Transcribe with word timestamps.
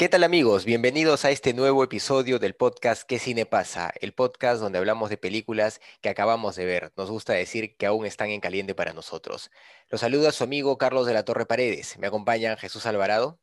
¿Qué 0.00 0.08
tal 0.08 0.24
amigos? 0.24 0.64
Bienvenidos 0.64 1.26
a 1.26 1.30
este 1.30 1.52
nuevo 1.52 1.84
episodio 1.84 2.38
del 2.38 2.54
podcast 2.54 3.02
¿Qué 3.06 3.18
cine 3.18 3.44
pasa? 3.44 3.92
El 4.00 4.14
podcast 4.14 4.58
donde 4.58 4.78
hablamos 4.78 5.10
de 5.10 5.18
películas 5.18 5.78
que 6.00 6.08
acabamos 6.08 6.56
de 6.56 6.64
ver. 6.64 6.90
Nos 6.96 7.10
gusta 7.10 7.34
decir 7.34 7.76
que 7.76 7.84
aún 7.84 8.06
están 8.06 8.30
en 8.30 8.40
caliente 8.40 8.74
para 8.74 8.94
nosotros. 8.94 9.50
Los 9.90 10.00
saluda 10.00 10.32
su 10.32 10.42
amigo 10.42 10.78
Carlos 10.78 11.06
de 11.06 11.12
la 11.12 11.26
Torre 11.26 11.44
Paredes. 11.44 11.98
Me 11.98 12.06
acompañan 12.06 12.56
Jesús 12.56 12.86
Alvarado. 12.86 13.38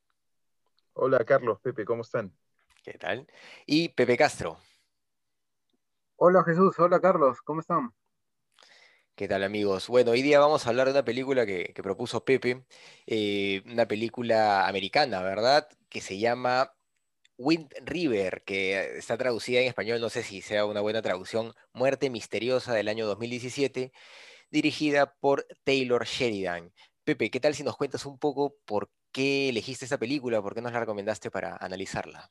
Hola 0.93 1.23
Carlos, 1.25 1.59
Pepe, 1.61 1.85
¿cómo 1.85 2.01
están? 2.01 2.35
¿Qué 2.83 2.93
tal? 2.93 3.27
Y 3.67 3.89
Pepe 3.89 4.17
Castro. 4.17 4.57
Hola 6.15 6.43
Jesús, 6.43 6.73
hola 6.79 6.99
Carlos, 6.99 7.39
¿cómo 7.43 7.59
están? 7.59 7.93
¿Qué 9.17 9.27
tal 9.27 9.43
amigos? 9.43 9.87
Bueno, 9.87 10.11
hoy 10.11 10.21
día 10.21 10.39
vamos 10.39 10.67
a 10.67 10.69
hablar 10.69 10.85
de 10.85 10.91
una 10.91 11.03
película 11.03 11.47
que, 11.47 11.73
propuso 11.81 12.23
Pepe, 12.23 12.63
eh, 13.07 13.63
una 13.65 13.87
película 13.87 14.67
americana, 14.67 15.23
¿verdad? 15.23 15.67
Que 15.89 16.01
se 16.01 16.19
llama 16.19 16.71
Wind 17.35 17.73
River, 17.83 18.43
que 18.45 18.95
está 18.95 19.17
traducida 19.17 19.59
en 19.59 19.69
español, 19.69 20.01
no 20.01 20.11
sé 20.11 20.21
si 20.21 20.43
sea 20.43 20.67
una 20.67 20.81
buena 20.81 21.01
traducción, 21.01 21.53
Muerte 21.73 22.11
Misteriosa 22.11 22.75
del 22.75 22.89
año 22.89 23.07
2017, 23.07 23.91
dirigida 24.51 25.15
por 25.19 25.47
Taylor 25.63 26.05
Sheridan. 26.05 26.71
Pepe, 27.03 27.31
¿qué 27.31 27.39
tal 27.39 27.55
si 27.55 27.63
nos 27.63 27.75
cuentas 27.75 28.05
un 28.05 28.19
poco 28.19 28.55
por 28.65 28.91
qué 29.11 29.49
elegiste 29.49 29.85
esta 29.85 29.97
película, 29.97 30.43
por 30.43 30.53
qué 30.53 30.61
nos 30.61 30.73
la 30.73 30.79
recomendaste 30.79 31.31
para 31.31 31.57
analizarla? 31.59 32.29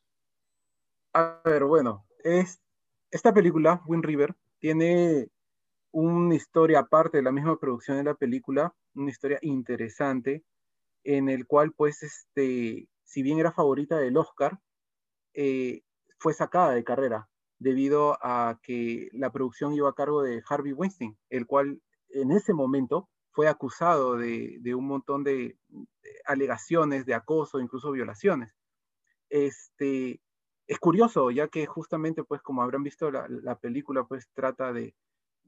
A 1.14 1.41
ver, 1.44 1.64
bueno, 1.64 2.06
es, 2.22 2.60
esta 3.10 3.34
película, 3.34 3.82
Wind 3.86 4.05
River, 4.05 4.36
tiene 4.60 5.30
una 5.98 6.34
historia 6.34 6.80
aparte 6.80 7.16
de 7.16 7.22
la 7.22 7.33
misma 7.33 7.58
producción 7.58 7.97
de 7.97 8.05
la 8.05 8.14
película, 8.14 8.75
una 8.94 9.11
historia 9.11 9.39
interesante, 9.41 10.44
en 11.05 11.30
el 11.30 11.47
cual, 11.47 11.72
pues, 11.72 12.03
este, 12.03 12.91
si 13.05 13.22
bien 13.22 13.38
era 13.38 13.50
favorita 13.50 13.97
del 13.97 14.19
Oscar, 14.19 14.61
eh, 15.33 15.80
fue 16.19 16.34
sacada 16.34 16.72
de 16.72 16.84
carrera 16.84 17.30
debido 17.58 18.19
a 18.20 18.61
que 18.62 19.08
la 19.12 19.33
producción 19.33 19.72
iba 19.72 19.88
a 19.88 19.94
cargo 19.94 20.22
de 20.22 20.42
Harvey 20.47 20.75
Weinstein, 20.75 21.16
el 21.30 21.47
cual 21.47 21.80
en 22.10 22.31
ese 22.31 22.53
momento 22.53 23.08
fue 23.31 23.48
acusado 23.48 24.19
de, 24.19 24.58
de 24.60 24.75
un 24.75 24.86
montón 24.86 25.25
de, 25.25 25.58
alegaciones 26.27 27.06
de 27.06 27.14
acoso, 27.14 27.58
incluso 27.58 27.91
violaciones. 27.91 28.55
Este, 29.31 30.20
es 30.66 30.78
curioso, 30.78 31.31
ya 31.31 31.48
que 31.48 31.64
justamente, 31.64 32.22
pues, 32.22 32.42
como 32.42 32.62
habrán 32.62 32.83
visto, 32.83 33.10
la, 33.10 33.27
la 33.28 33.58
película, 33.58 34.05
pues, 34.05 34.28
trata 34.34 34.75
de, 34.75 34.94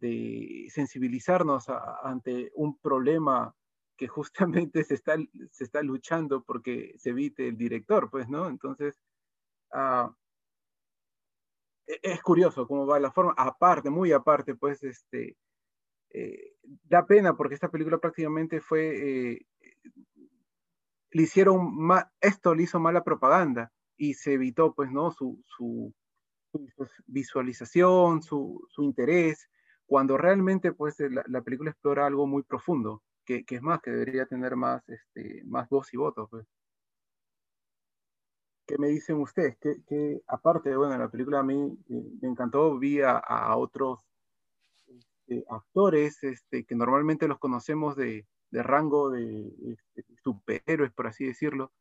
de 0.00 0.68
sensibilizarnos 0.70 1.68
a, 1.68 2.00
ante 2.02 2.50
un 2.54 2.78
problema 2.78 3.54
que 3.96 4.08
justamente 4.08 4.84
se 4.84 4.94
está, 4.94 5.16
se 5.50 5.64
está 5.64 5.82
luchando 5.82 6.42
porque 6.42 6.94
se 6.98 7.10
evite 7.10 7.48
el 7.48 7.58
director, 7.58 8.08
pues, 8.10 8.28
¿no? 8.28 8.48
Entonces, 8.48 8.98
uh, 9.72 10.10
es 11.86 12.22
curioso 12.22 12.66
cómo 12.66 12.86
va 12.86 13.00
la 13.00 13.10
forma, 13.10 13.34
aparte, 13.36 13.90
muy 13.90 14.12
aparte, 14.12 14.54
pues, 14.54 14.82
este, 14.82 15.36
eh, 16.10 16.54
da 16.84 17.06
pena 17.06 17.36
porque 17.36 17.54
esta 17.54 17.70
película 17.70 17.98
prácticamente 17.98 18.60
fue, 18.60 19.32
eh, 19.32 19.46
le 21.10 21.22
hicieron, 21.22 21.74
esto 22.20 22.54
le 22.54 22.64
hizo 22.64 22.78
mala 22.78 23.02
propaganda 23.02 23.72
y 23.96 24.14
se 24.14 24.34
evitó, 24.34 24.74
pues, 24.74 24.90
¿no? 24.90 25.10
Su, 25.10 25.42
su, 25.46 25.94
su 26.52 26.66
visualización, 27.06 28.22
su, 28.22 28.66
su 28.68 28.82
interés, 28.82 29.48
cuando 29.88 30.18
realmente 30.18 30.72
pues 30.72 31.00
la, 31.00 31.24
la, 31.26 31.42
película 31.42 31.70
explora 31.70 32.06
algo 32.06 32.26
muy 32.26 32.42
profundo, 32.44 33.02
que, 33.24 33.44
que, 33.44 33.56
es 33.56 33.62
más, 33.62 33.80
que 33.80 33.90
debería 33.90 34.26
tener 34.26 34.54
más, 34.54 34.88
este, 34.88 35.42
más 35.46 35.68
voz 35.68 35.92
y 35.94 35.96
voto. 35.96 36.28
Pues. 36.28 36.46
¿Qué 38.66 38.76
me 38.78 38.88
dicen 38.88 39.16
ustedes? 39.16 39.56
Que 39.58 40.20
aparte, 40.26 40.76
bueno, 40.76 40.96
la 40.98 41.08
película 41.08 41.40
a 41.40 41.42
mí 41.42 41.76
eh, 41.90 42.18
me 42.20 42.28
encantó, 42.28 42.78
vi 42.78 43.00
a, 43.00 43.12
a 43.16 43.56
otros 43.56 44.06
este, 45.28 45.44
actores 45.48 46.22
este, 46.22 46.64
que 46.64 46.74
normalmente 46.74 47.28
los 47.28 47.38
conocemos 47.38 47.96
de, 47.96 48.26
de 48.50 48.62
rango 48.62 49.10
de 49.10 49.52
este, 49.72 50.04
superhéroes, 50.22 50.92
por 50.92 51.06
así 51.06 51.26
decirlo, 51.26 51.72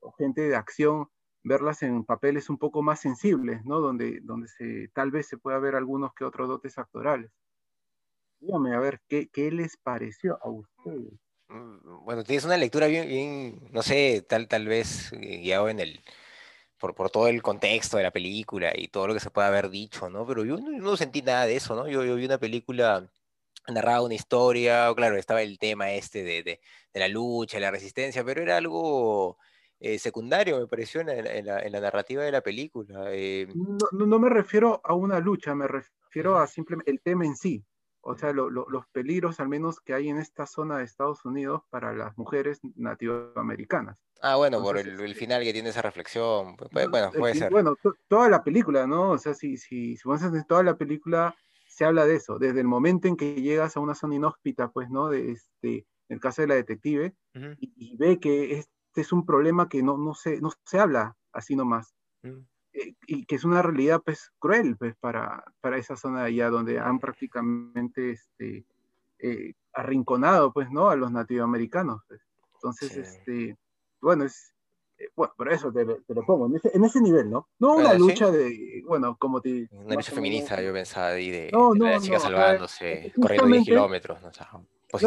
o 0.00 0.12
gente 0.12 0.42
de 0.42 0.56
acción, 0.56 1.08
verlas 1.42 1.82
en 1.82 2.04
papeles 2.04 2.50
un 2.50 2.58
poco 2.58 2.82
más 2.82 3.00
sensibles, 3.00 3.64
¿no? 3.64 3.80
Donde, 3.80 4.20
donde 4.22 4.48
se, 4.48 4.88
tal 4.94 5.10
vez 5.10 5.26
se 5.26 5.38
pueda 5.38 5.58
ver 5.58 5.74
algunos 5.74 6.14
que 6.14 6.24
otros 6.24 6.48
dotes 6.48 6.78
actorales. 6.78 7.30
Dígame, 8.42 8.74
a 8.74 8.80
ver, 8.80 9.00
¿qué, 9.08 9.28
¿qué, 9.32 9.52
les 9.52 9.76
pareció 9.76 10.36
a 10.42 10.50
ustedes? 10.50 11.12
Bueno, 11.48 12.24
tienes 12.24 12.44
una 12.44 12.56
lectura 12.56 12.88
bien, 12.88 13.06
bien 13.06 13.68
no 13.70 13.82
sé, 13.82 14.24
tal, 14.28 14.48
tal 14.48 14.66
vez 14.66 15.12
eh, 15.12 15.38
guiado 15.38 15.68
en 15.68 15.78
el, 15.78 16.00
por, 16.76 16.94
por, 16.94 17.08
todo 17.08 17.28
el 17.28 17.40
contexto 17.40 17.98
de 17.98 18.02
la 18.02 18.10
película 18.10 18.72
y 18.74 18.88
todo 18.88 19.06
lo 19.06 19.14
que 19.14 19.20
se 19.20 19.30
puede 19.30 19.46
haber 19.46 19.70
dicho, 19.70 20.10
¿no? 20.10 20.26
Pero 20.26 20.44
yo 20.44 20.56
no, 20.56 20.70
no 20.70 20.96
sentí 20.96 21.22
nada 21.22 21.46
de 21.46 21.54
eso, 21.54 21.76
¿no? 21.76 21.86
Yo, 21.86 22.04
yo 22.04 22.16
vi 22.16 22.24
una 22.24 22.38
película 22.38 23.08
narraba 23.68 24.02
una 24.02 24.14
historia, 24.14 24.92
claro, 24.96 25.16
estaba 25.16 25.42
el 25.42 25.56
tema 25.58 25.92
este 25.92 26.24
de, 26.24 26.42
de, 26.42 26.60
de 26.92 27.00
la 27.00 27.06
lucha, 27.06 27.60
la 27.60 27.70
resistencia, 27.70 28.24
pero 28.24 28.42
era 28.42 28.56
algo 28.56 29.38
eh, 29.78 30.00
secundario, 30.00 30.58
me 30.58 30.66
pareció, 30.66 31.00
en, 31.00 31.10
en, 31.10 31.46
la, 31.46 31.60
en, 31.60 31.72
la, 31.72 31.80
narrativa 31.80 32.24
de 32.24 32.32
la 32.32 32.40
película. 32.40 33.04
Eh... 33.12 33.46
No, 33.54 34.06
no, 34.06 34.18
me 34.18 34.28
refiero 34.28 34.80
a 34.82 34.94
una 34.94 35.20
lucha, 35.20 35.54
me 35.54 35.68
refiero 35.68 36.38
a 36.38 36.46
simplemente 36.46 36.90
el 36.90 37.00
tema 37.00 37.24
en 37.24 37.36
sí. 37.36 37.64
O 38.02 38.16
sea, 38.16 38.32
lo, 38.32 38.50
lo, 38.50 38.66
los 38.68 38.86
peligros 38.88 39.40
al 39.40 39.48
menos 39.48 39.80
que 39.80 39.94
hay 39.94 40.08
en 40.08 40.18
esta 40.18 40.46
zona 40.46 40.78
de 40.78 40.84
Estados 40.84 41.24
Unidos 41.24 41.62
para 41.70 41.94
las 41.94 42.16
mujeres 42.18 42.60
nativoamericanas. 42.74 43.96
Ah, 44.20 44.36
bueno, 44.36 44.58
Entonces, 44.58 44.84
por 44.84 44.92
el, 44.92 45.00
el, 45.08 45.14
final 45.14 45.42
que 45.42 45.52
tiene 45.52 45.70
esa 45.70 45.82
reflexión, 45.82 46.56
pues, 46.56 46.70
bueno, 46.90 47.10
puede 47.12 47.34
ser. 47.34 47.50
Bueno, 47.50 47.76
toda 48.08 48.28
la 48.28 48.44
película, 48.44 48.86
¿no? 48.86 49.10
O 49.10 49.18
sea, 49.18 49.34
si, 49.34 49.56
si, 49.56 49.96
si 49.96 50.08
vos 50.08 50.22
haces 50.22 50.46
toda 50.46 50.62
la 50.62 50.76
película, 50.76 51.34
se 51.66 51.84
habla 51.84 52.06
de 52.06 52.16
eso, 52.16 52.38
desde 52.38 52.60
el 52.60 52.66
momento 52.66 53.08
en 53.08 53.16
que 53.16 53.40
llegas 53.40 53.76
a 53.76 53.80
una 53.80 53.94
zona 53.94 54.16
inhóspita, 54.16 54.70
pues, 54.70 54.90
¿no? 54.90 55.08
De 55.08 55.32
este, 55.32 55.78
en 56.08 56.16
el 56.16 56.20
caso 56.20 56.42
de 56.42 56.48
la 56.48 56.54
detective, 56.54 57.14
uh 57.34 57.38
-huh. 57.38 57.56
y, 57.58 57.72
y, 57.76 57.96
ve 57.96 58.20
que 58.20 58.58
es, 58.58 58.68
este 58.92 59.00
es 59.00 59.12
un 59.12 59.24
problema 59.24 59.70
que 59.70 59.82
no, 59.82 59.96
no, 59.96 60.14
se, 60.14 60.38
no 60.42 60.50
se 60.66 60.78
habla 60.78 61.16
así 61.32 61.56
nomás. 61.56 61.94
Mm. 62.22 62.28
Eh, 62.28 62.44
y 63.06 63.24
que 63.26 63.34
es 63.36 63.44
una 63.44 63.62
realidad 63.62 64.00
pues 64.04 64.32
cruel 64.38 64.76
pues, 64.76 64.94
para, 64.96 65.44
para 65.60 65.78
esa 65.78 65.96
zona 65.96 66.20
de 66.20 66.28
allá 66.28 66.50
donde 66.50 66.78
han 66.78 66.98
prácticamente 66.98 68.12
este, 68.12 68.64
eh, 69.18 69.54
arrinconado 69.72 70.52
pues, 70.52 70.70
¿no? 70.70 70.88
a 70.88 70.96
los 70.96 71.12
nativoamericanos. 71.12 72.02
Pues. 72.08 72.20
Entonces, 72.54 72.92
sí. 72.92 73.00
este, 73.00 73.58
bueno, 74.00 74.24
es, 74.24 74.54
eh, 74.98 75.08
bueno, 75.14 75.34
por 75.36 75.52
eso 75.52 75.72
te, 75.72 75.84
te, 75.84 76.14
lo 76.14 76.24
pongo, 76.24 76.46
en 76.46 76.56
ese, 76.56 76.70
en 76.74 76.84
ese 76.84 77.00
nivel, 77.00 77.30
¿no? 77.30 77.48
No 77.58 77.74
una 77.74 77.90
bueno, 77.90 78.06
lucha 78.06 78.30
¿sí? 78.30 78.36
de, 78.36 78.82
bueno, 78.86 79.16
como 79.18 79.40
te... 79.40 79.68
Una 79.72 79.96
lucha 79.96 80.12
feminista, 80.12 80.60
yo 80.62 80.72
pensaba, 80.72 81.08
ahí 81.08 81.30
de, 81.30 81.50
no, 81.52 81.72
de 81.72 81.78
no, 81.78 81.86
la 81.86 82.00
chica 82.00 82.16
no, 82.16 82.22
salvándose, 82.22 83.12
corriendo 83.20 83.46
10 83.46 83.64
kilómetros, 83.64 84.22
¿no? 84.22 84.28
O 84.28 84.32
sea, 84.32 84.48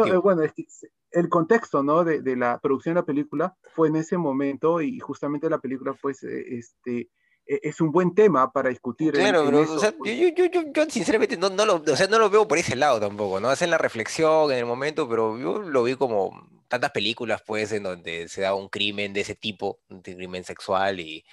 no, 0.04 0.06
eh, 0.06 0.16
bueno, 0.18 0.42
es 0.42 0.52
que 0.52 0.66
el 1.12 1.28
contexto 1.28 1.82
¿no? 1.82 2.04
de, 2.04 2.20
de, 2.20 2.36
la 2.36 2.58
producción 2.58 2.94
de 2.94 3.00
la 3.00 3.06
película 3.06 3.56
fue 3.74 3.88
en 3.88 3.96
ese 3.96 4.18
momento 4.18 4.82
y 4.82 4.98
justamente 4.98 5.48
la 5.48 5.60
película 5.60 5.94
pues 5.94 6.22
este, 6.24 7.08
es 7.46 7.80
un 7.80 7.92
buen 7.92 8.14
tema 8.14 8.52
para 8.52 8.70
discutir. 8.70 9.12
Claro, 9.12 9.40
en, 9.40 9.54
en 9.54 9.64
pero 9.64 9.72
o 9.72 9.78
sea, 9.78 9.94
yo, 10.04 10.28
yo, 10.36 10.44
yo, 10.46 10.62
yo, 10.72 10.90
sinceramente 10.90 11.36
no, 11.36 11.48
no, 11.50 11.64
lo, 11.64 11.76
o 11.76 11.96
sea, 11.96 12.06
no 12.08 12.18
lo 12.18 12.28
veo 12.28 12.48
por 12.48 12.58
ese 12.58 12.76
lado 12.76 13.00
tampoco, 13.00 13.40
¿no? 13.40 13.48
Hacen 13.48 13.70
la 13.70 13.78
reflexión 13.78 14.50
en 14.50 14.58
el 14.58 14.66
momento, 14.66 15.08
pero 15.08 15.38
yo 15.38 15.60
lo 15.60 15.84
vi 15.84 15.94
como 15.94 16.48
tantas 16.68 16.90
películas 16.90 17.42
pues 17.46 17.72
en 17.72 17.84
donde 17.84 18.28
se 18.28 18.40
da 18.40 18.54
un 18.54 18.68
crimen 18.68 19.12
de 19.12 19.20
ese 19.20 19.34
tipo, 19.34 19.78
un 19.88 20.02
crimen 20.02 20.44
sexual 20.44 21.00
y, 21.00 21.24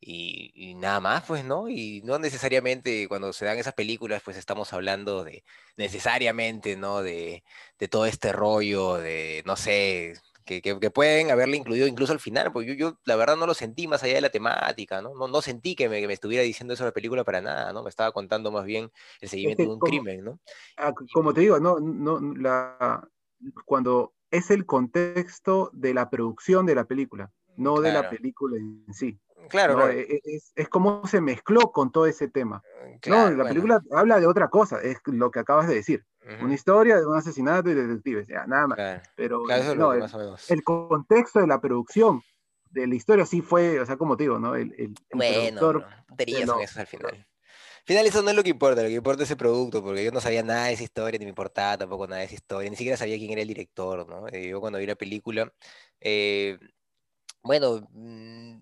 y, 0.00 0.52
y, 0.54 0.74
nada 0.74 1.00
más, 1.00 1.24
pues, 1.24 1.44
¿no? 1.44 1.68
Y 1.68 2.02
no 2.04 2.18
necesariamente 2.18 3.08
cuando 3.08 3.32
se 3.32 3.44
dan 3.44 3.58
esas 3.58 3.74
películas, 3.74 4.22
pues 4.24 4.36
estamos 4.36 4.72
hablando 4.72 5.24
de 5.24 5.42
necesariamente, 5.76 6.76
¿no? 6.76 7.02
De, 7.02 7.42
de 7.78 7.88
todo 7.88 8.06
este 8.06 8.32
rollo, 8.32 8.94
de, 8.98 9.42
no 9.46 9.56
sé, 9.56 10.14
que, 10.46 10.62
que, 10.62 10.78
que, 10.78 10.90
pueden 10.90 11.30
haberle 11.30 11.56
incluido 11.56 11.86
incluso 11.86 12.12
al 12.12 12.20
final, 12.20 12.52
porque 12.52 12.68
yo, 12.68 12.74
yo, 12.74 12.98
la 13.04 13.16
verdad 13.16 13.36
no 13.36 13.46
lo 13.46 13.52
sentí 13.52 13.88
más 13.88 14.02
allá 14.02 14.14
de 14.14 14.20
la 14.20 14.30
temática, 14.30 15.02
¿no? 15.02 15.14
No, 15.14 15.26
no 15.26 15.42
sentí 15.42 15.74
que 15.74 15.88
me, 15.88 16.00
que 16.00 16.06
me, 16.06 16.12
estuviera 16.12 16.44
diciendo 16.44 16.72
eso 16.72 16.84
la 16.84 16.92
película 16.92 17.24
para 17.24 17.40
nada, 17.40 17.72
¿no? 17.72 17.82
Me 17.82 17.90
estaba 17.90 18.12
contando 18.12 18.50
más 18.52 18.64
bien 18.64 18.90
el 19.20 19.28
seguimiento 19.28 19.62
es 19.62 19.68
de 19.68 19.74
un 19.74 19.80
como, 19.80 19.90
crimen, 19.90 20.24
¿no? 20.24 20.38
Ah, 20.76 20.94
como 21.12 21.34
te 21.34 21.40
digo, 21.40 21.58
no, 21.58 21.80
no, 21.80 22.20
la, 22.36 23.06
cuando 23.64 24.14
es 24.30 24.50
el 24.50 24.64
contexto 24.64 25.70
de 25.72 25.92
la 25.92 26.08
producción 26.08 26.64
de 26.64 26.76
la 26.76 26.84
película, 26.84 27.32
no 27.56 27.80
de 27.80 27.92
la 27.92 28.00
Claro. 28.00 28.16
película 28.16 28.56
en 28.56 28.94
sí. 28.94 29.18
Claro, 29.48 29.74
¿no? 29.74 29.80
claro. 29.80 29.92
E- 29.92 30.06
e- 30.08 30.20
Es, 30.24 30.52
es 30.54 30.68
como 30.68 31.06
se 31.06 31.20
mezcló 31.20 31.72
con 31.72 31.90
todo 31.90 32.06
ese 32.06 32.28
tema. 32.28 32.62
claro, 33.00 33.24
no, 33.24 33.30
la 33.30 33.36
bueno. 33.36 33.48
película 33.48 33.82
habla 33.92 34.20
de 34.20 34.26
otra 34.26 34.48
cosa, 34.48 34.80
es 34.80 34.98
lo 35.06 35.30
que 35.30 35.40
acabas 35.40 35.68
de 35.68 35.74
decir. 35.74 36.04
Ujú, 36.26 36.44
Una 36.44 36.54
historia 36.54 36.96
de 36.96 37.06
un 37.06 37.16
asesinato 37.16 37.70
y 37.70 37.74
detectives, 37.74 38.28
ya, 38.28 38.46
nada 38.46 38.66
más. 38.66 38.78
Claro, 38.78 39.02
Pero 39.14 39.40
claro, 39.46 39.74
no, 39.74 39.92
el, 39.92 40.00
más 40.00 40.14
o 40.14 40.18
menos. 40.18 40.42
el 40.48 40.62
contexto 40.64 41.40
de 41.40 41.46
la 41.46 41.60
producción 41.60 42.22
de 42.70 42.86
la 42.86 42.94
historia 42.94 43.24
sí 43.26 43.40
fue, 43.42 43.80
o 43.80 43.86
sea, 43.86 43.96
como 43.96 44.16
te 44.16 44.24
digo, 44.24 44.38
¿no? 44.38 44.54
El, 44.54 44.72
el- 44.78 44.80
el 44.80 44.96
Bueno, 45.12 45.26
productor 45.26 45.86
son 46.28 46.46
lo- 46.46 46.60
esas 46.62 46.76
al 46.78 46.86
final. 46.86 47.14
Al 47.14 47.24
final 47.86 48.06
eso 48.06 48.22
no 48.22 48.30
es 48.30 48.36
lo 48.36 48.42
que 48.42 48.50
importa, 48.50 48.82
lo 48.82 48.88
que 48.88 48.94
importa 48.94 49.22
es 49.22 49.30
ese 49.30 49.36
producto, 49.36 49.82
porque 49.82 50.04
yo 50.04 50.12
no 50.12 50.20
sabía 50.20 50.42
nada 50.42 50.66
de 50.66 50.72
esa 50.74 50.82
historia, 50.82 51.18
ni 51.18 51.24
me 51.26 51.30
importaba 51.30 51.78
tampoco 51.78 52.06
nada 52.06 52.20
de 52.20 52.26
esa 52.26 52.34
historia, 52.34 52.68
ni 52.70 52.76
siquiera 52.76 52.96
sabía 52.96 53.16
quién 53.18 53.30
era 53.32 53.42
el 53.42 53.48
director, 53.48 54.08
¿no? 54.08 54.26
Eh, 54.28 54.48
yo 54.48 54.60
cuando 54.60 54.78
vi 54.80 54.86
la 54.86 54.96
película, 54.96 55.52
eh, 56.00 56.58
bueno, 57.42 57.86
mm, 57.92 58.58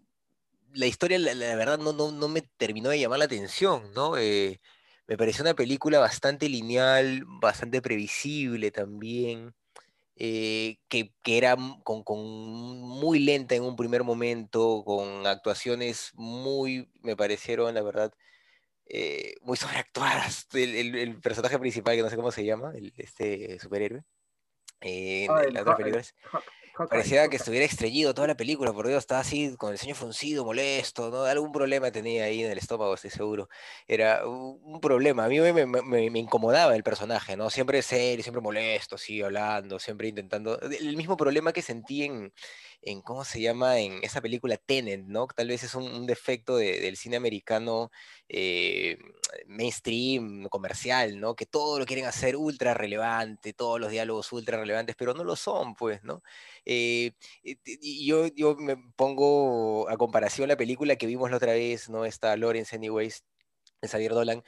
la 0.75 0.87
historia, 0.87 1.19
la, 1.19 1.35
la 1.35 1.57
verdad, 1.57 1.79
no, 1.79 1.93
no, 1.93 2.13
no 2.13 2.29
me 2.29 2.43
terminó 2.43 2.91
de 2.91 3.01
llamar 3.01 3.19
la 3.21 3.27
atención, 3.27 3.93
¿no? 3.95 4.17
Eh, 4.19 4.61
me 5.07 5.17
pareció 5.17 5.43
una 5.43 5.55
película 5.55 5.99
bastante 5.99 6.49
lineal, 6.49 7.25
bastante 7.27 7.83
previsible 7.83 8.71
también, 8.71 9.55
eh, 10.17 10.79
que, 10.89 11.13
que 11.23 11.39
era 11.39 11.57
con, 11.83 12.03
con 12.05 12.19
muy 12.23 13.19
lenta 13.19 13.55
en 13.55 13.65
un 13.65 13.77
primer 13.77 14.05
momento, 14.05 14.83
con 14.85 15.27
actuaciones 15.27 16.13
muy, 16.15 16.89
me 17.03 17.17
parecieron, 17.17 17.75
la 17.75 17.83
verdad, 17.83 18.13
eh, 18.87 19.35
muy 19.43 19.57
sobreactuadas. 19.57 20.47
El, 20.55 20.75
el- 20.75 20.95
el 20.97 21.21
personaje 21.21 21.59
principal, 21.59 21.97
que 21.97 22.03
no 22.03 22.11
sé 22.11 22.17
cómo 22.17 22.31
se 22.33 22.45
llama, 22.45 22.73
el, 22.75 22.93
este 22.97 23.59
superhéroe, 23.59 24.05
eh, 24.81 25.27
Ah, 25.31 25.43
en 25.47 25.55
las 25.55 25.63
otras 25.63 25.77
películas. 25.77 26.15
Parecía 26.89 27.29
que 27.29 27.37
estuviera 27.37 27.65
estreñido 27.65 28.15
toda 28.15 28.27
la 28.27 28.37
película, 28.37 28.73
por 28.73 28.87
Dios, 28.89 28.99
estaba 28.99 29.21
así 29.21 29.57
con 29.57 29.73
el 29.73 29.79
ceño 29.79 29.95
fruncido, 29.95 30.45
molesto, 30.45 31.11
¿no? 31.11 31.23
Algún 31.25 31.53
problema 31.53 31.91
tenía 31.93 32.25
ahí 32.25 32.43
en 32.43 32.51
el 32.51 32.59
estómago, 32.59 32.95
estoy 32.95 33.11
seguro. 33.11 33.49
Era 33.87 34.27
un 34.27 34.81
problema. 34.81 35.25
A 35.25 35.29
mí 35.29 35.39
me, 35.41 35.53
me- 35.53 35.67
me- 35.67 36.11
me 36.11 36.19
incomodaba 36.19 36.75
el 36.77 36.83
personaje, 36.83 37.37
¿no? 37.37 37.49
Siempre 37.51 37.81
serio, 37.83 38.23
siempre 38.23 38.43
molesto, 38.43 38.97
así, 38.97 39.23
hablando, 39.23 39.79
siempre 39.79 40.09
intentando. 40.09 40.61
El 40.61 40.97
mismo 40.97 41.17
problema 41.17 41.53
que 41.53 41.63
sentí 41.63 42.05
en, 42.05 42.33
en 42.83 43.01
¿cómo 43.03 43.25
se 43.25 43.41
llama? 43.41 43.79
En 43.81 44.03
esa 44.05 44.21
película 44.21 44.57
Tenet, 44.57 45.05
¿no? 45.07 45.27
Tal 45.29 45.49
vez 45.49 45.63
es 45.65 45.75
un, 45.75 46.07
defecto 46.07 46.57
de- 46.57 46.81
del 46.81 46.97
cine 46.97 47.17
americano 47.17 47.91
eh, 48.29 48.99
mainstream, 49.47 50.45
comercial, 50.49 51.21
¿no? 51.21 51.35
Que 51.35 51.47
todo 51.47 51.79
lo 51.79 51.87
quieren 51.87 52.07
hacer 52.07 52.37
ultra 52.37 52.75
relevante, 52.75 53.53
todos 53.53 53.81
los 53.81 53.91
diálogos 53.91 54.33
ultra 54.33 54.59
relevantes, 54.59 54.97
pero 54.97 55.15
no 55.15 55.25
lo 55.25 55.37
son, 55.37 55.75
pues, 55.75 56.03
¿no? 56.05 56.23
Eh, 56.65 57.13
y 57.43 58.07
yo, 58.07 58.27
yo 58.29 58.55
me 58.57 58.77
pongo 58.97 59.89
a 59.89 59.97
comparación 59.97 60.49
la 60.49 60.57
película 60.57 60.97
que 60.97 61.07
vimos 61.07 61.31
la 61.31 61.37
otra 61.39 61.53
vez, 61.53 61.89
¿no? 61.89 62.05
Esta 62.05 62.37
Lawrence 62.37 62.75
Anyways, 62.77 63.25
Xavier 63.89 64.13
Dolan, 64.13 64.43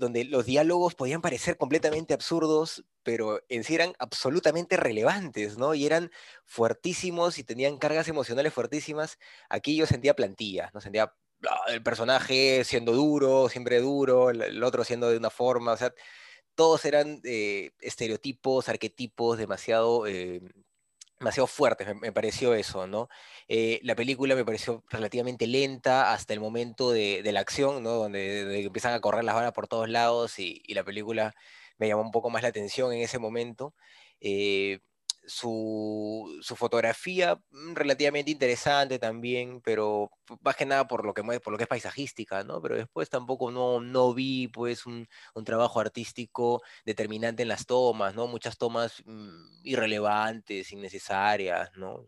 donde 0.00 0.24
los 0.24 0.46
diálogos 0.46 0.94
podían 0.94 1.22
parecer 1.22 1.56
completamente 1.56 2.14
absurdos, 2.14 2.84
pero 3.02 3.40
en 3.48 3.64
sí 3.64 3.74
eran 3.74 3.94
absolutamente 3.98 4.76
relevantes, 4.76 5.58
¿no? 5.58 5.74
Y 5.74 5.86
eran 5.86 6.10
fuertísimos 6.44 7.38
y 7.38 7.44
tenían 7.44 7.78
cargas 7.78 8.08
emocionales 8.08 8.52
fuertísimas. 8.52 9.18
Aquí 9.48 9.76
yo 9.76 9.86
sentía 9.86 10.14
plantillas, 10.14 10.72
¿no? 10.74 10.80
Sentía 10.80 11.14
ah, 11.48 11.64
el 11.68 11.82
personaje 11.82 12.64
siendo 12.64 12.92
duro, 12.92 13.48
siempre 13.48 13.80
duro, 13.80 14.30
el, 14.30 14.42
el 14.42 14.62
otro 14.62 14.84
siendo 14.84 15.10
de 15.10 15.18
una 15.18 15.30
forma, 15.30 15.72
o 15.72 15.76
sea, 15.76 15.92
todos 16.54 16.84
eran 16.84 17.20
eh, 17.24 17.72
estereotipos, 17.80 18.68
arquetipos 18.68 19.38
demasiado... 19.38 20.06
eh, 20.06 20.40
demasiado 21.18 21.46
fuertes, 21.46 21.86
me, 21.86 21.94
me 21.94 22.12
pareció 22.12 22.54
eso, 22.54 22.86
¿no? 22.86 23.08
Eh, 23.48 23.80
la 23.82 23.94
película 23.94 24.34
me 24.34 24.44
pareció 24.44 24.84
relativamente 24.90 25.46
lenta 25.46 26.12
hasta 26.12 26.34
el 26.34 26.40
momento 26.40 26.90
de, 26.90 27.22
la 27.32 27.40
acción, 27.40 27.82
¿no? 27.82 27.90
Donde, 27.92 28.64
empiezan 28.64 28.94
a 28.94 29.00
correr 29.00 29.24
las 29.24 29.34
balas 29.34 29.52
por 29.52 29.68
todos 29.68 29.88
lados 29.88 30.38
y, 30.38 30.62
y 30.66 30.74
la 30.74 30.84
película 30.84 31.34
me 31.78 31.88
llamó 31.88 32.02
un 32.02 32.10
poco 32.10 32.30
más 32.30 32.42
la 32.42 32.48
atención 32.48 32.92
en 32.92 33.00
ese 33.02 33.18
momento. 33.18 33.74
Eh, 34.20 34.80
su, 35.26 36.38
su 36.42 36.56
fotografía 36.56 37.40
mm, 37.50 37.74
relativamente 37.74 38.30
interesante 38.30 38.98
también, 38.98 39.60
pero 39.62 40.10
más 40.42 40.56
que 40.56 40.66
nada 40.66 40.86
por 40.86 41.04
lo 41.04 41.14
que, 41.14 41.22
por 41.22 41.52
lo 41.52 41.56
que 41.58 41.64
es 41.64 41.68
paisajística, 41.68 42.44
¿no? 42.44 42.60
Pero 42.62 42.76
después 42.76 43.10
tampoco 43.10 43.50
no, 43.50 43.80
no 43.80 44.14
vi 44.14 44.48
pues 44.48 44.86
un, 44.86 45.08
un 45.34 45.44
trabajo 45.44 45.80
artístico 45.80 46.62
determinante 46.84 47.42
en 47.42 47.48
las 47.48 47.66
tomas, 47.66 48.14
¿no? 48.14 48.26
Muchas 48.26 48.58
tomas 48.58 49.02
mm, 49.06 49.62
irrelevantes, 49.64 50.72
innecesarias, 50.72 51.70
¿no? 51.76 52.06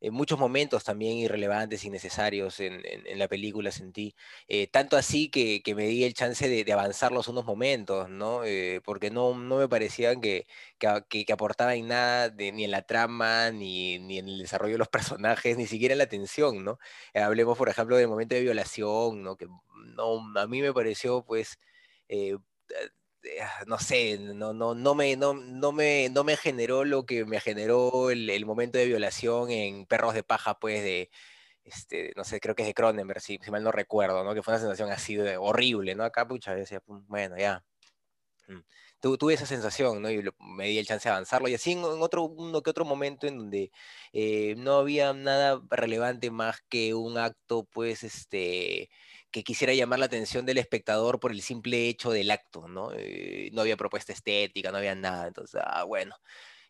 En 0.00 0.12
muchos 0.14 0.38
momentos 0.38 0.84
también 0.84 1.16
irrelevantes, 1.16 1.84
innecesarios 1.84 2.60
en, 2.60 2.74
en- 2.84 3.06
en 3.06 3.18
la 3.18 3.28
película 3.28 3.70
sentí. 3.72 4.14
Eh, 4.48 4.66
tanto 4.68 4.96
así 4.96 5.30
que, 5.30 5.62
que 5.62 5.74
me 5.74 5.86
di 5.86 6.04
el 6.04 6.14
chance 6.14 6.48
de, 6.48 6.64
de 6.64 6.72
avanzarlos 6.72 7.28
unos 7.28 7.44
momentos, 7.44 8.08
¿no? 8.10 8.44
Eh, 8.44 8.80
porque 8.84 9.10
no, 9.10 9.34
no 9.38 9.56
me 9.58 9.68
parecían 9.68 10.20
que, 10.20 10.46
que, 10.78 11.24
que- 11.24 11.32
aportaban 11.32 11.86
nada 11.88 12.30
ni 12.36 12.64
en 12.64 12.70
la 12.70 12.82
trama, 12.82 13.50
ni, 13.50 13.98
ni 13.98 14.18
en 14.18 14.28
el 14.28 14.38
desarrollo 14.38 14.74
de 14.74 14.78
los 14.78 14.88
personajes, 15.18 15.56
ni 15.56 15.66
siquiera 15.66 15.92
en 15.94 15.98
la 15.98 16.08
tensión, 16.08 16.64
¿no? 16.64 16.78
Eh, 17.14 17.20
hablemos, 17.20 17.56
por 17.58 17.68
ejemplo, 17.68 17.96
del 17.96 18.08
momento 18.08 18.34
de 18.34 18.42
violación, 18.42 19.22
¿no? 19.22 19.36
Que 19.36 19.46
no, 19.96 20.38
a 20.38 20.46
mí 20.46 20.62
me 20.62 20.72
pareció, 20.72 21.22
pues, 21.24 21.58
eh, 22.08 22.36
eh, 22.70 22.88
no 23.66 23.78
sé, 23.78 24.18
no, 24.18 24.52
no, 24.54 24.74
no 24.74 24.94
me, 24.94 25.16
no, 25.16 25.34
no 25.34 25.72
me, 25.72 26.08
no 26.10 26.24
me 26.24 26.36
generó 26.36 26.84
lo 26.84 27.06
que 27.06 27.24
me 27.24 27.40
generó 27.40 28.10
el, 28.10 28.46
momento 28.46 28.78
de 28.78 28.86
violación 28.86 29.50
en 29.50 29.86
Perros 29.86 30.14
de 30.14 30.22
Paja, 30.24 30.58
pues, 30.58 30.82
de, 30.82 31.10
este, 31.64 32.12
no 32.16 32.24
sé, 32.24 32.40
creo 32.40 32.54
que 32.54 32.62
es 32.62 32.68
de 32.68 32.74
Cronenberg, 32.74 33.20
si, 33.20 33.38
mal 33.50 33.64
no 33.64 33.72
recuerdo, 33.72 34.24
¿no? 34.24 34.34
Que 34.34 34.42
fue 34.42 34.54
una 34.54 34.60
sensación 34.60 34.90
así 34.92 35.16
de 35.16 35.36
horrible, 35.38 35.94
¿no? 35.94 36.04
Acá, 36.04 36.26
pucha, 36.28 36.54
decía, 36.54 36.80
"Pum, 36.80 37.04
bueno, 37.08 37.36
ya. 37.38 37.64
Mm. 38.48 38.60
Tu- 39.00 39.18
tuve 39.18 39.34
esa 39.34 39.46
sensación, 39.46 40.00
¿no? 40.02 40.10
Y 40.10 40.22
me 40.40 40.66
di 40.68 40.78
el 40.78 40.86
chance 40.86 41.08
de 41.08 41.12
avanzarlo. 41.12 41.48
Y 41.48 41.54
así 41.54 41.72
en, 41.72 41.78
en 41.80 42.02
otro, 42.02 42.24
uno 42.24 42.62
que 42.62 42.70
otro 42.70 42.84
momento 42.84 43.26
en 43.26 43.38
donde 43.38 43.72
eh, 44.12 44.54
no 44.58 44.78
había 44.78 45.12
nada 45.12 45.60
relevante 45.70 46.30
más 46.30 46.60
que 46.68 46.94
un 46.94 47.18
acto, 47.18 47.64
pues, 47.72 48.04
este, 48.04 48.88
que 49.36 49.44
quisiera 49.44 49.74
llamar 49.74 49.98
la 49.98 50.06
atención 50.06 50.46
del 50.46 50.58
espectador 50.58 51.20
por 51.20 51.30
el 51.32 51.42
simple 51.42 51.88
hecho 51.88 52.10
del 52.10 52.30
acto, 52.30 52.68
¿no? 52.68 52.90
Eh, 52.94 53.50
no 53.52 53.60
había 53.62 53.76
propuesta 53.76 54.12
estética, 54.12 54.70
no 54.72 54.78
había 54.78 54.94
nada. 54.94 55.26
Entonces, 55.28 55.60
ah, 55.64 55.84
bueno. 55.84 56.16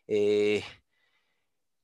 eh, 0.07 0.63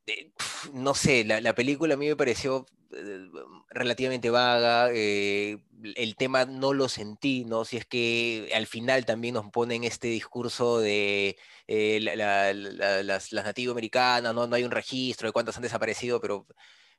eh, 0.07 0.31
no 0.74 0.94
sé, 0.95 1.23
la, 1.25 1.42
la 1.42 1.56
película 1.56 1.94
a 1.95 1.97
mí 1.97 2.07
me 2.07 2.16
pareció 2.16 2.66
eh, 2.94 3.28
relativamente 3.69 4.30
vaga, 4.30 4.90
eh, 4.94 5.59
el 5.95 6.16
tema 6.16 6.45
no 6.45 6.73
lo 6.73 6.90
sentí, 6.90 7.45
¿no? 7.45 7.66
Si 7.66 7.78
es 7.78 7.85
que 7.85 8.49
al 8.54 8.68
final 8.68 9.06
también 9.06 9.35
nos 9.35 9.49
ponen 9.52 9.83
este 9.83 10.07
discurso 10.09 10.80
de 10.80 11.37
eh, 11.68 11.99
la- 12.02 12.16
la- 12.54 13.04
las, 13.04 13.31
las 13.31 13.45
nativoamericanas, 13.45 14.33
¿no? 14.35 14.47
No 14.47 14.56
hay 14.56 14.63
un 14.63 14.71
registro 14.71 15.28
de 15.28 15.33
cuántas 15.33 15.56
han 15.57 15.63
desaparecido, 15.63 16.19
pero 16.21 16.45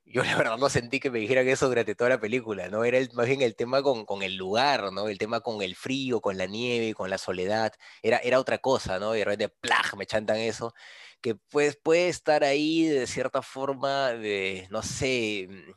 yo 0.07 0.23
la 0.23 0.37
verdad 0.37 0.59
no 0.59 0.69
sentí 0.69 1.01
que 1.01 1.11
me 1.11 1.19
dijeran 1.19 1.49
eso 1.49 1.69
durante 1.69 1.95
toda 1.95 2.11
la 2.11 2.21
película, 2.21 2.69
¿no? 2.69 2.85
Era 2.85 2.99
el- 2.99 3.11
más 3.15 3.27
bien 3.27 3.43
el 3.43 3.57
tema 3.57 3.83
con, 3.83 4.05
con 4.05 4.23
el 4.23 4.37
lugar, 4.37 4.93
¿no? 4.93 5.09
El 5.09 5.19
tema 5.19 5.41
con 5.41 5.63
el 5.63 5.75
frío, 5.77 6.21
con 6.21 6.37
la 6.39 6.47
nieve, 6.47 6.95
con 6.95 7.11
la 7.11 7.19
soledad, 7.19 7.73
era, 8.03 8.19
era 8.19 8.39
otra 8.41 8.59
cosa, 8.59 8.99
¿no? 8.99 9.15
Y 9.15 9.21
de 9.21 9.25
repente, 9.25 9.49
¡plag! 9.61 9.97
me 9.97 10.07
chantan 10.07 10.37
eso 10.39 10.75
que 11.21 11.35
pues, 11.37 11.77
puede 11.77 12.09
estar 12.09 12.45
ahí 12.45 12.85
de 12.87 13.07
cierta 13.07 13.41
forma, 13.43 14.13
de, 14.13 14.67
no 14.71 14.83
sé, 14.83 15.49
mm, 15.51 15.73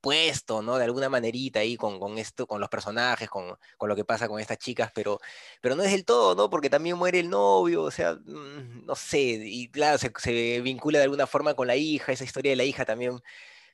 puesto, 0.00 0.60
¿no? 0.62 0.76
De 0.78 0.84
alguna 0.84 1.08
manerita 1.08 1.60
ahí 1.60 1.76
con, 1.76 1.98
con 1.98 2.18
esto, 2.18 2.46
con 2.46 2.60
los 2.60 2.68
personajes, 2.68 3.28
con, 3.30 3.56
con 3.78 3.88
lo 3.88 3.96
que 3.96 4.04
pasa 4.04 4.28
con 4.28 4.38
estas 4.40 4.58
chicas, 4.58 4.90
pero, 4.94 5.18
pero 5.60 5.74
no 5.74 5.82
es 5.82 5.90
del 5.90 6.04
todo, 6.04 6.34
¿no? 6.34 6.50
Porque 6.50 6.68
también 6.70 6.96
muere 6.98 7.20
el 7.20 7.30
novio, 7.30 7.82
o 7.84 7.90
sea, 7.90 8.14
mm, 8.14 8.84
no 8.86 8.94
sé, 8.94 9.18
y 9.42 9.68
claro, 9.70 9.96
se, 9.98 10.12
se 10.18 10.60
vincula 10.60 10.98
de 10.98 11.04
alguna 11.04 11.26
forma 11.26 11.54
con 11.54 11.66
la 11.66 11.76
hija, 11.76 12.12
esa 12.12 12.24
historia 12.24 12.52
de 12.52 12.56
la 12.56 12.64
hija 12.64 12.84
también 12.84 13.20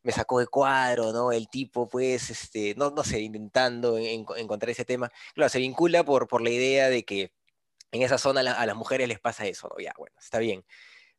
me 0.07 0.13
sacó 0.13 0.39
de 0.41 0.47
cuadro, 0.47 1.13
¿no? 1.13 1.33
El 1.33 1.49
tipo, 1.49 1.89
pues, 1.89 2.31
este, 2.31 2.75
no, 2.77 2.91
no 2.91 3.05
sé, 3.05 3.21
intentando 3.21 3.99
en- 3.99 4.07
en- 4.07 4.27
encontrar 4.39 4.71
ese 4.71 4.85
tema. 4.87 5.11
Claro, 5.35 5.49
se 5.51 5.59
vincula 5.59 6.05
por, 6.05 6.29
por 6.29 6.43
la 6.43 6.51
idea 6.51 6.89
de 6.89 7.05
que 7.05 7.33
en 7.93 8.03
esa 8.03 8.19
zona 8.19 8.41
a, 8.41 8.43
la- 8.45 8.53
a 8.55 8.67
las 8.67 8.77
mujeres 8.77 9.09
les 9.09 9.21
pasa 9.21 9.47
eso, 9.47 9.69
¿no? 9.69 9.83
Ya, 9.83 9.93
bueno, 9.99 10.17
está 10.21 10.39
bien 10.39 10.65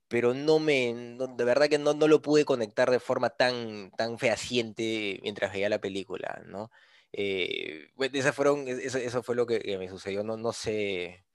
pero 0.08 0.34
no 0.34 0.60
me, 0.60 0.94
de 1.36 1.44
verdad 1.44 1.68
que 1.70 1.78
no, 1.78 1.94
no 1.94 2.08
lo 2.08 2.22
pude 2.22 2.46
conectar 2.46 2.90
de 2.92 3.00
forma 3.00 3.30
tan, 3.30 3.92
tan 3.92 4.18
fehaciente 4.18 5.20
mientras 5.22 5.52
veía 5.52 5.70
la 5.70 5.82
película, 5.82 6.42
¿no? 6.46 6.72
Eh, 7.12 7.90
esas 8.14 8.36
fueron, 8.36 8.68
eso, 8.68 9.24
fue 9.24 9.36
lo 9.36 9.46
que, 9.46 9.78
me 9.78 9.90
sucedió, 9.90 10.24
no, 10.24 10.38
no 10.38 10.54
sé, 10.54 11.26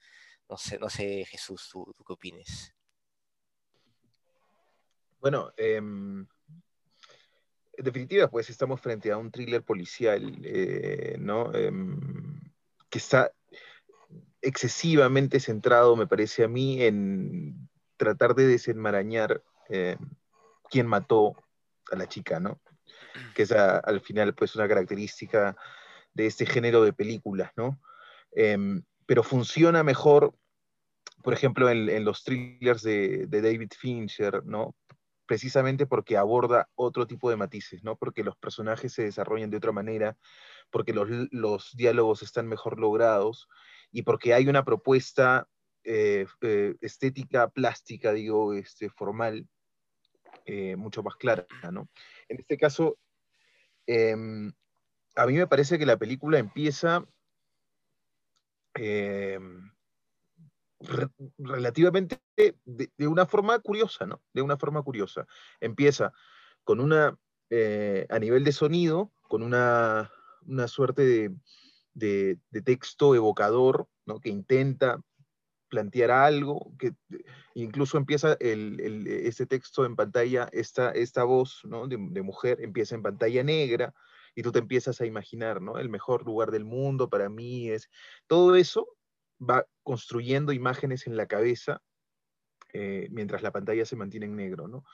no 0.48 0.56
sé, 0.56 0.78
no 0.78 0.88
sé, 0.88 1.24
Jesús, 1.26 1.68
¿tú, 1.70 1.94
qué 2.06 2.12
opines? 2.12 2.74
Bueno, 5.20 5.52
em, 5.56 6.26
en 7.82 7.86
definitiva, 7.86 8.28
pues 8.28 8.48
estamos 8.48 8.80
frente 8.80 9.10
a 9.10 9.16
un 9.16 9.32
thriller 9.32 9.64
policial, 9.64 10.38
eh, 10.44 11.16
¿no? 11.18 11.52
Em, 11.52 12.40
que 12.88 12.98
está 12.98 13.32
excesivamente 14.40 15.40
centrado, 15.40 15.96
me 15.96 16.06
parece 16.06 16.44
a 16.44 16.48
mí, 16.48 16.80
en 16.80 17.68
tratar 17.96 18.36
de 18.36 18.46
desenmarañar 18.46 19.42
eh, 19.68 19.96
quién 20.70 20.86
mató 20.86 21.34
a 21.90 21.96
la 21.96 22.08
chica, 22.08 22.38
¿no? 22.38 22.60
Que 23.34 23.42
es 23.42 23.50
al 23.50 24.00
final 24.00 24.32
pues 24.32 24.54
una 24.54 24.68
característica 24.68 25.56
de 26.14 26.26
este 26.26 26.46
género 26.46 26.84
de 26.84 26.92
películas, 26.92 27.50
¿no? 27.56 27.80
Em, 28.30 28.84
pero 29.06 29.24
funciona 29.24 29.82
mejor, 29.82 30.36
por 31.24 31.34
ejemplo, 31.34 31.68
en, 31.68 32.04
los 32.04 32.22
thrillers 32.22 32.82
de, 32.82 33.26
de, 33.26 33.42
David 33.42 33.72
Fincher, 33.76 34.44
¿no? 34.44 34.76
Precisamente 35.26 35.86
porque 35.86 36.16
aborda 36.16 36.68
otro 36.74 37.06
tipo 37.06 37.30
de 37.30 37.36
matices, 37.36 37.82
¿no? 37.84 37.96
Porque 37.96 38.24
los 38.24 38.36
personajes 38.36 38.92
se 38.92 39.04
desarrollan 39.04 39.50
de 39.50 39.56
otra 39.56 39.72
manera, 39.72 40.16
porque 40.70 40.92
los, 40.92 41.08
los 41.30 41.70
diálogos 41.74 42.22
están 42.22 42.48
mejor 42.48 42.78
logrados 42.78 43.48
y 43.92 44.02
porque 44.02 44.34
hay 44.34 44.48
una 44.48 44.64
propuesta 44.64 45.48
eh, 45.84 46.26
eh, 46.40 46.74
estética, 46.80 47.48
plástica, 47.48 48.12
digo, 48.12 48.54
este, 48.54 48.88
formal, 48.88 49.48
eh, 50.46 50.76
mucho 50.76 51.02
más 51.02 51.16
clara, 51.16 51.46
¿no? 51.70 51.88
En 52.28 52.38
este 52.40 52.56
caso, 52.56 52.98
em, 53.86 54.52
a 55.16 55.26
mí 55.26 55.34
me 55.34 55.46
parece 55.46 55.78
que 55.78 55.86
la 55.86 55.96
película 55.96 56.38
empieza 56.38 57.04
relativamente 61.38 62.20
de, 62.36 63.08
una 63.08 63.26
forma 63.26 63.58
curiosa, 63.60 64.06
¿no? 64.06 64.22
De 64.32 64.42
una 64.42 64.56
forma 64.56 64.82
curiosa. 64.82 65.26
Empieza 65.60 66.12
con 66.64 66.80
una, 66.80 67.18
a 68.08 68.18
nivel 68.18 68.44
de 68.44 68.52
sonido, 68.52 69.12
con 69.22 69.42
una, 69.42 70.10
una 70.46 70.68
suerte 70.68 71.02
de, 71.02 72.38
de, 72.50 72.62
texto 72.62 73.14
evocador, 73.14 73.88
¿no? 74.06 74.20
Que 74.20 74.30
intenta 74.30 75.00
plantear 75.72 76.10
algo, 76.10 76.70
que 76.78 76.92
incluso 77.54 77.96
empieza 77.96 78.36
el, 78.40 79.06
este 79.06 79.46
texto 79.46 79.86
en 79.86 79.96
pantalla, 79.96 80.46
esta, 80.52 80.90
esta 80.90 81.24
voz 81.24 81.62
¿no? 81.64 81.88
de, 81.88 81.96
mujer 81.96 82.58
empieza 82.60 82.94
en 82.94 83.02
pantalla 83.02 83.42
negra 83.42 83.94
y 84.34 84.42
tú 84.42 84.52
te 84.52 84.58
empiezas 84.58 85.00
a 85.00 85.06
imaginar, 85.06 85.62
¿no? 85.62 85.78
El 85.78 85.88
mejor 85.88 86.26
lugar 86.26 86.50
del 86.50 86.66
mundo 86.66 87.08
para 87.08 87.30
mí 87.30 87.70
es... 87.70 87.88
Todo 88.26 88.54
eso 88.54 88.86
va 89.40 89.66
construyendo 89.82 90.52
imágenes 90.52 91.06
en 91.06 91.16
la 91.16 91.26
cabeza 91.26 91.82
eh, 92.72 93.08
mientras 93.10 93.42
la 93.42 93.52
pantalla 93.52 93.84
se 93.84 93.96
mantiene 93.96 94.26
en 94.26 94.36
negro, 94.36 94.66
¿no? 94.66 94.84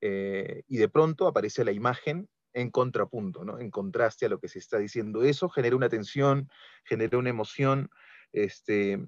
Eh, 0.00 0.62
y 0.68 0.76
de 0.76 0.88
pronto 0.88 1.26
aparece 1.26 1.64
la 1.64 1.72
imagen 1.72 2.28
en 2.52 2.70
contrapunto, 2.70 3.44
¿no? 3.44 3.58
En 3.58 3.70
contraste 3.70 4.26
a 4.26 4.28
lo 4.28 4.38
que 4.38 4.48
se 4.48 4.60
está 4.60 4.78
diciendo. 4.78 5.24
Eso 5.24 5.48
genera 5.48 5.74
una 5.74 5.88
tensión, 5.88 6.48
genera 6.84 7.18
una 7.18 7.30
emoción, 7.30 7.90
este, 8.32 9.04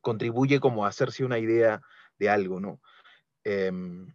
contribuye 0.00 0.60
como 0.60 0.84
a 0.84 0.88
hacerse 0.88 1.24
una 1.24 1.38
idea 1.38 1.82
de 2.18 2.30
algo, 2.30 2.60
¿no? 2.60 2.80
Em, 3.44 4.14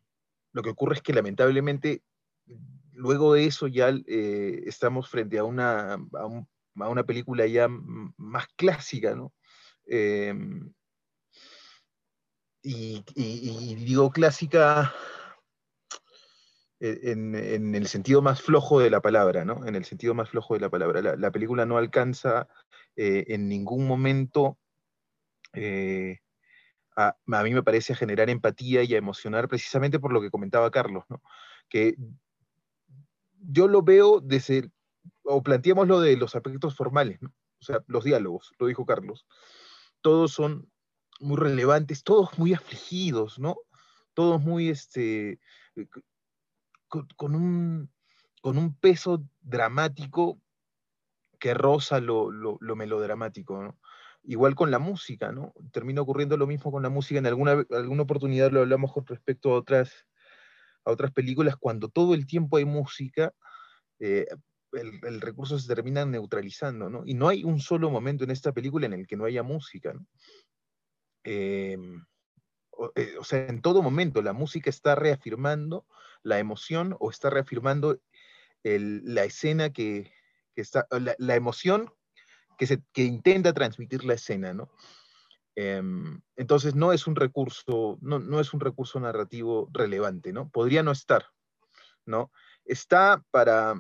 lo 0.51 0.63
que 0.63 0.69
ocurre 0.69 0.95
es 0.95 1.01
que 1.01 1.13
lamentablemente 1.13 2.01
luego 2.93 3.34
de 3.34 3.45
eso 3.45 3.67
ya 3.67 3.89
eh, 4.07 4.63
estamos 4.65 5.10
frente 5.10 5.38
a 5.38 5.43
una, 5.43 5.93
a, 5.93 6.88
una 6.88 7.03
película 7.03 7.45
ya 7.45 7.67
más 7.69 8.48
clásica, 8.55 9.15
¿no? 9.15 9.34
Em, 9.88 10.74
y, 12.63 13.04
digo 13.75 14.10
clásica 14.10 14.94
en, 16.80 17.75
el 17.75 17.88
sentido 17.88 18.22
más 18.22 18.42
flojo 18.42 18.80
de 18.80 18.89
la 18.89 19.01
palabra, 19.01 19.46
¿no? 19.46 19.65
En 19.65 19.75
el 19.75 19.86
sentido 19.86 20.13
más 20.13 20.30
flojo 20.30 20.56
de 20.56 20.60
la 20.60 20.70
palabra. 20.70 21.15
La, 21.15 21.32
película 21.32 21.65
no 21.65 21.77
alcanza 21.77 22.48
eh, 22.96 23.25
en 23.30 23.48
ningún 23.48 23.88
momento, 23.88 24.58
eh, 25.54 26.20
a, 26.96 27.15
mí 27.25 27.54
me 27.54 27.63
parece, 27.63 27.94
a 27.94 27.98
generar 27.98 28.30
empatía 28.30 28.84
y 28.84 28.94
a 28.94 28.98
emocionar 28.98 29.48
precisamente 29.48 30.00
por 30.00 30.13
lo 30.13 30.22
que 30.22 30.32
comentaba 30.32 30.72
Carlos, 30.72 31.04
¿no? 31.10 31.22
Que 31.70 31.96
yo 33.48 33.68
lo 33.68 33.82
veo 33.82 34.22
desde, 34.22 34.70
o 35.24 35.44
planteamos 35.44 35.88
lo 35.88 36.00
de 36.00 36.18
los 36.18 36.36
aspectos 36.36 36.75
formales. 36.75 37.20
O 37.60 37.63
sea, 37.63 37.80
los 37.88 38.04
diálogos, 38.04 38.54
lo 38.60 38.68
dijo 38.68 38.86
Carlos. 38.86 39.25
Todos 40.05 40.33
son 40.33 40.71
muy 41.19 41.35
relevantes, 41.35 42.03
todos 42.03 42.38
muy 42.38 42.53
afligidos, 42.53 43.39
¿no? 43.39 43.57
Todos 44.13 44.39
muy, 44.39 44.69
este, 44.69 45.39
con, 46.88 47.33
un, 47.33 47.91
con 48.39 48.59
un 48.59 48.75
peso 48.75 49.25
dramático 49.41 50.39
que 51.39 51.55
roza 51.55 52.01
lo, 52.01 52.29
melodramático, 52.62 53.75
Igual 54.21 54.53
con 54.53 54.69
la 54.69 54.77
música, 54.77 55.31
¿no? 55.31 55.55
Termina 55.71 56.03
ocurriendo 56.03 56.38
lo 56.38 56.45
mismo 56.45 56.71
con 56.71 56.83
la 56.83 56.89
música. 56.89 57.17
En 57.17 57.25
alguna, 57.25 57.65
alguna 57.71 58.03
oportunidad 58.03 58.51
lo 58.51 58.59
hablamos 58.59 58.93
con 58.93 59.07
respecto 59.07 59.53
a 59.53 59.57
otras, 59.57 60.05
a 60.83 60.91
otras 60.91 61.13
películas, 61.13 61.55
cuando 61.57 61.89
todo 61.89 62.13
el 62.13 62.27
tiempo 62.27 62.57
hay 62.57 62.65
música, 62.65 63.33
eh, 63.97 64.27
el, 64.75 65.22
recurso 65.22 65.58
se 65.58 65.67
termina 65.67 66.05
neutralizando, 66.05 66.89
¿no? 66.89 67.03
Y 67.05 67.13
no 67.13 67.27
hay 67.27 67.44
un 67.44 67.60
solo 67.60 67.89
momento 67.89 68.24
en 68.24 68.32
esta 68.32 68.51
película 68.51 68.86
en 68.86 68.94
el 68.94 69.08
que 69.08 69.17
no 69.17 69.25
haya 69.25 69.44
música, 69.44 69.94
¿no? 69.94 70.05
Em, 71.24 72.05
eh, 72.96 73.15
o, 73.20 73.24
sea, 73.24 73.48
en 73.48 73.62
todo 73.62 73.82
momento 73.82 74.22
la 74.22 74.34
música 74.34 74.70
está 74.70 74.96
reafirmando 74.96 75.86
la 76.24 76.39
emoción 76.39 76.96
o 77.00 77.10
está 77.10 77.29
reafirmando 77.29 78.00
la 78.63 79.24
escena 79.24 79.72
que, 79.72 80.12
está, 80.55 80.88
la, 80.89 81.36
emoción 81.36 81.94
que, 82.58 82.65
se, 82.65 82.82
intenta 82.96 83.53
transmitir 83.53 84.03
la 84.03 84.15
escena, 84.15 84.53
¿no? 84.53 84.72
Em, 85.55 86.20
entonces 86.36 86.75
no 86.75 86.91
es 86.91 87.08
un 87.08 87.15
recurso, 87.15 87.98
no, 88.01 88.20
no, 88.20 88.39
es 88.39 88.53
un 88.53 88.60
recurso 88.60 89.00
narrativo 89.00 89.70
relevante, 89.72 90.34
¿no? 90.34 90.50
Podría 90.50 90.84
no 90.84 90.91
estar, 90.91 91.27
¿no? 92.05 92.32
Está 92.65 93.24
para, 93.32 93.75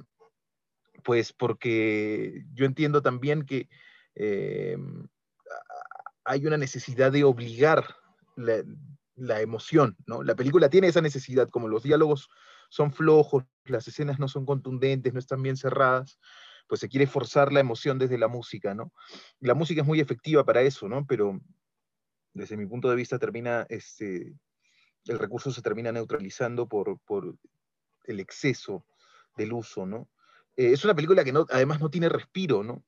pues 1.05 1.31
porque 1.31 2.43
yo 2.53 2.65
entiendo 2.65 3.03
también 3.03 3.45
que 3.45 3.69
em, 4.15 5.07
hay 6.25 6.47
una 6.47 6.57
necesidad 6.57 7.11
de 7.11 7.23
obligar 7.23 7.85
la, 8.35 9.39
emoción, 9.39 9.95
¿no? 10.07 10.23
La 10.23 10.35
película 10.35 10.67
tiene 10.69 10.87
esa 10.87 11.01
necesidad, 11.01 11.47
como 11.49 11.67
los 11.67 11.83
diálogos 11.83 12.27
son 12.69 12.91
flojos, 12.91 13.45
las 13.65 13.87
escenas 13.87 14.19
no 14.19 14.27
son 14.27 14.45
contundentes, 14.45 15.13
no 15.13 15.19
están 15.19 15.43
bien 15.43 15.55
cerradas, 15.55 16.19
pues 16.67 16.81
se 16.81 16.89
quiere 16.89 17.05
forzar 17.05 17.53
la 17.53 17.59
emoción 17.59 17.99
desde 17.99 18.17
la 18.17 18.27
música, 18.27 18.73
¿no? 18.73 18.91
La 19.39 19.53
música 19.53 19.81
es 19.81 19.87
muy 19.87 19.99
efectiva 19.99 20.43
para 20.43 20.63
eso, 20.63 20.89
¿no? 20.89 21.05
Pero 21.05 21.39
desde 22.33 22.57
mi 22.57 22.65
punto 22.65 22.89
de 22.89 22.95
vista 22.95 23.19
termina, 23.19 23.67
este, 23.69 24.33
el 25.05 25.19
recurso 25.19 25.51
se 25.51 25.61
termina 25.61 25.91
neutralizando 25.91 26.67
por, 26.67 26.99
el 28.05 28.19
exceso 28.19 28.85
del 29.37 29.53
uso, 29.53 29.85
¿no? 29.85 30.09
Eh, 30.57 30.71
es 30.71 30.83
una 30.83 30.95
película 30.95 31.23
que 31.23 31.33
no, 31.33 31.45
además 31.49 31.79
no 31.79 31.89
tiene 31.89 32.09
respiro, 32.09 32.63
¿no? 32.63 32.83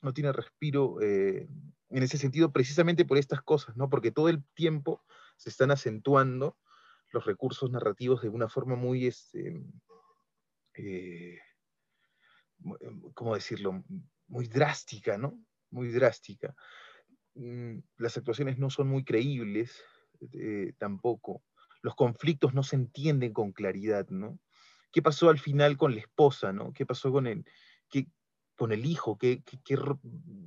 No 0.00 0.12
tiene 0.12 0.32
respiro 0.32 1.00
eh, 1.00 1.48
en 1.90 2.02
ese 2.02 2.18
sentido 2.18 2.52
precisamente 2.52 3.04
por 3.04 3.18
estas 3.18 3.42
cosas, 3.42 3.76
¿no? 3.76 3.88
Porque 3.88 4.10
todo 4.10 4.28
el 4.28 4.44
tiempo 4.54 5.04
se 5.36 5.50
están 5.50 5.70
acentuando 5.70 6.58
los 7.12 7.24
recursos 7.24 7.70
narrativos 7.70 8.22
de 8.22 8.28
una 8.28 8.48
forma 8.48 8.74
muy, 8.74 9.06
este, 9.06 9.62
eh, 10.74 11.38
¿cómo 13.14 13.34
decirlo? 13.34 13.84
Muy 14.26 14.48
drástica, 14.48 15.18
¿no? 15.18 15.38
Muy 15.70 15.90
drástica. 15.90 16.54
Mm, 17.34 17.78
las 17.98 18.16
actuaciones 18.16 18.58
no 18.58 18.70
son 18.70 18.88
muy 18.88 19.04
creíbles 19.04 19.82
tampoco. 20.78 21.42
Los 21.82 21.96
conflictos 21.96 22.54
no 22.54 22.62
se 22.62 22.76
entienden 22.76 23.32
con 23.32 23.50
claridad, 23.50 24.08
¿no? 24.08 24.38
¿Qué 24.92 25.02
pasó 25.02 25.30
al 25.30 25.38
final 25.38 25.76
con 25.76 25.94
la 25.94 26.00
esposa, 26.00 26.52
¿no? 26.52 26.72
¿Qué 26.72 26.86
pasó 26.86 27.10
con 27.10 27.26
el, 27.26 27.44
qué, 27.88 28.06
con 28.56 28.72
el 28.72 28.86
hijo, 28.86 29.18
qué, 29.18 29.42
qué, 29.64 29.76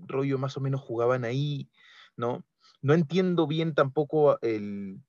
rollo 0.08 0.38
más 0.38 0.56
o 0.56 0.62
menos 0.62 0.82
jugaban 0.82 1.26
ahí, 1.26 1.70
¿no? 2.16 2.46
No 2.82 2.94
entiendo 2.94 3.48
bien 3.48 3.74
tampoco 3.74 4.40
el, 4.42 5.02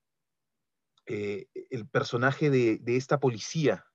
eh, 1.05 1.47
el 1.69 1.87
personaje 1.87 2.49
de, 2.49 2.81
esta 2.85 3.19
policía, 3.19 3.85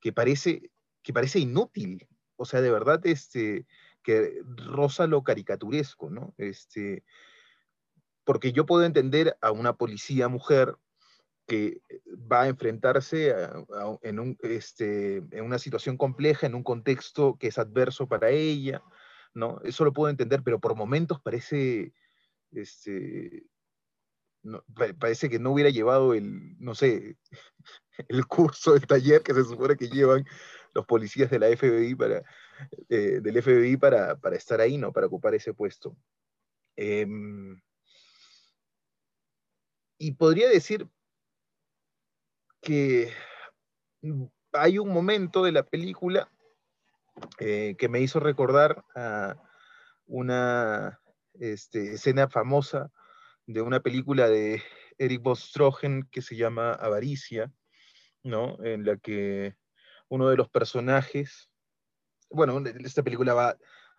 que 0.00 0.12
parece, 0.12 0.70
que 1.02 1.12
parece 1.12 1.38
inútil, 1.38 2.08
o 2.36 2.44
sea, 2.44 2.60
de 2.60 2.70
verdad, 2.70 3.00
este, 3.06 3.66
que 4.02 4.40
roza 4.44 5.06
lo 5.06 5.22
caricaturesco, 5.22 6.10
¿no? 6.10 6.34
Este, 6.38 7.04
porque 8.24 8.52
yo 8.52 8.66
puedo 8.66 8.84
entender 8.84 9.36
a 9.40 9.52
una 9.52 9.76
policía 9.76 10.28
mujer 10.28 10.76
que 11.46 11.80
eh, 11.88 12.00
va 12.30 12.42
a 12.42 12.48
enfrentarse 12.48 13.34
en, 14.02 14.18
un, 14.18 14.36
este, 14.42 15.16
en 15.16 15.44
una 15.44 15.58
situación 15.58 15.96
compleja, 15.96 16.46
en 16.46 16.54
un 16.54 16.62
contexto 16.62 17.36
que 17.38 17.48
es 17.48 17.58
adverso 17.58 18.08
para 18.08 18.30
ella, 18.30 18.82
¿no? 19.34 19.60
Eso 19.64 19.84
lo 19.84 19.92
puedo 19.92 20.10
entender, 20.10 20.42
pero 20.42 20.60
por 20.60 20.74
momentos 20.74 21.20
parece, 21.20 21.92
este, 22.52 23.46
parece 24.98 25.28
que 25.28 25.38
no 25.38 25.52
hubiera 25.52 25.70
llevado 25.70 26.14
el, 26.14 26.58
no 26.58 26.74
sé, 26.74 27.16
el 28.08 28.26
curso, 28.26 28.74
el 28.74 28.86
taller 28.86 29.22
que 29.22 29.34
se 29.34 29.44
supone 29.44 29.76
que 29.76 29.88
llevan 29.88 30.24
los 30.74 30.84
policías 30.84 31.30
de 31.30 31.38
la 31.38 31.48
FBI 31.48 31.94
para, 31.94 32.22
eh, 32.88 33.20
del 33.22 33.42
FBI 33.42 33.76
para, 33.76 34.16
para, 34.16 34.36
estar 34.36 34.60
ahí, 34.60 34.76
¿no? 34.76 34.92
Para 34.92 35.06
ocupar 35.06 35.34
ese 35.34 35.54
puesto. 35.54 35.96
Em, 36.76 37.58
y 39.98 40.12
podría 40.12 40.48
decir 40.50 40.86
que 42.66 43.12
hay 44.52 44.78
un 44.78 44.88
momento 44.88 45.44
de 45.44 45.52
la 45.52 45.62
película 45.62 46.28
eh, 47.38 47.76
que 47.78 47.88
me 47.88 48.00
hizo 48.00 48.18
recordar 48.18 48.84
a 48.96 49.40
una 50.06 51.00
este, 51.34 51.94
escena 51.94 52.28
famosa 52.28 52.90
de 53.46 53.62
una 53.62 53.78
película 53.78 54.28
de 54.28 54.64
Eric 54.98 55.22
Bostrogen 55.22 56.08
que 56.10 56.22
se 56.22 56.34
llama 56.34 56.72
Avaricia, 56.72 57.52
¿no? 58.24 58.58
En 58.64 58.84
la 58.84 58.96
que 58.96 59.54
uno 60.08 60.28
de 60.28 60.36
los 60.36 60.48
personajes, 60.48 61.48
bueno, 62.30 62.60
esta 62.80 63.04
película 63.04 63.32
va 63.32 63.56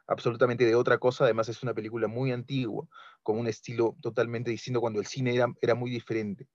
absolutamente 0.07 0.65
de 0.65 0.75
otra 0.75 0.97
cosa, 0.97 1.23
además 1.23 1.47
es 1.47 1.63
una 1.63 1.73
película 1.73 2.09
muy 2.09 2.33
antigua, 2.33 2.85
con 3.23 3.39
un 3.39 3.47
estilo 3.47 3.95
totalmente 4.01 4.51
distinto 4.51 4.81
cuando 4.81 4.99
el 4.99 5.05
cine 5.05 5.33
era, 5.33 5.47
era 5.61 5.73
muy 5.73 5.89
diferente. 5.89 6.49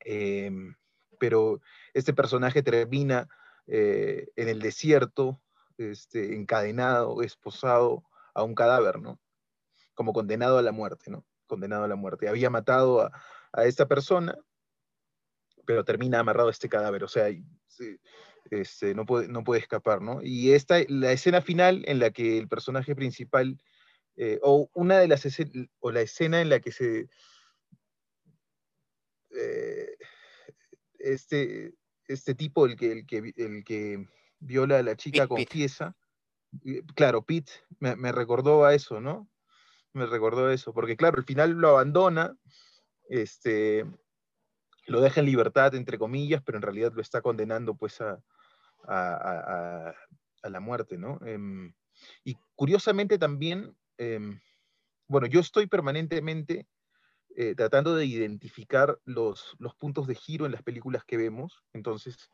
Em, 0.00 0.74
pero 1.22 1.60
este 1.94 2.12
personaje 2.12 2.64
termina 2.64 3.28
eh, 3.68 4.26
en 4.34 4.48
el 4.48 4.58
desierto, 4.58 5.40
este, 5.78 6.34
encadenado, 6.34 7.22
esposado 7.22 8.02
a 8.34 8.42
un 8.42 8.56
cadáver, 8.56 8.98
¿no? 8.98 9.20
Como 9.94 10.12
condenado 10.12 10.58
a 10.58 10.62
la 10.62 10.72
muerte, 10.72 11.12
¿no? 11.12 11.24
Condenado 11.46 11.84
a 11.84 11.88
la 11.88 11.94
muerte. 11.94 12.28
Había 12.28 12.50
matado 12.50 13.02
a, 13.02 13.64
esta 13.64 13.86
persona, 13.86 14.36
pero 15.64 15.84
termina 15.84 16.18
amarrado 16.18 16.48
a 16.48 16.50
este 16.50 16.68
cadáver, 16.68 17.04
o 17.04 17.08
sea, 17.08 17.28
este, 18.50 18.92
no, 18.96 19.06
puede, 19.06 19.28
no 19.28 19.44
puede 19.44 19.60
escapar, 19.60 20.02
¿no? 20.02 20.18
Y 20.24 20.54
esta, 20.54 20.78
la 20.88 21.12
escena 21.12 21.40
final 21.40 21.84
en 21.86 22.00
la 22.00 22.10
que 22.10 22.36
el 22.36 22.48
personaje 22.48 22.96
principal, 22.96 23.62
eh, 24.16 24.40
o 24.42 24.68
una 24.74 24.98
de 24.98 25.06
las 25.06 25.24
escenas, 25.24 25.68
o 25.78 25.92
la 25.92 26.00
escena 26.00 26.40
en 26.40 26.48
la 26.48 26.58
que 26.58 26.72
se... 26.72 27.08
Eh, 29.30 29.96
este, 31.02 31.74
este 32.06 32.34
tipo, 32.34 32.66
el 32.66 32.76
que, 32.76 32.92
el 32.92 33.06
que, 33.06 33.32
el 33.36 33.64
que 33.64 34.06
viola 34.38 34.78
a 34.78 34.82
la 34.82 34.96
chica, 34.96 35.26
confiesa. 35.26 35.96
Claro, 36.94 37.24
Pete 37.24 37.52
me, 37.78 38.12
recordó 38.12 38.64
a 38.64 38.74
eso, 38.74 39.00
¿no? 39.00 39.28
Me 39.94 40.06
recordó 40.06 40.50
eso, 40.50 40.74
porque 40.74 40.96
claro, 40.96 41.18
al 41.18 41.24
final 41.24 41.52
lo 41.52 41.70
abandona, 41.70 42.36
este, 43.08 43.86
lo 44.86 45.00
deja 45.00 45.20
en 45.20 45.26
libertad, 45.26 45.74
entre 45.74 45.98
comillas, 45.98 46.42
pero 46.44 46.58
en 46.58 46.62
realidad 46.62 46.92
lo 46.94 47.00
está 47.00 47.22
condenando 47.22 47.74
pues 47.74 48.00
a, 48.00 48.22
a, 48.86 49.94
la 50.42 50.60
muerte, 50.60 50.98
¿no? 50.98 51.18
Em, 51.24 51.72
y 52.24 52.36
curiosamente 52.54 53.18
también, 53.18 53.74
em, 53.96 54.40
bueno, 55.06 55.26
yo 55.26 55.40
estoy 55.40 55.66
permanentemente 55.66 56.66
eh, 57.36 57.54
tratando 57.54 57.94
de 57.94 58.06
identificar 58.06 58.98
los, 59.04 59.56
los, 59.58 59.74
puntos 59.74 60.06
de 60.06 60.14
giro 60.14 60.46
en 60.46 60.52
las 60.52 60.62
películas 60.62 61.04
que 61.04 61.16
vemos. 61.16 61.62
Entonces, 61.72 62.30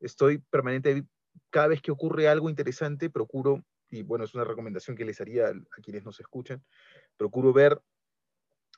estoy 0.00 0.38
permanente, 0.38 1.04
cada 1.50 1.68
vez 1.68 1.82
que 1.82 1.90
ocurre 1.90 2.28
algo 2.28 2.50
interesante, 2.50 3.10
procuro, 3.10 3.64
y 3.90 4.02
bueno, 4.02 4.24
es 4.24 4.34
una 4.34 4.44
recomendación 4.44 4.96
que 4.96 5.04
les 5.04 5.20
haría 5.20 5.48
a, 5.48 5.82
quienes 5.82 6.04
nos 6.04 6.20
escuchan, 6.20 6.64
procuro 7.16 7.52
ver 7.52 7.80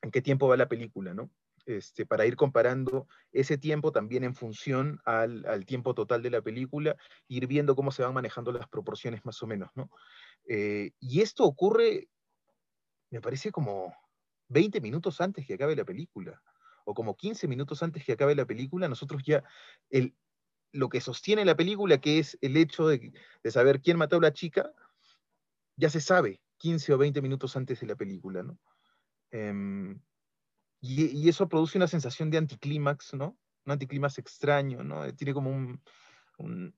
en 0.03 0.11
qué 0.11 0.23
tiempo 0.23 0.49
va 0.49 0.57
la 0.57 0.69
película, 0.69 1.15
¿no? 1.15 1.31
Este, 1.67 2.07
para 2.07 2.25
ir 2.25 2.37
comparando 2.37 3.07
ese 3.33 3.59
tiempo 3.59 3.93
también 3.93 4.25
en 4.25 4.35
función 4.35 4.99
al, 5.05 5.45
al, 5.47 5.67
tiempo 5.67 5.95
total 5.95 6.23
de 6.23 6.31
la 6.31 6.41
película, 6.41 6.97
ir 7.29 7.47
viendo 7.47 7.77
cómo 7.77 7.93
se 7.93 8.03
van 8.03 8.15
manejando 8.15 8.51
las 8.51 8.67
proporciones 8.67 9.25
más 9.25 9.43
o 9.43 9.47
menos, 9.47 9.71
¿no? 9.75 9.91
Eh, 10.49 10.93
y 10.99 11.21
esto 11.21 11.45
ocurre, 11.45 12.09
me 13.11 13.21
parece 13.21 13.53
como 13.53 13.95
20 14.51 14.81
minutos 14.81 15.21
antes 15.21 15.47
que 15.47 15.55
acabe 15.55 15.75
la 15.75 15.85
película, 15.85 16.43
o 16.85 16.93
como 16.93 17.17
15 17.17 17.49
minutos 17.49 17.83
antes 17.83 18.05
que 18.05 18.13
acabe 18.13 18.35
la 18.35 18.45
película, 18.45 18.89
nosotros 18.89 19.23
ya, 19.25 19.43
el, 19.89 20.15
lo 20.73 20.89
que 20.89 21.01
sostiene 21.01 21.45
la 21.45 21.57
película, 21.57 22.01
que 22.01 22.19
es 22.19 22.37
el 22.41 22.57
hecho 22.57 22.89
de, 22.89 23.13
saber 23.45 23.81
quién 23.81 23.97
mató 23.97 24.17
a 24.17 24.21
la 24.21 24.33
chica, 24.33 24.73
ya 25.77 25.89
se 25.89 26.01
sabe 26.01 26.41
15 26.59 26.93
o 26.93 26.99
20 26.99 27.23
minutos 27.23 27.57
antes 27.57 27.81
de 27.81 27.87
la 27.87 27.97
película, 27.97 28.43
¿no? 28.43 28.59
Em, 29.31 30.01
y, 30.81 31.29
eso 31.29 31.49
produce 31.49 31.79
una 31.79 31.87
sensación 31.87 32.31
de 32.31 32.39
anticlímax, 32.39 33.15
¿no? 33.15 33.39
Un 33.65 33.73
anticlímax 33.73 34.19
extraño, 34.19 34.83
¿no? 34.83 35.15
Tiene 35.15 35.33
como 35.33 35.51
un, 35.51 35.81
un, 36.39 36.75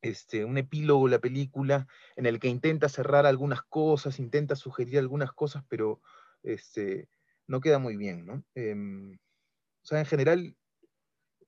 este, 0.00 0.44
un 0.44 0.58
epílogo 0.58 1.08
la 1.08 1.18
película 1.18 1.86
en 2.16 2.26
el 2.26 2.38
que 2.38 2.48
intenta 2.48 2.88
cerrar 2.88 3.26
algunas 3.26 3.62
cosas, 3.62 4.18
intenta 4.20 4.54
sugerir 4.56 4.98
algunas 4.98 5.32
cosas, 5.32 5.64
pero 5.68 6.00
este, 6.42 7.08
no 7.48 7.60
queda 7.60 7.78
muy 7.78 7.96
bien, 7.96 8.26
¿no? 8.26 8.44
Em, 8.54 9.14
o 9.14 9.86
sea, 9.86 10.00
en 10.00 10.06
general, 10.06 10.56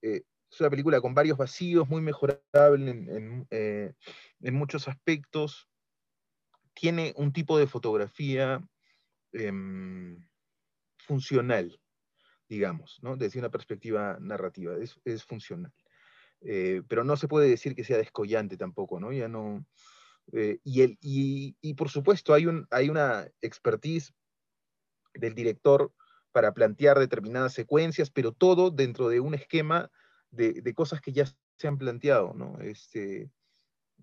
eh, 0.02 0.22
es 0.50 0.60
una 0.60 0.70
película 0.70 1.00
con 1.00 1.14
varios 1.14 1.38
vacíos, 1.38 1.88
muy 1.88 2.00
mejorable 2.00 2.90
en, 2.90 3.46
eh, 3.50 3.92
muchos 4.40 4.88
aspectos. 4.88 5.68
Tiene 6.74 7.12
un 7.16 7.32
tipo 7.32 7.58
de 7.58 7.66
fotografía 7.66 8.66
em, 9.32 10.26
funcional, 10.98 11.80
digamos, 12.48 12.98
¿no? 13.02 13.16
desde 13.16 13.38
una 13.38 13.50
perspectiva 13.50 14.16
narrativa, 14.20 14.74
es, 15.04 15.24
funcional. 15.24 15.72
Eh, 16.40 16.82
pero 16.88 17.04
no 17.04 17.16
se 17.16 17.28
puede 17.28 17.48
decir 17.48 17.74
que 17.74 17.84
sea 17.84 17.98
descollante 17.98 18.56
tampoco, 18.56 18.98
¿no? 18.98 19.12
Ya 19.12 19.28
no... 19.28 19.66
y, 20.32 21.74
por 21.74 21.90
supuesto 21.90 22.32
hay, 22.32 22.46
hay 22.70 22.88
una 22.88 23.28
expertise 23.42 24.14
del 25.14 25.34
director 25.34 25.92
para 26.32 26.52
plantear 26.52 26.98
determinadas 26.98 27.52
secuencias, 27.52 28.10
pero 28.10 28.32
todo 28.32 28.70
dentro 28.70 29.08
de 29.08 29.20
un 29.20 29.34
esquema 29.34 29.90
de, 30.30 30.74
cosas 30.74 31.00
que 31.00 31.12
ya 31.12 31.24
se 31.56 31.68
han 31.68 31.78
planteado, 31.78 32.34
¿no? 32.34 32.58
Este, 32.60 33.30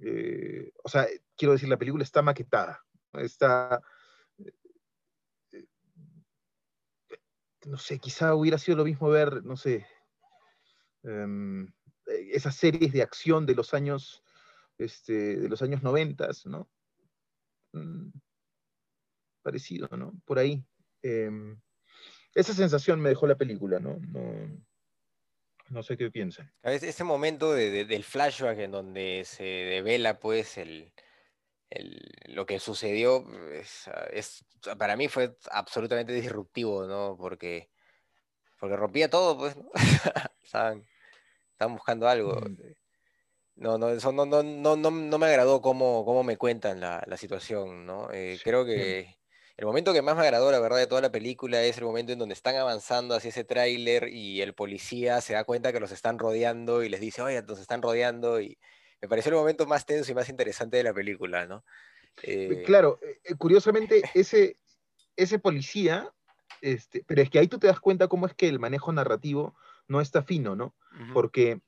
eh, 0.01 0.71
o 0.83 0.89
sea, 0.89 1.07
quiero 1.35 1.53
decir, 1.53 1.69
la 1.69 1.77
película 1.77 2.03
está 2.03 2.21
maquetada, 2.21 2.83
está, 3.13 3.81
eh, 4.39 5.65
no 7.65 7.77
sé, 7.77 7.99
quizá 7.99 8.35
hubiera 8.35 8.57
sido 8.57 8.77
lo 8.77 8.85
mismo 8.85 9.09
ver, 9.09 9.43
no 9.43 9.55
sé, 9.55 9.87
em, 11.03 11.71
esas 12.05 12.55
series 12.55 12.91
de 12.93 13.01
acción 13.01 13.45
de 13.45 13.55
los 13.55 13.73
años, 13.73 14.23
este, 14.77 15.37
de 15.37 15.49
los 15.49 15.61
años 15.61 15.81
noventas, 15.81 16.45
¿no? 16.45 16.69
Mm, 17.73 18.09
parecido, 19.41 19.87
¿no? 19.95 20.13
Por 20.25 20.39
ahí. 20.39 20.65
Em, 21.07 21.59
esa 22.35 22.53
sensación 22.53 22.99
me 22.99 23.09
dejó 23.09 23.27
la 23.27 23.35
película, 23.35 23.79
¿no? 23.79 23.97
No, 25.69 25.83
sé 25.83 25.97
qué 25.97 26.11
piensan. 26.11 26.51
Ese 26.63 27.03
momento 27.03 27.53
del 27.53 28.03
flashback 28.03 28.59
en 28.59 28.71
donde 28.71 29.23
se 29.25 29.43
devela 29.43 30.19
pues 30.19 30.57
el, 30.57 30.93
lo 32.25 32.45
que 32.45 32.59
sucedió 32.59 33.25
es, 34.11 34.45
para 34.77 34.95
mí 34.95 35.07
fue 35.07 35.35
absolutamente 35.51 36.13
disruptivo, 36.13 36.85
¿no? 36.85 37.17
Porque, 37.17 37.69
porque 38.59 38.75
rompía 38.75 39.09
todo, 39.09 39.37
pues, 39.37 39.57
¿no? 39.57 39.69
estaban, 40.43 40.85
buscando 41.69 42.07
algo. 42.07 42.39
Mm. 42.39 42.57
No, 43.55 43.77
no, 43.79 43.89
eso 43.89 44.11
no, 44.11 44.25
no, 44.25 44.43
no, 44.43 44.75
no, 44.75 45.17
me 45.17 45.25
agradó 45.25 45.61
cómo, 45.61 46.05
cómo 46.05 46.23
me 46.23 46.37
cuentan 46.37 46.79
la, 46.79 47.17
situación, 47.17 47.87
¿no? 47.87 48.11
Eh, 48.13 48.39
creo 48.43 48.63
que 48.63 49.16
el 49.57 49.65
momento 49.65 49.91
que 49.91 50.03
más 50.03 50.15
me 50.15 50.21
agradó, 50.21 50.51
la 50.51 50.59
verdad, 50.59 50.77
de 50.77 50.85
toda 50.85 51.01
la 51.01 51.11
película 51.11 51.63
es 51.63 51.79
el 51.79 51.83
momento 51.83 52.11
en 52.11 52.19
donde 52.19 52.33
están 52.33 52.55
avanzando 52.55 53.15
hacia 53.15 53.29
ese 53.29 53.43
tráiler 53.43 54.07
y 54.07 54.41
el 54.41 54.53
policía 54.53 55.19
se 55.19 55.33
da 55.33 55.43
cuenta 55.45 55.73
que 55.73 55.79
los 55.79 55.91
están 55.91 56.19
rodeando 56.19 56.83
y 56.83 56.89
les 56.89 57.01
dice, 57.01 57.23
oye, 57.23 57.41
nos 57.41 57.59
están 57.59 57.81
rodeando. 57.81 58.39
Y 58.39 58.59
me 59.01 59.09
pareció 59.09 59.31
el 59.31 59.37
momento 59.37 59.65
más 59.65 59.87
tenso 59.87 60.11
y 60.11 60.15
más 60.15 60.29
interesante 60.29 60.77
de 60.77 60.83
la 60.83 60.93
película, 60.93 61.47
¿no? 61.47 61.65
Eh, 62.21 62.63
claro, 62.67 62.99
eh, 63.01 63.33
curiosamente, 63.35 64.03
ese, 64.13 64.57
ese 65.15 65.39
policía, 65.39 66.13
este, 66.61 67.03
pero 67.07 67.23
es 67.23 67.29
que 67.31 67.39
ahí 67.39 67.47
tú 67.47 67.57
te 67.57 67.67
das 67.67 67.79
cuenta 67.79 68.07
cómo 68.07 68.27
es 68.27 68.35
que 68.35 68.47
el 68.47 68.59
manejo 68.59 68.93
narrativo 68.93 69.55
no 69.87 70.01
está 70.01 70.21
fino, 70.21 70.55
¿no? 70.55 70.75
Porque 71.13 71.61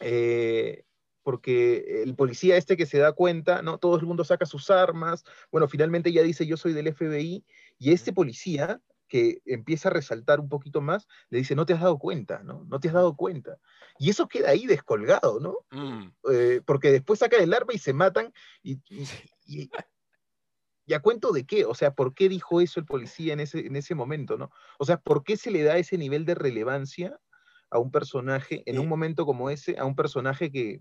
eh, 0.00 0.84
porque 1.22 2.02
el 2.02 2.14
policía 2.14 2.56
este 2.56 2.76
que 2.76 2.86
se 2.86 2.98
da 2.98 3.12
cuenta, 3.12 3.62
¿no? 3.62 3.78
Todo 3.78 3.96
el 3.96 4.06
mundo 4.06 4.24
saca 4.24 4.46
sus 4.46 4.70
armas, 4.70 5.24
bueno, 5.50 5.68
finalmente 5.68 6.12
ya 6.12 6.22
dice 6.22 6.46
yo 6.46 6.56
soy 6.56 6.72
del 6.72 6.92
FBI, 6.92 7.44
y 7.78 7.92
este 7.92 8.12
policía 8.12 8.80
que 9.12 9.42
empieza 9.44 9.90
a 9.90 9.92
resaltar 9.92 10.40
un 10.40 10.48
poquito 10.48 10.80
más, 10.80 11.06
le 11.28 11.38
dice, 11.38 11.54
no 11.54 11.66
te 11.66 11.74
has 11.74 11.82
dado 11.82 11.98
cuenta, 11.98 12.42
¿no? 12.42 12.64
No 12.64 12.80
te 12.80 12.88
has 12.88 12.94
dado 12.94 13.14
cuenta. 13.14 13.58
Y 13.98 14.08
eso 14.08 14.26
queda 14.26 14.48
ahí 14.48 14.66
descolgado, 14.66 15.38
¿no? 15.38 15.58
Mm. 15.70 16.12
Eh, 16.32 16.62
porque 16.64 16.90
después 16.90 17.18
saca 17.18 17.36
el 17.36 17.52
arma 17.52 17.74
y 17.74 17.78
se 17.78 17.92
matan, 17.92 18.32
y, 18.62 18.80
y, 19.44 19.70
a 20.94 21.00
cuento 21.00 21.32
de 21.32 21.44
qué? 21.44 21.66
O 21.66 21.74
sea, 21.74 21.92
¿por 21.94 22.14
qué 22.14 22.30
dijo 22.30 22.62
eso 22.62 22.80
el 22.80 22.86
policía 22.86 23.34
en 23.34 23.40
ese, 23.40 23.66
en 23.66 23.76
ese 23.76 23.94
momento, 23.94 24.38
¿no? 24.38 24.50
O 24.78 24.86
sea, 24.86 24.96
¿por 24.96 25.24
qué 25.24 25.36
se 25.36 25.50
le 25.50 25.62
da 25.62 25.76
ese 25.76 25.98
nivel 25.98 26.24
de 26.24 26.34
relevancia 26.34 27.20
a 27.68 27.78
un 27.78 27.90
personaje, 27.90 28.62
en 28.66 28.78
un 28.78 28.88
momento 28.88 29.26
como 29.26 29.50
ese, 29.50 29.78
a 29.78 29.84
un 29.84 29.96
personaje 29.96 30.50
que, 30.50 30.80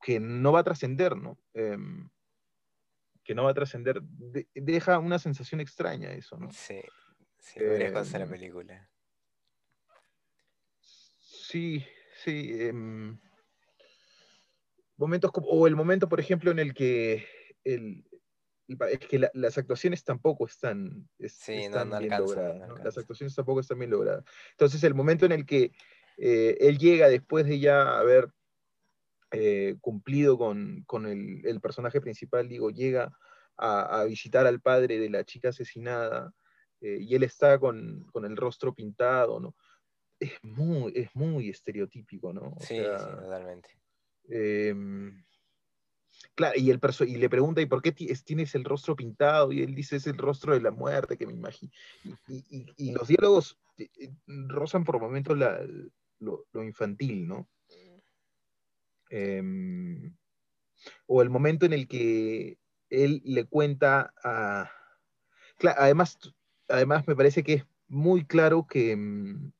que 0.00 0.20
no 0.20 0.52
va 0.52 0.60
a 0.60 0.64
trascender, 0.64 1.16
¿no? 1.16 1.38
Em, 1.54 2.08
que 3.24 3.34
no 3.34 3.44
va 3.44 3.50
a 3.50 3.54
trascender. 3.54 4.00
deja 4.54 4.98
una 4.98 5.18
sensación 5.18 5.60
extraña 5.60 6.12
eso, 6.12 6.38
¿no? 6.38 6.50
Sí, 6.50 6.80
sí, 7.38 7.60
lo 7.60 7.76
la 7.76 8.24
em, 8.24 8.30
película. 8.30 8.90
sí, 10.80 11.84
sí. 12.24 12.62
em, 12.62 13.18
momentos 14.96 15.30
como, 15.32 15.46
o 15.48 15.66
el 15.66 15.76
momento, 15.76 16.08
por 16.08 16.20
ejemplo, 16.20 16.50
en 16.50 16.58
el 16.58 16.74
que 16.74 17.26
el, 17.64 18.04
es 18.90 18.98
que 19.00 19.18
la- 19.18 19.30
las 19.34 19.56
actuaciones 19.58 20.04
tampoco 20.04 20.46
están, 20.46 21.08
es- 21.18 21.34
Sí, 21.34 21.54
están 21.54 21.90
no 21.90 21.98
bien 21.98 22.10
logradas. 22.10 22.84
Las 22.84 22.98
actuaciones 22.98 23.34
tampoco 23.34 23.60
están 23.60 23.78
bien 23.78 23.90
logradas. 23.90 24.24
Entonces, 24.52 24.82
el 24.84 24.94
momento 24.94 25.24
en 25.26 25.32
el 25.32 25.46
que 25.46 25.72
eh, 26.18 26.56
él 26.60 26.78
llega 26.78 27.08
después 27.08 27.46
de 27.46 27.60
ya 27.60 27.98
haber 27.98 28.32
eh, 29.32 29.76
cumplido 29.80 30.38
con, 30.38 30.82
con 30.86 31.06
el, 31.06 31.44
el 31.46 31.60
personaje 31.60 32.00
principal, 32.00 32.48
digo, 32.48 32.70
llega 32.70 33.12
a, 33.56 34.00
a 34.00 34.04
visitar 34.04 34.46
al 34.46 34.60
padre 34.60 34.98
de 34.98 35.10
la 35.10 35.24
chica 35.24 35.48
asesinada 35.50 36.32
eh, 36.80 36.98
y 37.00 37.14
él 37.14 37.22
está 37.24 37.58
con, 37.58 38.06
con 38.12 38.24
el 38.24 38.36
rostro 38.36 38.74
pintado, 38.74 39.40
¿no? 39.40 39.56
Es 40.20 40.32
muy, 40.42 40.92
es 40.96 41.14
muy 41.14 41.48
estereotípico, 41.48 42.32
¿no? 42.32 42.52
O 42.56 42.60
Sí, 42.60 42.76
sea, 42.76 42.98
sí, 42.98 43.06
totalmente. 43.06 43.68
Em, 44.30 45.24
claro, 46.34 46.58
y, 46.58 46.70
el 46.70 46.80
perso- 46.80 47.04
y 47.06 47.16
le 47.16 47.28
pregunta, 47.28 47.60
¿y 47.60 47.66
por 47.66 47.82
qué 47.82 47.92
ti- 47.92 48.10
es- 48.10 48.24
tienes 48.24 48.54
el 48.54 48.64
rostro 48.64 48.96
pintado? 48.96 49.52
Y 49.52 49.62
él 49.62 49.74
dice, 49.74 49.96
es 49.96 50.06
el 50.06 50.16
rostro 50.18 50.54
de 50.54 50.60
la 50.60 50.70
muerte 50.70 51.16
que 51.16 51.26
me 51.26 51.32
imagino. 51.34 51.72
Y, 52.28 52.74
y- 52.76 52.92
los 52.92 53.08
diálogos 53.08 53.58
eh, 53.78 53.88
rozan 54.26 54.84
por 54.84 55.00
momentos 55.00 55.36
la- 55.38 55.64
lo, 56.20 56.46
lo 56.52 56.64
infantil, 56.64 57.26
¿no? 57.26 57.48
Em, 59.10 60.14
o 61.06 61.22
el 61.22 61.30
momento 61.30 61.66
en 61.66 61.72
el 61.72 61.88
que 61.88 62.58
él 62.90 63.22
le 63.24 63.44
cuenta 63.44 64.12
a... 64.22 64.70
Además, 65.76 66.18
además 66.68 67.06
me 67.08 67.16
parece 67.16 67.42
que 67.42 67.54
es 67.54 67.64
muy 67.88 68.24
claro 68.24 68.66
que 68.66 68.96
mm, 68.96 69.52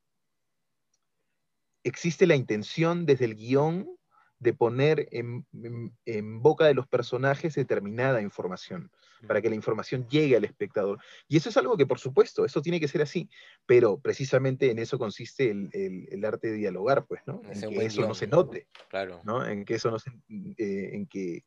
existe 1.83 2.27
la 2.27 2.35
intención 2.35 3.05
desde 3.05 3.25
el 3.25 3.35
guion 3.35 3.98
de 4.39 4.53
poner 4.53 5.07
en, 5.11 5.45
en- 5.53 5.93
en 6.05 6.41
boca 6.41 6.65
de 6.65 6.73
los 6.73 6.87
personajes 6.87 7.55
determinada 7.55 8.21
información, 8.21 8.89
para 9.27 9.41
que 9.41 9.49
la 9.49 9.55
información 9.55 10.07
llegue 10.07 10.37
al 10.37 10.45
espectador. 10.45 10.97
Y 11.27 11.35
eso 11.37 11.49
es 11.49 11.57
algo 11.57 11.75
que, 11.75 11.85
por 11.85 11.99
supuesto, 11.99 12.45
eso 12.45 12.61
tiene 12.61 12.79
que 12.79 12.87
ser 12.87 13.01
así, 13.01 13.29
pero 13.65 13.99
precisamente 13.99 14.71
en 14.71 14.79
eso 14.79 14.97
consiste 14.97 15.49
el, 15.51 15.69
el- 15.73 16.07
el 16.09 16.23
arte 16.25 16.47
de 16.51 16.53
dialogar, 16.57 17.05
pues, 17.05 17.21
¿no? 17.25 17.41
En 17.43 17.59
que 17.69 17.75
eso 17.87 18.01
no 18.07 18.15
se 18.15 18.27
note. 18.27 18.67
Claro. 18.89 19.21
¿no? 19.25 19.45
En 19.45 19.65
que 19.65 19.75
eso 19.75 19.91
no 19.91 19.99
se- 19.99 20.11
eh, 20.57 20.91
en 20.93 21.05
que 21.05 21.43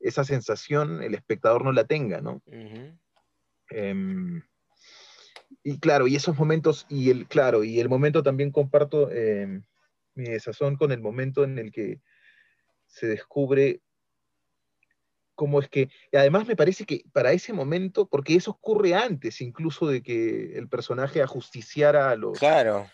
esa 0.00 0.22
sensación 0.24 1.02
el 1.02 1.14
espectador 1.14 1.64
no 1.64 1.72
la 1.72 1.84
tenga, 1.84 2.20
¿no? 2.20 2.42
Em, 3.70 4.42
y 5.62 5.78
claro, 5.78 6.06
y 6.06 6.16
esos 6.16 6.36
momentos, 6.36 6.84
y 6.90 7.10
el, 7.10 7.26
claro, 7.26 7.64
y 7.64 7.80
el 7.80 7.88
momento 7.88 8.22
también 8.22 8.50
comparto 8.50 9.10
em, 9.10 9.62
mi 10.14 10.24
desazón 10.28 10.76
con 10.76 10.92
el 10.92 11.00
momento 11.00 11.42
en 11.44 11.58
el 11.58 11.72
que 11.72 12.00
se 12.94 13.08
descubre 13.08 13.80
cómo 15.34 15.58
es 15.60 15.68
que, 15.68 15.88
y 16.12 16.16
además 16.16 16.46
me 16.46 16.54
parece 16.54 16.86
que 16.86 17.02
para 17.12 17.32
ese 17.32 17.52
momento, 17.52 18.06
porque 18.06 18.36
eso 18.36 18.52
ocurre 18.52 18.94
antes 18.94 19.40
incluso 19.40 19.88
de 19.88 20.00
que 20.00 20.56
el 20.56 20.68
personaje 20.68 21.20
ajusticiara 21.22 22.10
a 22.10 22.16
los, 22.16 22.38
Claro. 22.38 22.88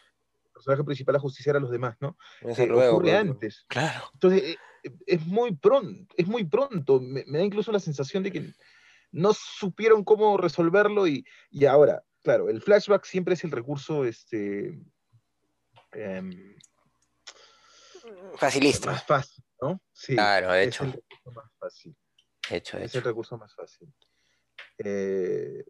el 0.46 0.50
personaje 0.54 0.82
principal 0.84 1.16
ajusticiara 1.16 1.58
a 1.58 1.62
los 1.62 1.70
demás, 1.70 1.96
¿no? 2.00 2.16
Eh, 2.40 2.66
luego, 2.66 2.96
ocurre 2.96 3.14
antes. 3.14 3.66
Claro. 3.68 4.08
Entonces, 4.14 4.42
eh, 4.42 4.56
eh, 4.84 4.90
es 5.06 5.26
muy 5.26 5.54
pronto, 5.54 6.14
es 6.16 6.26
muy 6.26 6.44
pronto. 6.44 6.98
Me, 6.98 7.24
me 7.26 7.36
da 7.38 7.44
incluso 7.44 7.70
la 7.72 7.78
sensación 7.80 8.22
de 8.22 8.32
que 8.32 8.54
no 9.12 9.34
supieron 9.34 10.02
cómo 10.02 10.38
resolverlo 10.38 11.06
y, 11.06 11.26
y 11.50 11.66
ahora, 11.66 12.02
claro, 12.22 12.48
el 12.48 12.62
flashback 12.62 13.04
siempre 13.04 13.34
es 13.34 13.44
el 13.44 13.50
recurso 13.50 14.06
este, 14.06 14.80
em, 15.92 16.54
Facilista. 18.36 18.92
más 18.92 19.04
fácil, 19.04 19.44
¿no? 19.60 19.82
Sí, 19.92 20.14
Claro, 20.14 20.52
de 20.52 20.62
es 20.62 20.68
hecho. 20.68 20.84
el 20.84 20.92
recurso 20.92 21.30
más 21.32 21.52
fácil. 21.58 21.96
Hecho, 22.50 22.78
Es 22.78 22.94
el 22.94 23.02
recurso 23.02 23.38
más 23.38 23.54
fácil. 23.54 23.92
Eh, 24.78 25.64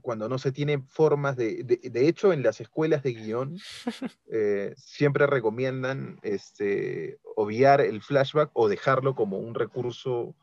cuando 0.00 0.28
no 0.28 0.38
se 0.38 0.50
tiene 0.50 0.80
formas 0.88 1.36
de, 1.36 1.62
de, 1.62 1.76
de 1.90 2.08
hecho, 2.08 2.32
en 2.32 2.42
las 2.42 2.60
escuelas 2.60 3.02
de 3.02 3.12
guion 3.12 3.56
eh, 4.32 4.72
siempre 4.76 5.26
recomiendan 5.26 6.18
este, 6.22 7.18
obviar 7.36 7.80
el 7.82 8.00
flashback 8.02 8.50
o 8.54 8.68
dejarlo 8.68 9.14
como 9.14 9.38
un 9.38 9.54
recurso 9.54 10.34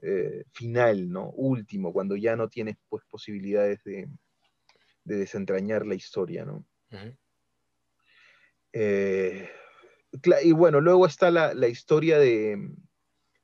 eh, 0.00 0.44
final, 0.52 1.10
¿no? 1.10 1.30
Último, 1.30 1.92
cuando 1.92 2.16
ya 2.16 2.34
no 2.34 2.48
tienes 2.48 2.76
pues, 2.88 3.04
posibilidades 3.04 3.84
de, 3.84 4.08
de 5.04 5.16
desentrañar 5.16 5.86
la 5.86 5.94
historia, 5.94 6.44
¿no? 6.44 6.64
Eh, 8.72 9.48
y 10.42 10.52
bueno, 10.52 10.80
luego 10.80 11.06
está 11.06 11.30
la, 11.30 11.54
la 11.54 11.68
historia 11.68 12.18
de, 12.18 12.70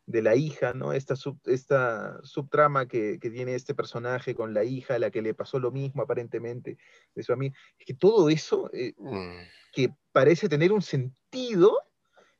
de 0.06 0.22
la 0.22 0.36
hija, 0.36 0.72
¿no? 0.74 0.92
Esta, 0.92 1.16
sub- 1.16 1.40
esta 1.46 2.18
subtrama 2.22 2.86
que, 2.86 3.18
que 3.20 3.30
tiene 3.30 3.54
este 3.54 3.74
personaje 3.74 4.34
con 4.34 4.54
la 4.54 4.64
hija, 4.64 4.94
a 4.94 4.98
la 4.98 5.10
que 5.10 5.22
le 5.22 5.34
pasó 5.34 5.58
lo 5.58 5.70
mismo 5.70 6.02
aparentemente 6.02 6.78
de 7.14 7.22
su 7.22 7.32
amiga. 7.32 7.54
Es 7.78 7.86
que 7.86 7.94
todo 7.94 8.28
eso, 8.28 8.70
eh, 8.72 8.94
Mm. 8.98 9.42
que 9.72 9.90
parece 10.12 10.48
tener 10.48 10.72
un 10.72 10.82
sentido, 10.82 11.78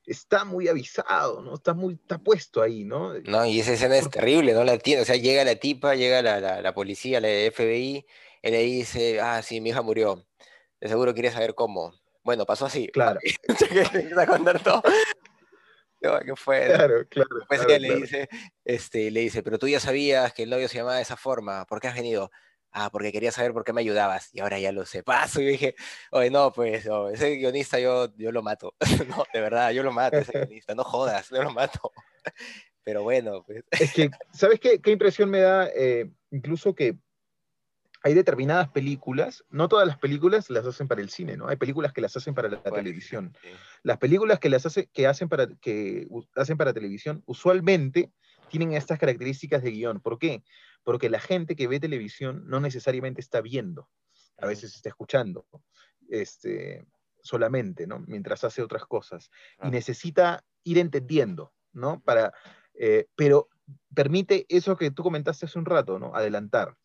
está 0.07 0.45
muy 0.45 0.69
avisado, 0.69 1.43
¿no? 1.43 1.55
Está 1.55 1.75
muy, 1.75 1.95
está 1.95 2.19
puesto 2.19 2.63
ahí, 2.63 2.85
¿no? 2.85 3.13
No, 3.21 3.45
y 3.45 3.61
esa 3.61 3.75
escena 3.75 3.99
es 3.99 4.09
terrible, 4.09 4.55
no 4.55 4.65
la 4.65 4.73
entiendo. 4.75 5.03
O 5.03 5.07
sea, 5.07 5.17
llega 5.17 5.45
la 5.45 5.57
tipa, 5.57 5.95
llega 5.95 6.23
la, 6.23 6.41
la, 6.41 6.63
la 6.63 6.75
policía, 6.75 7.21
la 7.21 7.29
FBI, 7.29 8.07
él 8.43 8.53
le 8.53 8.63
dice, 8.63 9.21
ah, 9.21 9.43
sí, 9.43 9.61
mi 9.61 9.71
hija 9.71 9.83
murió. 9.83 10.25
De 10.81 10.89
seguro 10.89 11.13
quería 11.13 11.33
saber 11.33 11.55
cómo. 11.55 11.93
Bueno, 12.29 12.45
pasó 12.45 12.67
así. 12.67 12.89
Claro, 12.89 13.21
a 14.19 14.27
contar 14.27 14.63
todo. 14.63 14.83
No, 16.03 16.21
¿Qué 16.21 16.37
fue? 16.37 16.67
claro, 16.67 17.09
claro. 17.09 17.39
Después 17.39 17.61
claro, 17.61 17.75
ella 17.75 17.79
le 17.79 18.01
dice, 18.03 18.29
este, 18.67 19.11
le 19.11 19.21
dice, 19.21 19.43
pero 19.43 19.59
tú 19.59 19.67
ya 19.67 19.81
sabías 19.81 20.35
que 20.35 20.43
el 20.43 20.51
novio 20.51 20.69
se 20.69 20.77
llamaba 20.77 20.97
de 20.97 21.03
esa 21.05 21.17
forma, 21.17 21.65
¿por 21.65 21.81
qué 21.81 21.89
has 21.89 21.95
venido? 21.95 22.31
Ah, 22.71 22.91
porque 22.93 23.13
quería 23.13 23.33
saber 23.33 23.55
por 23.55 23.65
qué 23.65 23.73
me 23.73 23.81
ayudabas, 23.81 24.29
y 24.35 24.41
ahora 24.41 24.59
ya 24.59 24.73
lo 24.73 24.85
sé. 24.85 25.03
Paso, 25.03 25.41
y 25.41 25.47
yo 25.47 25.51
dije, 25.53 25.75
oye, 26.11 26.29
no, 26.29 26.53
pues, 26.53 26.87
ese 27.15 27.37
guionista 27.37 27.81
yo, 27.81 28.15
yo 28.19 28.31
lo 28.31 28.43
mato. 28.43 28.75
no, 29.09 29.25
de 29.33 29.41
verdad, 29.41 29.71
yo 29.71 29.83
lo 29.83 29.93
mato, 29.93 30.19
ese 30.19 30.33
guionista, 30.47 30.75
no 30.75 30.85
jodas, 30.85 31.31
yo 31.31 31.43
lo 31.43 31.51
mato. 31.51 31.93
pero 32.85 33.05
bueno, 33.05 33.43
pues. 33.47 33.65
Es 33.71 33.95
que, 33.95 34.11
¿sabes 34.35 34.61
qué, 34.61 34.83
qué 34.83 34.91
impresión 34.91 35.31
me 35.31 35.41
da? 35.41 35.71
Eh, 35.75 36.11
incluso 36.31 36.75
que 36.75 36.99
hay 38.03 38.15
determinadas 38.15 38.69
películas, 38.69 39.45
no 39.51 39.69
todas 39.69 39.87
las 39.87 39.99
películas 39.99 40.51
las 40.51 40.65
hacen 40.67 40.89
para 40.89 41.01
el 41.01 41.11
cine, 41.11 41.37
¿no? 41.37 41.49
Hay 41.49 41.57
películas 41.57 41.93
que 41.93 42.01
las 42.01 42.17
hacen 42.17 42.35
para 42.35 42.49
la 42.49 42.59
Bueno, 42.59 42.77
televisión. 42.77 43.35
sí. 43.43 43.49
Las 43.83 43.99
películas 43.99 44.39
que 44.39 44.49
las 44.49 44.67
hace, 44.67 44.87
que 44.87 45.07
hacen 45.07 45.29
para, 45.29 45.49
que 45.61 46.07
hacen 46.37 46.57
para 46.57 46.73
televisión 46.73 47.23
usualmente 47.27 48.13
tienen 48.51 48.73
estas 48.73 48.99
características 48.99 49.63
de 49.63 49.71
guion. 49.73 50.01
¿Por 50.01 50.19
qué? 50.19 50.43
Porque 50.85 51.11
la 51.11 51.21
gente 51.21 51.57
que 51.57 51.67
ve 51.67 51.81
televisión 51.81 52.45
no 52.47 52.61
necesariamente 52.61 53.21
está 53.21 53.41
viendo, 53.41 53.89
a 54.39 54.47
veces 54.47 54.75
está 54.75 54.89
escuchando 54.89 55.47
este, 56.09 56.87
solamente, 57.23 57.87
¿no? 57.87 58.01
Mientras 58.07 58.45
hace 58.45 58.63
otras 58.63 58.87
cosas. 58.87 59.31
Y 59.55 59.57
claro. 59.57 59.71
necesita 59.73 60.45
ir 60.65 60.79
entendiendo, 60.79 61.53
¿no? 61.73 62.01
Para, 62.01 62.33
eh, 62.75 63.07
pero 63.17 63.49
permite 63.95 64.47
eso 64.49 64.77
que 64.77 64.91
tú 64.91 65.03
comentaste 65.03 65.47
hace 65.47 65.59
un 65.59 65.67
rato, 65.67 65.99
¿no? 65.99 66.15
Adelantar. 66.15 66.77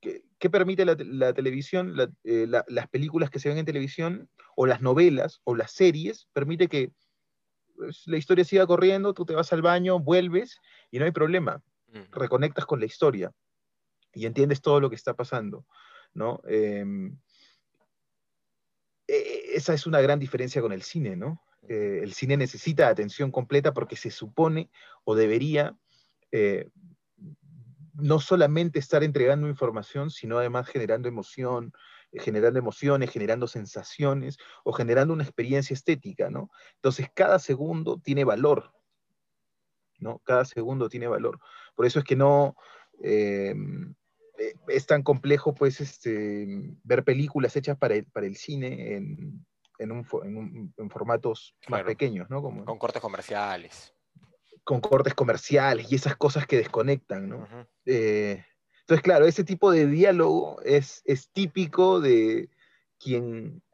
¿Qué, 0.00 0.24
qué 0.38 0.50
permite 0.50 0.84
la, 0.84 0.96
te- 0.96 1.04
la 1.04 1.32
televisión, 1.34 1.96
la- 1.96 2.10
eh, 2.24 2.46
la- 2.48 2.64
las 2.68 2.88
películas 2.88 3.30
que 3.30 3.38
se 3.38 3.48
ven 3.48 3.58
en 3.58 3.66
televisión, 3.66 4.30
o 4.56 4.66
las 4.66 4.80
novelas, 4.80 5.40
o 5.44 5.54
las 5.54 5.72
series? 5.72 6.28
Permite 6.32 6.68
que 6.68 6.92
pues, 7.76 8.02
la 8.06 8.16
historia 8.18 8.44
siga 8.44 8.66
corriendo, 8.66 9.14
tú 9.14 9.24
te 9.24 9.34
vas 9.34 9.52
al 9.52 9.62
baño, 9.62 9.98
vuelves, 10.00 10.58
y 10.90 10.98
no 10.98 11.04
hay 11.04 11.12
problema 11.12 11.62
Mm, 11.92 12.12
reconectas 12.12 12.66
con 12.66 12.78
la 12.78 12.86
historia 12.86 13.32
y 14.14 14.26
entiendes 14.26 14.60
todo 14.60 14.80
lo 14.80 14.90
que 14.90 14.96
está 14.96 15.14
pasando, 15.14 15.66
¿no? 16.14 16.40
Em, 16.46 17.18
e- 19.06 19.52
esa 19.54 19.74
es 19.74 19.86
una 19.86 20.00
gran 20.00 20.18
diferencia 20.18 20.62
con 20.62 20.72
el 20.72 20.82
cine, 20.82 21.16
¿no? 21.16 21.42
Eh, 21.68 22.00
el 22.02 22.12
cine 22.14 22.36
necesita 22.36 22.88
atención 22.88 23.30
completa 23.30 23.72
porque 23.74 23.96
se 23.96 24.10
supone 24.10 24.70
o 25.04 25.14
debería 25.14 25.76
eh, 26.32 26.70
no 28.00 28.20
solamente 28.20 28.78
estar 28.78 29.02
entregando 29.02 29.48
información, 29.48 30.10
sino 30.10 30.38
además 30.38 30.68
generando 30.68 31.08
emoción, 31.08 31.72
eh, 32.12 32.20
generando 32.20 32.58
emociones, 32.58 33.10
generando 33.10 33.46
sensaciones 33.46 34.36
o 34.64 34.72
generando 34.72 35.14
una 35.14 35.24
experiencia 35.24 35.74
estética, 35.74 36.30
¿no? 36.30 36.50
Entonces 36.76 37.08
cada 37.14 37.38
segundo 37.38 37.98
tiene 37.98 38.24
valor, 38.24 38.72
¿no? 39.98 40.18
Cada 40.24 40.44
segundo 40.44 40.88
tiene 40.88 41.06
valor. 41.08 41.38
Por 41.74 41.86
eso 41.86 41.98
es 41.98 42.04
que 42.04 42.16
no 42.16 42.56
eh, 43.02 43.54
eh, 44.38 44.54
es 44.68 44.86
tan 44.86 45.02
complejo, 45.02 45.54
pues, 45.54 45.80
este, 45.80 46.46
ver 46.82 47.04
películas 47.04 47.54
hechas 47.56 47.76
para 47.78 47.94
el, 47.94 48.04
para 48.06 48.26
el 48.26 48.36
cine 48.36 48.96
en, 48.96 49.46
en, 49.78 49.92
un 49.92 50.06
en 50.24 50.36
un- 50.36 50.74
en 50.76 50.90
formatos 50.90 51.54
más 51.68 51.82
pequeños, 51.82 52.28
¿no? 52.30 52.42
Como, 52.42 52.64
Con 52.64 52.78
cortes 52.78 53.02
comerciales. 53.02 53.94
Con 54.70 54.80
cortes 54.80 55.14
comerciales 55.14 55.90
y 55.90 55.96
esas 55.96 56.14
cosas 56.14 56.46
que 56.46 56.56
desconectan, 56.56 57.28
¿no? 57.28 57.44
Eh, 57.86 58.44
entonces, 58.82 59.02
claro, 59.02 59.26
ese 59.26 59.42
tipo 59.42 59.72
de 59.72 59.88
diálogo 59.88 60.62
es, 60.62 61.02
es 61.06 61.28
típico 61.30 61.98
de 61.98 62.48
quien, 62.96 63.64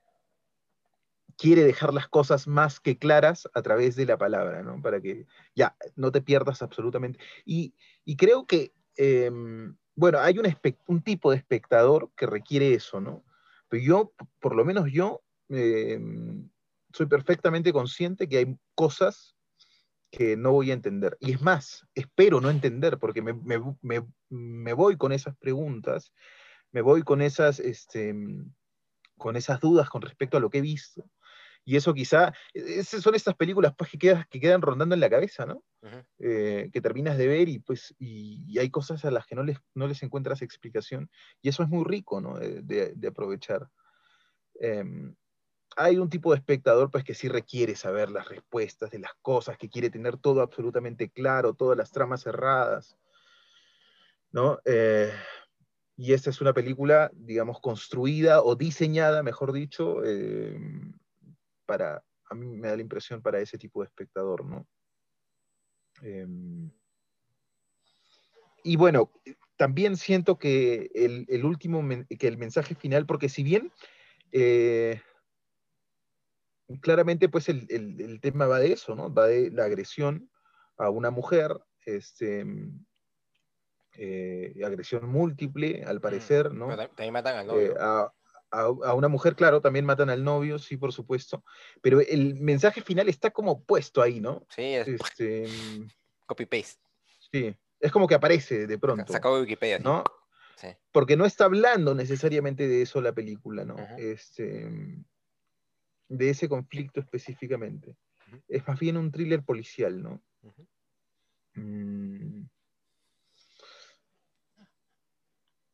quiere 1.36 1.64
dejar 1.64 1.92
las 1.92 2.08
cosas 2.08 2.48
más 2.48 2.80
que 2.80 2.96
claras 2.96 3.46
a 3.52 3.60
través 3.60 3.94
de 3.94 4.06
la 4.06 4.16
palabra, 4.16 4.62
¿no? 4.62 4.80
Para 4.80 4.98
que 5.02 5.26
ya 5.54 5.76
no 5.96 6.10
te 6.10 6.22
pierdas 6.22 6.62
absolutamente. 6.62 7.18
Y, 7.44 7.74
y 8.06 8.16
creo 8.16 8.46
que, 8.46 8.72
em, 8.96 9.76
bueno, 9.96 10.20
hay 10.20 10.38
un, 10.38 10.46
un, 10.86 11.02
tipo 11.02 11.30
de 11.30 11.36
espectador 11.36 12.10
que 12.16 12.24
requiere 12.24 12.72
eso, 12.72 13.02
¿no? 13.02 13.22
Pero 13.68 13.82
yo, 13.82 14.12
por 14.40 14.56
lo 14.56 14.64
menos 14.64 14.90
yo, 14.90 15.22
em, 15.50 16.48
soy 16.94 17.04
perfectamente 17.04 17.70
consciente 17.70 18.30
que 18.30 18.38
hay 18.38 18.58
cosas 18.74 19.35
que 20.10 20.36
no 20.36 20.52
voy 20.52 20.70
a 20.70 20.74
entender. 20.74 21.16
Y 21.20 21.32
es 21.32 21.42
más, 21.42 21.86
espero 21.94 22.40
no 22.40 22.50
entender, 22.50 22.98
porque 22.98 23.22
me, 23.22 23.34
me, 23.34 23.58
me, 23.82 24.06
me 24.28 24.72
voy 24.72 24.96
con 24.96 25.12
esas 25.12 25.36
preguntas, 25.36 26.12
me 26.72 26.80
voy 26.80 27.02
con 27.02 27.22
esas, 27.22 27.60
este, 27.60 28.14
con 29.16 29.36
esas 29.36 29.60
dudas 29.60 29.88
con 29.90 30.02
respecto 30.02 30.36
a 30.36 30.40
lo 30.40 30.50
que 30.50 30.58
he 30.58 30.62
visto. 30.62 31.08
Y 31.68 31.74
eso 31.74 31.94
quizá, 31.94 32.32
esas 32.54 33.02
son 33.02 33.16
estas 33.16 33.34
películas 33.34 33.74
pues, 33.76 33.90
que, 33.90 33.98
quedan, 33.98 34.24
que 34.30 34.38
quedan 34.38 34.62
rondando 34.62 34.94
en 34.94 35.00
la 35.00 35.10
cabeza, 35.10 35.46
¿no? 35.46 35.64
Eh, 36.20 36.70
que 36.72 36.80
terminas 36.80 37.18
de 37.18 37.26
ver 37.26 37.48
y, 37.48 37.58
pues, 37.58 37.92
y, 37.98 38.56
hay 38.56 38.70
cosas 38.70 39.04
a 39.04 39.10
las 39.10 39.26
que 39.26 39.34
no 39.34 39.42
les, 39.42 39.58
no 39.74 39.88
les 39.88 40.00
encuentras 40.04 40.42
explicación. 40.42 41.10
Y 41.42 41.48
eso 41.48 41.64
es 41.64 41.68
muy 41.68 41.84
rico, 41.84 42.20
¿no? 42.20 42.38
De, 42.38 42.92
de 42.94 43.08
aprovechar. 43.08 43.68
Em, 44.60 45.16
hay 45.76 45.98
un 45.98 46.08
tipo 46.08 46.32
de 46.32 46.38
espectador 46.38 46.90
pues 46.90 47.04
que 47.04 47.14
sí 47.14 47.28
requiere 47.28 47.76
saber 47.76 48.10
las 48.10 48.28
respuestas 48.28 48.90
de 48.90 48.98
las 48.98 49.12
cosas, 49.20 49.58
que 49.58 49.68
quiere 49.68 49.90
tener 49.90 50.16
todo 50.16 50.40
absolutamente 50.40 51.10
claro, 51.10 51.52
todas 51.52 51.76
las 51.76 51.92
tramas 51.92 52.22
cerradas, 52.22 52.96
¿no? 54.32 54.58
Eh, 54.64 55.12
y 55.98 56.14
esta 56.14 56.30
es 56.30 56.40
una 56.40 56.54
película, 56.54 57.10
digamos, 57.14 57.60
construida 57.60 58.42
o 58.42 58.56
diseñada, 58.56 59.22
mejor 59.22 59.52
dicho, 59.52 60.02
eh, 60.04 60.58
para, 61.66 62.02
a 62.30 62.34
mí 62.34 62.46
me 62.56 62.68
da 62.68 62.76
la 62.76 62.82
impresión, 62.82 63.20
para 63.20 63.40
ese 63.40 63.58
tipo 63.58 63.82
de 63.82 63.86
espectador, 63.86 64.46
¿no? 64.46 64.66
Em, 66.02 66.70
y 68.64 68.76
bueno, 68.76 69.12
también 69.56 69.96
siento 69.96 70.38
que 70.38 70.90
el, 70.94 71.44
último, 71.44 71.82
que 72.18 72.28
el 72.28 72.38
mensaje 72.38 72.74
final, 72.74 73.06
porque 73.06 73.28
si 73.28 73.42
bien 73.42 73.72
eh, 74.32 75.00
claramente 76.80 77.28
pues 77.28 77.48
el, 77.48 78.18
tema 78.20 78.46
va 78.46 78.58
de 78.58 78.72
eso, 78.72 78.94
¿no? 78.94 79.12
Va 79.12 79.26
de 79.26 79.50
la 79.50 79.64
agresión 79.64 80.30
a 80.76 80.90
una 80.90 81.10
mujer, 81.10 81.58
este, 81.84 82.44
eh, 83.94 84.54
agresión 84.64 85.08
múltiple, 85.08 85.84
al 85.84 86.00
parecer, 86.00 86.52
¿no? 86.52 86.68
también 86.76 87.12
matan 87.12 87.36
al 87.36 87.46
novio. 87.46 87.72
Eh, 87.72 88.10
a, 88.52 88.94
una 88.94 89.08
mujer, 89.08 89.34
claro, 89.34 89.60
también 89.60 89.84
matan 89.84 90.08
al 90.08 90.24
novio, 90.24 90.58
sí, 90.58 90.76
por 90.76 90.92
supuesto, 90.92 91.44
pero 91.82 92.00
el 92.00 92.36
mensaje 92.36 92.80
final 92.80 93.08
está 93.08 93.30
como 93.30 93.64
puesto 93.64 94.00
ahí, 94.00 94.20
¿no? 94.20 94.46
Sí, 94.48 94.62
es 94.62 94.88
este, 94.88 95.46
copy-paste. 96.26 96.80
Sí, 97.30 97.54
es 97.80 97.92
como 97.92 98.06
que 98.06 98.14
aparece 98.14 98.66
de 98.66 98.78
pronto. 98.78 99.12
Sacado 99.12 99.36
de 99.36 99.42
Wikipedia. 99.42 99.78
¿no? 99.80 100.04
Sí. 100.56 100.68
Porque 100.92 101.16
no 101.16 101.26
está 101.26 101.44
hablando 101.44 101.94
necesariamente 101.94 102.66
de 102.66 102.82
eso 102.82 103.00
la 103.02 103.12
película, 103.12 103.64
¿no? 103.64 103.76
este, 103.98 104.70
de 106.08 106.30
ese 106.30 106.48
conflicto 106.48 107.00
específicamente. 107.00 107.96
Es 108.48 108.66
más 108.66 108.78
bien 108.78 108.96
un 108.96 109.10
thriller 109.10 109.42
policial, 109.42 110.02
¿no? 110.02 110.22
Mm. 111.54 112.46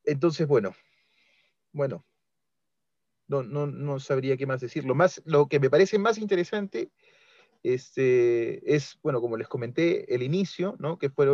Entonces, 0.05 0.47
bueno, 0.47 0.75
bueno, 1.73 2.05
no, 3.29 3.43
no, 3.43 4.01
sabría 4.01 4.37
qué 4.37 4.47
más 4.47 4.61
decir. 4.61 4.85
Lo, 4.85 4.95
más, 4.95 5.23
lo 5.25 5.47
que 5.47 5.59
me 5.59 5.71
parece 5.71 5.99
más 5.99 6.19
interesante 6.19 6.91
este, 7.63 8.75
es, 8.75 8.99
bueno, 9.03 9.21
como 9.21 9.37
les 9.37 9.49
comenté, 9.49 10.13
el 10.15 10.23
inicio, 10.23 10.77
¿no? 10.79 10.99
Que 10.99 11.09
fue 11.09 11.27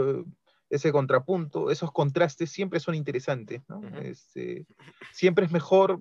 ese 0.70 0.92
contrapunto, 0.92 1.70
esos 1.70 1.92
contrastes 1.92 2.50
siempre 2.50 2.80
son 2.80 2.94
interesantes, 2.94 3.62
¿no? 3.68 3.80
Este, 4.00 4.66
siempre 5.12 5.46
es 5.46 5.52
mejor, 5.52 6.00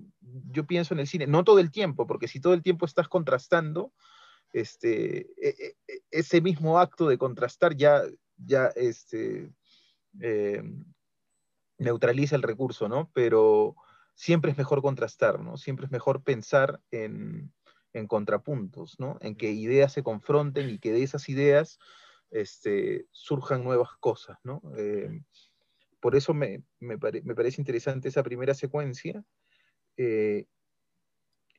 yo 0.52 0.66
pienso 0.66 0.94
en 0.94 1.00
el 1.00 1.08
cine, 1.08 1.26
no 1.26 1.44
todo 1.44 1.60
el 1.60 1.72
tiempo, 1.72 2.06
porque 2.06 2.28
si 2.28 2.40
todo 2.40 2.54
el 2.54 2.64
tiempo 2.64 2.86
estás 2.86 3.08
contrastando, 3.08 3.94
este, 4.52 5.20
e, 5.38 5.50
e, 5.50 5.76
e, 5.88 6.00
ese 6.12 6.42
mismo 6.42 6.80
acto 6.80 7.08
de 7.08 7.18
contrastar 7.18 7.76
ya, 7.76 8.02
ya 8.38 8.68
este, 8.76 9.52
eh, 10.20 10.64
neutraliza 11.78 12.36
el 12.36 12.44
recurso, 12.44 12.90
¿no? 12.90 13.10
Pero 13.14 13.76
siempre 14.16 14.52
es 14.52 14.58
mejor 14.58 14.82
contrastar, 14.82 15.40
¿no? 15.40 15.58
Siempre 15.58 15.86
es 15.86 15.92
mejor 15.92 16.24
pensar 16.24 16.82
en, 16.92 17.54
en 17.94 18.08
contrapuntos, 18.08 19.00
¿no? 19.00 19.18
En 19.22 19.36
que 19.36 19.52
ideas 19.52 19.94
se 19.94 20.04
confronten 20.04 20.70
y 20.70 20.80
que 20.80 20.92
de 20.92 21.04
esas 21.04 21.30
ideas 21.30 21.80
este, 22.32 23.08
surjan 23.12 23.64
nuevas 23.64 23.90
cosas, 24.00 24.38
¿no? 24.44 24.62
Eh, 24.78 25.22
por 26.00 26.16
eso 26.16 26.34
me, 26.34 26.64
parece 27.36 27.62
interesante 27.62 28.10
esa 28.10 28.24
primera 28.24 28.54
secuencia. 28.54 29.24
Eh, 29.98 30.46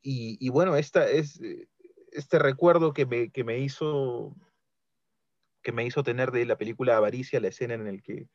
y, 0.01 0.49
bueno, 0.49 0.77
esta 0.77 1.07
es, 1.11 1.41
este 2.13 2.39
recuerdo 2.39 2.95
que 2.95 3.05
me, 3.07 3.59
hizo, 3.59 4.35
que 5.63 5.73
me 5.73 5.85
hizo 5.85 6.03
tener 6.03 6.31
de 6.31 6.47
la 6.47 6.57
película 6.57 6.97
Avaricia, 6.97 7.41
la 7.41 7.49
escena 7.49 7.75
en, 7.75 7.87
el 7.87 8.03
que, 8.03 8.29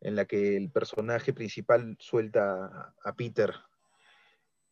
en 0.00 0.16
la 0.16 0.24
que 0.24 0.56
el 0.56 0.72
personaje 0.72 1.32
principal 1.32 1.96
suelta 2.00 2.94
a, 3.04 3.14
Peter 3.14 3.54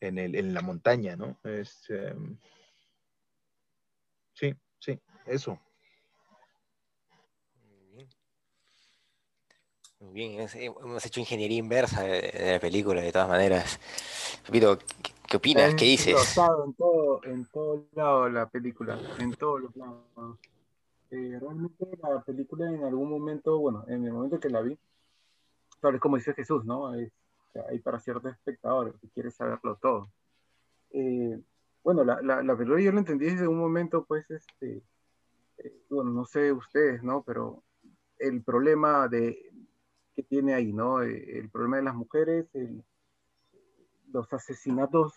en, 0.00 0.54
la 0.54 0.62
montaña, 0.62 1.14
¿no? 1.14 1.38
Este, 1.44 2.14
sí, 4.32 4.54
sí, 4.80 4.98
eso. 5.26 5.60
Muy 10.02 10.14
bien, 10.14 10.48
hemos 10.54 11.06
hecho 11.06 11.20
ingeniería 11.20 11.58
inversa 11.58 12.02
de, 12.02 12.52
la 12.54 12.58
película, 12.58 13.00
de 13.00 13.12
todas 13.12 13.28
maneras. 13.28 13.78
Pepito, 14.44 14.76
¿qué, 15.28 15.36
opinas? 15.36 15.74
¿Qué 15.76 15.84
dices? 15.84 16.36
En 16.36 16.74
todo, 16.74 17.20
en 17.22 17.44
todo 17.46 17.86
lado 17.94 18.28
la 18.28 18.48
película, 18.48 18.98
en 19.20 19.32
todos 19.34 19.60
los 19.60 19.76
lados. 19.76 20.02
Eh, 21.12 21.38
realmente 21.40 21.86
la 22.02 22.20
película 22.20 22.68
en 22.68 22.82
algún 22.82 23.10
momento, 23.10 23.58
bueno, 23.58 23.84
en 23.86 24.04
el 24.04 24.12
momento 24.12 24.40
que 24.40 24.50
la 24.50 24.60
vi, 24.60 24.76
tal 25.80 26.00
como 26.00 26.16
dice 26.16 26.34
Jesús, 26.34 26.64
¿no? 26.64 26.88
hay 26.88 27.78
para 27.84 28.00
ciertos 28.00 28.32
espectadores 28.32 28.94
que 29.00 29.08
quiere 29.08 29.30
saberlo 29.30 29.76
todo. 29.76 30.08
Eh, 30.90 31.40
bueno, 31.84 32.02
la, 32.02 32.20
la, 32.22 32.42
la, 32.42 32.56
película 32.56 32.82
yo 32.82 32.90
lo 32.90 32.98
entendí 32.98 33.26
desde 33.26 33.46
un 33.46 33.58
momento, 33.58 34.04
pues, 34.04 34.28
este, 34.30 34.82
eh, 35.58 35.76
bueno, 35.90 36.10
no 36.10 36.24
sé 36.24 36.50
ustedes, 36.50 37.04
¿no? 37.04 37.22
Pero 37.22 37.62
el 38.18 38.42
problema 38.42 39.08
de, 39.08 39.51
que 40.14 40.22
tiene 40.22 40.54
ahí, 40.54 40.72
¿no? 40.72 41.02
Eh, 41.02 41.38
el 41.38 41.50
problema 41.50 41.78
de 41.78 41.82
las 41.84 41.94
mujeres, 41.94 42.46
los 44.12 44.32
asesinatos 44.32 45.14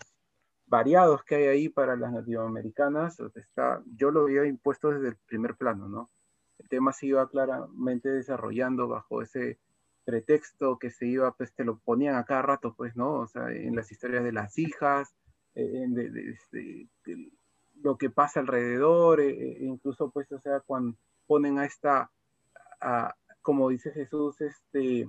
variados 0.67 1.23
que 1.23 1.35
hay 1.35 1.43
ahí 1.45 1.69
para 1.69 1.95
las 1.95 2.13
latinoamericanas, 2.13 3.19
está, 3.35 3.83
yo 3.95 4.11
lo 4.11 4.21
había 4.21 4.45
impuesto 4.45 4.89
desde 4.89 5.09
el 5.09 5.17
primer 5.27 5.55
plano, 5.55 5.87
¿no? 5.87 6.09
El 6.57 6.69
tema 6.69 6.93
se 6.93 7.07
iba 7.07 7.29
claramente 7.29 8.09
desarrollando 8.09 8.87
bajo 8.87 9.21
ese 9.21 9.59
pretexto 10.05 10.77
que 10.79 10.91
se 10.91 11.07
iba, 11.07 11.31
pues 11.33 11.53
te 11.53 11.65
lo 11.65 11.79
ponían 11.79 12.15
a 12.15 12.25
cada 12.25 12.41
rato, 12.41 12.73
pues, 12.75 12.95
¿no? 12.95 13.13
O 13.15 13.27
sea, 13.27 13.51
en 13.51 13.75
las 13.75 13.91
historias 13.91 14.23
de 14.23 14.31
las 14.31 14.57
hijas, 14.57 15.15
eh, 15.55 15.83
en 15.83 15.93
de, 15.93 16.29
este, 16.29 16.89
lo 17.81 17.97
que 17.97 18.09
pasa 18.09 18.39
alrededor, 18.39 19.19
e 19.19 19.57
incluso, 19.61 20.11
pues, 20.11 20.31
o 20.31 20.39
sea, 20.39 20.61
cuando 20.61 20.97
ponen 21.27 21.59
a 21.59 21.65
esta, 21.65 22.11
a, 22.79 23.13
como 23.45 23.69
dice 23.69 23.91
Jesús, 23.91 24.41
este, 24.41 25.07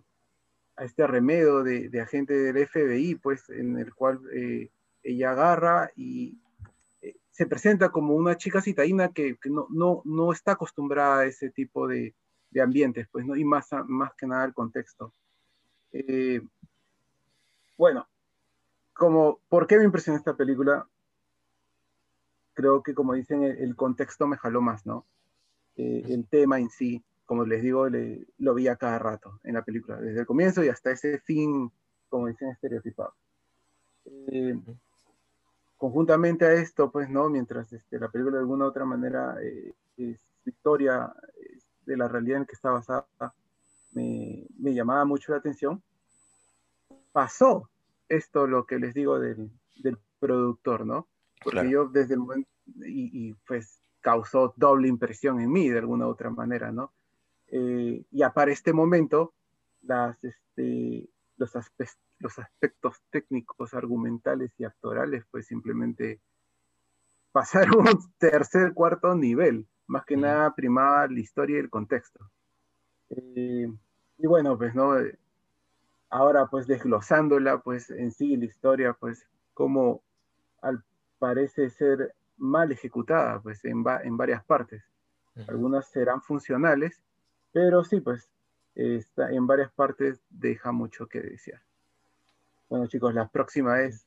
a 0.76 0.84
este 0.84 1.06
remedio 1.06 1.62
de, 1.64 2.00
agente 2.02 2.34
del 2.34 2.68
FBI, 2.68 3.14
pues 3.14 3.48
en 3.48 3.78
el 3.78 3.94
cual 3.94 4.20
eh, 4.30 4.68
ella 5.02 5.30
agarra 5.30 5.90
y 5.96 6.38
eh, 7.00 7.16
se 7.30 7.46
presenta 7.46 7.88
como 7.88 8.14
una 8.14 8.36
chica 8.36 8.60
citadina 8.60 9.08
que, 9.08 9.38
no, 9.46 9.68
no, 9.70 10.02
no, 10.04 10.32
está 10.32 10.52
acostumbrada 10.52 11.20
a 11.20 11.24
ese 11.24 11.48
tipo 11.48 11.88
de, 11.88 12.14
de, 12.50 12.60
ambientes, 12.60 13.08
pues, 13.10 13.24
¿no? 13.24 13.36
Y 13.36 13.44
más, 13.46 13.68
más 13.86 14.12
que 14.16 14.26
nada 14.26 14.44
el 14.44 14.52
contexto. 14.52 15.14
Eh, 15.92 16.42
bueno, 17.78 18.06
como, 18.92 19.40
¿por 19.48 19.66
qué 19.66 19.78
me 19.78 19.84
impresionó 19.84 20.18
esta 20.18 20.36
película? 20.36 20.86
Creo 22.52 22.82
que, 22.82 22.92
como 22.92 23.14
dicen, 23.14 23.44
el, 23.44 23.56
el 23.56 23.76
contexto 23.76 24.26
me 24.26 24.36
jaló 24.36 24.60
más, 24.60 24.84
¿no? 24.84 25.06
el 25.78 26.26
tema 26.30 26.58
en 26.58 26.70
sí 26.70 27.04
como 27.26 27.44
les 27.44 27.60
digo, 27.60 27.86
lo 28.38 28.54
vi 28.54 28.68
a 28.68 28.76
cada 28.76 28.98
rato 28.98 29.40
en 29.44 29.54
la 29.54 29.62
película, 29.62 29.96
desde 30.00 30.20
el 30.20 30.26
comienzo 30.26 30.64
y 30.64 30.68
hasta 30.68 30.92
ese 30.92 31.18
fin, 31.18 31.70
como 32.08 32.28
dicen, 32.28 32.50
estereotipado. 32.50 33.14
Eh, 34.04 34.58
conjuntamente 35.76 36.46
a 36.46 36.52
esto, 36.52 36.90
pues, 36.90 37.10
¿no? 37.10 37.28
Mientras 37.28 37.72
este, 37.72 37.98
la 37.98 38.08
película 38.08 38.36
de 38.36 38.42
alguna 38.42 38.64
u 38.64 38.68
otra 38.68 38.84
manera 38.84 39.36
eh, 39.42 39.74
es 39.96 40.20
historia 40.44 41.12
de 41.84 41.96
la 41.96 42.08
realidad 42.08 42.38
en 42.38 42.46
que 42.46 42.54
está 42.54 42.70
basada, 42.70 43.06
me, 43.92 44.46
me, 44.58 44.74
llamaba 44.74 45.04
mucho 45.04 45.32
la 45.32 45.38
atención. 45.38 45.82
Pasó 47.12 47.68
esto, 48.08 48.46
lo 48.46 48.66
que 48.66 48.78
les 48.78 48.94
digo 48.94 49.18
del, 49.18 49.50
del 49.76 49.98
productor, 50.18 50.86
¿no? 50.86 51.06
Porque 51.42 51.70
yo 51.70 51.86
desde 51.86 52.14
el 52.14 52.20
momento, 52.20 52.48
y, 52.84 53.34
pues 53.46 53.80
causó 54.00 54.54
doble 54.56 54.88
impresión 54.88 55.40
en 55.40 55.50
mí 55.50 55.68
de 55.68 55.78
alguna 55.78 56.06
u 56.06 56.10
otra 56.10 56.30
manera, 56.30 56.70
¿no? 56.70 56.92
Eh, 57.48 58.04
y 58.10 58.22
para 58.34 58.52
este 58.52 58.72
momento, 58.72 59.34
las, 59.82 60.22
este, 60.24 61.08
los, 61.36 61.52
los 62.18 62.38
aspectos 62.38 63.02
técnicos, 63.10 63.74
argumentales 63.74 64.52
y 64.58 64.64
actorales, 64.64 65.24
pues 65.30 65.46
simplemente 65.46 66.20
pasaron 67.32 67.88
un 67.88 68.12
tercer, 68.18 68.72
cuarto 68.74 69.14
nivel. 69.14 69.66
Más 69.86 70.04
que 70.04 70.16
nada 70.16 70.54
primaba 70.54 71.06
la 71.06 71.20
historia 71.20 71.56
y 71.56 71.60
el 71.60 71.70
contexto. 71.70 72.30
Eh, 73.10 73.68
y 74.18 74.26
bueno, 74.26 74.56
pues, 74.58 74.74
¿no? 74.74 74.94
Ahora, 76.10 76.46
pues, 76.46 76.66
desglosándola, 76.66 77.58
pues, 77.60 77.90
en 77.90 78.10
sí, 78.10 78.36
la 78.36 78.46
historia, 78.46 78.94
pues, 78.94 79.28
como 79.54 80.02
al, 80.62 80.82
parece 81.18 81.70
ser 81.70 82.14
mal 82.36 82.72
ejecutada, 82.72 83.40
pues, 83.40 83.64
en, 83.64 83.84
en 84.04 84.16
varias 84.16 84.44
partes. 84.44 84.82
Algunas 85.48 85.90
serán 85.90 86.22
funcionales, 86.22 87.02
pero 87.56 87.82
sí, 87.84 88.00
pues, 88.02 88.28
está, 88.74 89.30
en 89.30 89.46
varias 89.46 89.72
partes 89.72 90.20
deja 90.28 90.72
mucho 90.72 91.06
que 91.06 91.20
desear. 91.20 91.62
Bueno, 92.68 92.86
chicos, 92.86 93.14
la 93.14 93.28
próxima 93.28 93.76
vez 93.76 94.06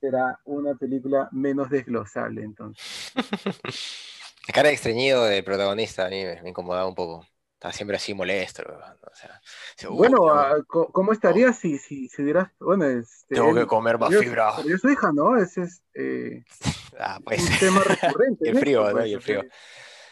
será 0.00 0.40
una 0.46 0.74
película 0.76 1.28
menos 1.30 1.68
desglosable, 1.68 2.42
entonces. 2.42 3.12
La 4.48 4.54
cara 4.54 4.68
de 4.68 4.74
extrañido 4.74 5.26
del 5.26 5.44
protagonista 5.44 6.06
a 6.06 6.08
mí 6.08 6.24
me, 6.24 6.48
incomodaba 6.48 6.88
un 6.88 6.94
poco. 6.94 7.26
Estaba 7.52 7.74
siempre 7.74 7.98
así 7.98 8.14
molesto. 8.14 8.62
bueno, 9.90 10.30
ah, 10.30 10.56
¿cómo 10.66 11.12
estaría 11.12 11.52
si, 11.52 11.76
si, 11.76 12.08
si 12.08 12.22
hubieras. 12.22 12.48
Bueno, 12.58 12.86
este, 12.86 13.34
Tengo 13.34 13.54
que 13.54 13.66
comer 13.66 13.98
más 13.98 14.16
fibra. 14.16 14.54
Pero 14.64 14.78
su 14.78 14.88
hija, 14.88 15.12
¿no? 15.12 15.36
Ese 15.36 15.64
es 15.64 15.82
eh, 15.92 16.44
ah, 16.98 17.18
pues. 17.22 17.42
un 17.42 17.58
tema 17.58 17.80
recurrente. 17.82 18.48
el 18.48 18.58
frío, 18.58 18.90
¿no? 18.90 19.04
Y 19.04 19.12
el 19.12 19.20
frío. 19.20 19.42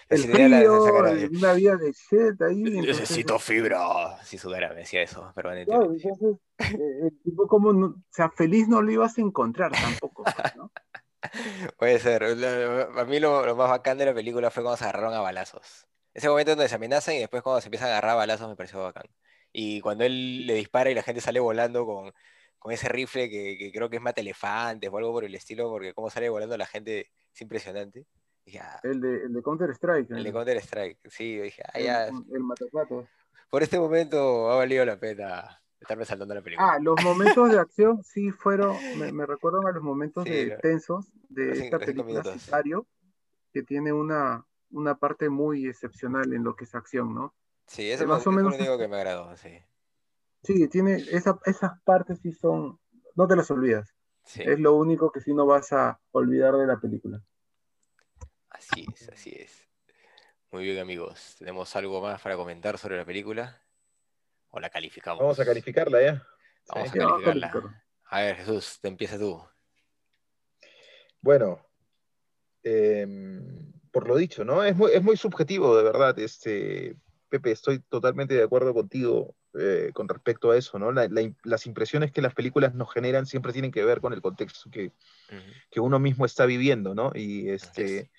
El 0.08 0.18
frío, 0.20 0.84
una 1.30 1.52
vida 1.54 1.76
de 1.76 1.92
shit 1.92 2.40
ahí. 2.42 2.62
Necesito 2.62 3.38
fibra. 3.38 4.22
Si 4.22 4.38
supiera, 4.38 4.68
me 4.70 4.80
decía 4.80 5.02
eso. 5.02 5.32
Pero 5.34 5.50
claro, 5.64 5.92
entonces, 5.92 6.36
eh, 6.58 6.98
el 7.02 7.22
tipo 7.22 7.46
como, 7.46 7.72
no, 7.72 7.86
o 7.86 8.02
sea, 8.10 8.30
feliz 8.30 8.68
no 8.68 8.82
lo 8.82 8.92
ibas 8.92 9.16
a 9.18 9.22
encontrar 9.22 9.72
tampoco, 9.72 10.24
pues, 10.24 10.56
¿no? 10.56 10.70
Puede 11.78 11.98
ser. 11.98 12.24
A 12.24 13.04
mí 13.04 13.20
lo, 13.20 13.56
más 13.56 13.70
bacán 13.70 13.98
de 13.98 14.06
la 14.06 14.14
película 14.14 14.50
fue 14.50 14.62
cuando 14.62 14.76
se 14.76 14.84
agarraron 14.84 15.14
a 15.14 15.20
balazos. 15.20 15.86
Ese 16.12 16.28
momento 16.28 16.52
donde 16.52 16.68
se 16.68 16.74
amenazan 16.74 17.14
y 17.14 17.18
después 17.18 17.42
cuando 17.42 17.60
se 17.60 17.68
empiezan 17.68 17.88
a 17.88 17.92
agarrar 17.92 18.12
a 18.12 18.16
balazos 18.16 18.48
me 18.48 18.56
pareció 18.56 18.82
bacán. 18.82 19.06
Y 19.52 19.80
cuando 19.80 20.04
él 20.04 20.46
le 20.46 20.54
dispara 20.54 20.90
y 20.90 20.94
la 20.94 21.02
gente 21.02 21.20
sale 21.20 21.40
volando 21.40 21.86
con, 21.86 22.12
con 22.64 22.72
ese 22.72 22.88
rifle 22.88 23.28
que, 23.28 23.70
creo 23.74 23.90
que 23.90 23.96
es 23.96 24.02
mata 24.02 24.20
elefantes 24.20 24.90
o 24.90 24.96
algo 24.96 25.12
por 25.12 25.24
el 25.24 25.34
estilo, 25.34 25.68
porque 25.68 25.92
cómo 25.92 26.10
sale 26.10 26.28
volando 26.28 26.56
la 26.56 26.66
gente 26.66 27.10
es 27.32 27.40
impresionante. 27.40 28.06
Ah, 28.60 28.80
el, 28.82 29.00
de, 29.00 29.24
el 29.24 29.32
de 29.32 29.42
Counter 29.42 29.70
Strike. 29.70 30.10
El 30.10 30.24
de 30.24 30.32
Counter 30.32 30.56
Strike, 30.58 30.98
sí, 31.08 31.38
dije, 31.38 31.62
ah, 31.72 31.80
ya. 31.80 32.06
El, 32.08 32.14
el 32.30 33.08
Por 33.50 33.62
este 33.62 33.78
momento 33.78 34.50
ha 34.50 34.56
valido 34.56 34.84
la 34.84 34.98
pena 34.98 35.62
estarme 35.80 36.04
saltando 36.04 36.34
la 36.34 36.42
película. 36.42 36.74
Ah, 36.74 36.78
los 36.80 37.02
momentos 37.02 37.50
de 37.50 37.58
acción 37.60 38.02
sí 38.04 38.30
fueron, 38.30 38.76
me, 38.98 39.12
me 39.12 39.26
recuerdan 39.26 39.66
a 39.66 39.72
los 39.72 39.82
momentos 39.82 40.24
de 40.24 40.56
tensos 40.62 41.12
de 41.28 41.64
esta 41.64 41.78
película 41.78 42.22
Sicario, 42.24 42.86
que 43.52 43.62
tiene 43.62 43.92
una, 43.92 44.46
una 44.70 44.96
parte 44.96 45.28
muy 45.28 45.66
excepcional 45.66 46.32
en 46.32 46.44
lo 46.44 46.54
que 46.56 46.64
es 46.64 46.74
acción, 46.74 47.14
¿no? 47.14 47.34
Sí, 47.66 47.90
ese 47.90 48.06
más 48.06 48.26
o 48.26 48.30
menos 48.30 48.54
es 48.54 48.60
lo 48.60 48.64
único 48.66 48.78
que 48.78 48.88
me 48.88 48.96
agradó, 48.96 49.34
sí. 49.36 49.58
Sí, 50.42 50.68
tiene 50.68 50.96
esa, 50.96 51.38
esas 51.46 51.80
partes 51.82 52.20
sí 52.20 52.32
son, 52.32 52.78
no 53.14 53.26
te 53.26 53.36
las 53.36 53.50
olvidas. 53.50 53.94
Es 54.36 54.58
lo 54.58 54.74
único 54.74 55.12
que 55.12 55.20
sí 55.20 55.34
no 55.34 55.44
vas 55.46 55.72
a 55.72 56.00
olvidar 56.12 56.56
de 56.56 56.66
la 56.66 56.78
película. 56.78 57.22
Así 58.54 58.86
es, 58.94 59.08
así 59.08 59.30
es. 59.36 59.68
Muy 60.52 60.64
bien, 60.64 60.78
amigos. 60.78 61.34
¿Tenemos 61.38 61.74
algo 61.74 62.00
más 62.00 62.20
para 62.22 62.36
comentar 62.36 62.78
sobre 62.78 62.96
la 62.96 63.04
película? 63.04 63.60
¿O 64.50 64.60
la 64.60 64.70
calificamos? 64.70 65.20
Vamos 65.20 65.40
a 65.40 65.44
calificarla 65.44 66.00
ya. 66.00 66.26
Vamos 66.68 66.90
a 66.90 66.92
calificarla. 66.92 67.84
A 68.04 68.20
ver, 68.20 68.36
Jesús, 68.36 68.78
te 68.80 68.86
empieza 68.86 69.18
tú. 69.18 69.42
Bueno, 71.20 71.66
em, 72.62 73.72
por 73.90 74.06
lo 74.06 74.16
dicho, 74.16 74.44
¿no? 74.44 74.62
Es 74.62 74.76
muy, 74.76 74.92
es 74.92 75.02
muy 75.02 75.16
subjetivo, 75.16 75.76
de 75.76 75.82
verdad. 75.82 76.16
Este, 76.20 76.96
Pepe, 77.28 77.50
estoy 77.50 77.80
totalmente 77.80 78.34
de 78.34 78.44
acuerdo 78.44 78.72
contigo 78.72 79.34
eh, 79.58 79.90
con 79.92 80.08
respecto 80.08 80.52
a 80.52 80.56
eso, 80.56 80.78
¿no? 80.78 80.92
las 80.92 81.66
impresiones 81.66 82.12
que 82.12 82.22
las 82.22 82.34
películas 82.34 82.74
nos 82.74 82.92
generan 82.92 83.26
siempre 83.26 83.52
tienen 83.52 83.72
que 83.72 83.84
ver 83.84 84.00
con 84.00 84.12
el 84.12 84.22
contexto 84.22 84.70
que, 84.70 84.92
que 85.70 85.80
uno 85.80 85.98
mismo 85.98 86.24
está 86.24 86.46
viviendo, 86.46 86.94
¿no? 86.94 87.10
Y 87.14 87.50
este 87.50 88.10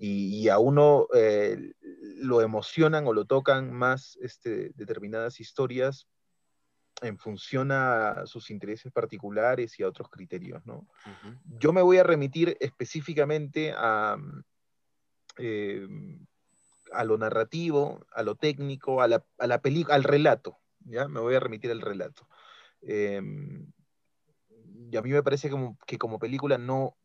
y, 0.00 0.48
a 0.48 0.58
uno 0.58 1.08
eh, 1.12 1.72
lo 2.18 2.40
emocionan 2.40 3.06
o 3.06 3.12
lo 3.12 3.24
tocan 3.24 3.72
más 3.72 4.16
este, 4.22 4.70
determinadas 4.76 5.40
historias 5.40 6.06
en 7.02 7.18
función 7.18 7.72
a 7.72 8.24
sus 8.26 8.50
intereses 8.50 8.92
particulares 8.92 9.78
y 9.78 9.82
a 9.82 9.88
otros 9.88 10.08
criterios. 10.08 10.64
¿no? 10.64 10.86
Yo 11.44 11.72
me 11.72 11.82
voy 11.82 11.98
a 11.98 12.04
remitir 12.04 12.56
específicamente 12.60 13.72
a, 13.76 14.16
eh, 15.36 15.86
a 16.92 17.04
lo 17.04 17.18
narrativo, 17.18 18.06
a 18.12 18.22
lo 18.22 18.36
técnico, 18.36 19.02
a 19.02 19.08
la, 19.08 19.24
a 19.38 19.46
la 19.46 19.60
al 19.90 20.04
relato. 20.04 20.58
¿ya? 20.80 21.08
Me 21.08 21.20
voy 21.20 21.34
a 21.34 21.40
remitir 21.40 21.70
al 21.72 21.80
relato. 21.80 22.28
Em, 22.82 23.72
y 24.90 24.96
a 24.96 25.02
mí 25.02 25.10
me 25.10 25.22
parece 25.22 25.50
como, 25.50 25.76
que 25.86 25.98
como 25.98 26.18
película 26.18 26.56
no, 26.56 26.96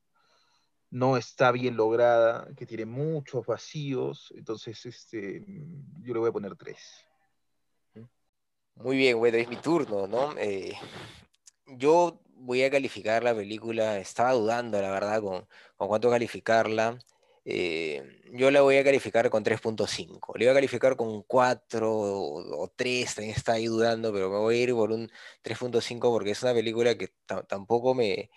no 0.94 1.18
está 1.18 1.52
bien 1.52 1.76
lograda, 1.76 2.48
que 2.56 2.68
tiene 2.68 2.86
muchos 2.86 3.44
vacíos, 3.48 4.32
entonces 4.38 4.86
este, 4.86 5.44
yo 6.04 6.14
le 6.14 6.20
voy 6.20 6.30
a 6.30 6.32
poner 6.32 6.56
tres. 6.56 6.80
Muy 8.76 8.98
bien, 8.98 9.18
bueno, 9.18 9.38
es 9.38 9.50
mi 9.50 9.56
turno, 9.56 10.06
¿no? 10.06 10.38
Eh, 10.38 10.74
yo 11.66 12.22
voy 12.36 12.62
a 12.62 12.70
calificar 12.70 13.24
la 13.24 13.34
película, 13.34 13.98
estaba 13.98 14.34
dudando, 14.34 14.80
la 14.80 14.92
verdad, 14.92 15.20
con, 15.22 15.48
con 15.78 15.88
cuánto 15.88 16.12
calificarla. 16.12 17.00
Eh, 17.44 18.22
yo 18.32 18.52
la 18.52 18.62
voy 18.62 18.78
a 18.78 18.84
calificar 18.84 19.32
con 19.32 19.44
3.5. 19.44 20.38
Le 20.38 20.46
voy 20.46 20.52
a 20.52 20.56
calificar 20.56 20.96
con 20.96 21.24
4 21.24 21.92
o, 21.92 22.72
3, 22.76 23.16
también 23.16 23.36
está 23.36 23.54
ahí 23.54 23.66
dudando, 23.66 24.14
pero 24.14 24.30
me 24.30 24.38
voy 24.38 24.58
a 24.58 24.62
ir 24.62 24.74
por 24.74 24.92
un 24.92 25.10
3.5 25.42 26.00
porque 26.12 26.32
es 26.32 26.44
una 26.44 26.54
película 26.54 26.96
que 26.96 27.10
tampoco 27.48 27.96
me, 27.96 28.30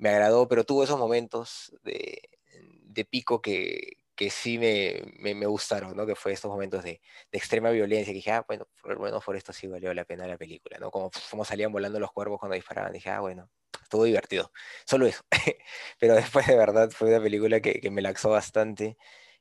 me 0.00 0.08
agradó, 0.08 0.48
pero 0.48 0.64
tuvo 0.64 0.82
esos 0.82 0.98
momentos 0.98 1.72
de, 1.82 3.04
pico 3.10 3.40
que, 3.40 3.96
sí 4.30 4.58
me, 4.58 5.02
me, 5.34 5.46
gustaron, 5.46 5.96
¿no? 5.96 6.06
Que 6.06 6.14
fue 6.14 6.32
estos 6.32 6.50
momentos 6.50 6.82
de, 6.82 7.00
extrema 7.32 7.70
violencia, 7.70 8.12
que 8.12 8.16
dije, 8.16 8.32
ah, 8.32 8.44
bueno, 8.46 8.66
por, 8.82 8.98
bueno, 8.98 9.20
por 9.20 9.36
esto 9.36 9.52
sí 9.52 9.66
valió 9.66 9.92
la 9.94 10.04
pena 10.04 10.26
la 10.26 10.38
película, 10.38 10.78
¿no? 10.78 10.90
Como, 10.90 11.10
como 11.30 11.44
salían 11.44 11.70
volando 11.70 12.00
los 12.00 12.12
cuervos 12.12 12.38
cuando 12.40 12.54
disparaban, 12.54 12.92
dije, 12.92 13.10
ah, 13.10 13.20
bueno, 13.20 13.50
estuvo 13.82 14.04
divertido, 14.04 14.52
solo 14.86 15.06
eso. 15.06 15.22
pero 15.98 16.14
después 16.14 16.46
de 16.46 16.56
verdad 16.56 16.90
fue 16.90 17.08
una 17.10 17.22
película 17.22 17.60
que, 17.60 17.90
me 17.90 18.02
laxó 18.02 18.30
bastante. 18.30 18.96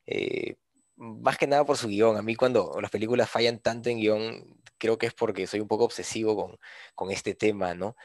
Eh, 0.05 0.55
más 0.97 1.37
que 1.37 1.47
nada 1.47 1.65
por 1.65 1.77
su 1.77 1.87
guion. 1.87 2.17
A 2.17 2.21
mí 2.21 2.35
cuando 2.35 2.77
las 2.81 2.91
películas 2.91 3.29
fallan 3.29 3.59
tanto 3.59 3.89
en 3.89 3.99
guion, 3.99 4.61
creo 4.77 4.97
que 4.97 5.07
es 5.07 5.13
porque 5.13 5.47
soy 5.47 5.61
un 5.61 5.67
poco 5.69 5.85
obsesivo 5.85 6.35
con, 6.35 6.59
con 6.95 7.11
este 7.11 7.33
tema, 7.35 7.73
¿no? 7.75 7.95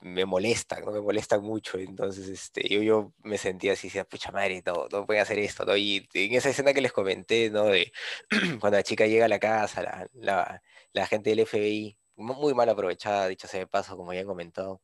Me 0.00 0.24
molesta, 0.24 0.80
¿no? 0.80 0.92
Me 0.92 1.00
molesta 1.00 1.38
mucho. 1.40 1.78
Entonces, 1.78 2.28
este, 2.28 2.68
yo, 2.68 2.82
yo 2.82 3.12
me 3.22 3.38
sentía 3.38 3.72
así, 3.74 3.88
decía, 3.88 4.04
pucha 4.04 4.32
madre, 4.32 4.62
no, 4.66 4.86
no 4.90 5.06
pueden 5.06 5.22
hacer 5.22 5.38
esto, 5.38 5.64
¿no? 5.64 5.76
Y 5.76 6.08
en 6.14 6.34
esa 6.34 6.50
escena 6.50 6.72
que 6.74 6.80
les 6.80 6.92
comenté, 6.92 7.50
¿no? 7.50 7.64
De 7.66 7.92
cuando 8.60 8.78
la 8.78 8.82
chica 8.82 9.06
llega 9.06 9.26
a 9.26 9.28
la 9.28 9.38
casa, 9.38 9.82
la, 9.82 10.08
la, 10.14 10.62
la 10.92 11.06
gente 11.06 11.30
del 11.30 11.46
FBI, 11.46 11.96
muy 12.16 12.54
mal 12.54 12.68
aprovechada, 12.68 13.28
dicho 13.28 13.48
sea 13.48 13.60
de 13.60 13.66
paso, 13.66 13.96
como 13.96 14.12
ya 14.12 14.20
han 14.20 14.26
comentado, 14.26 14.80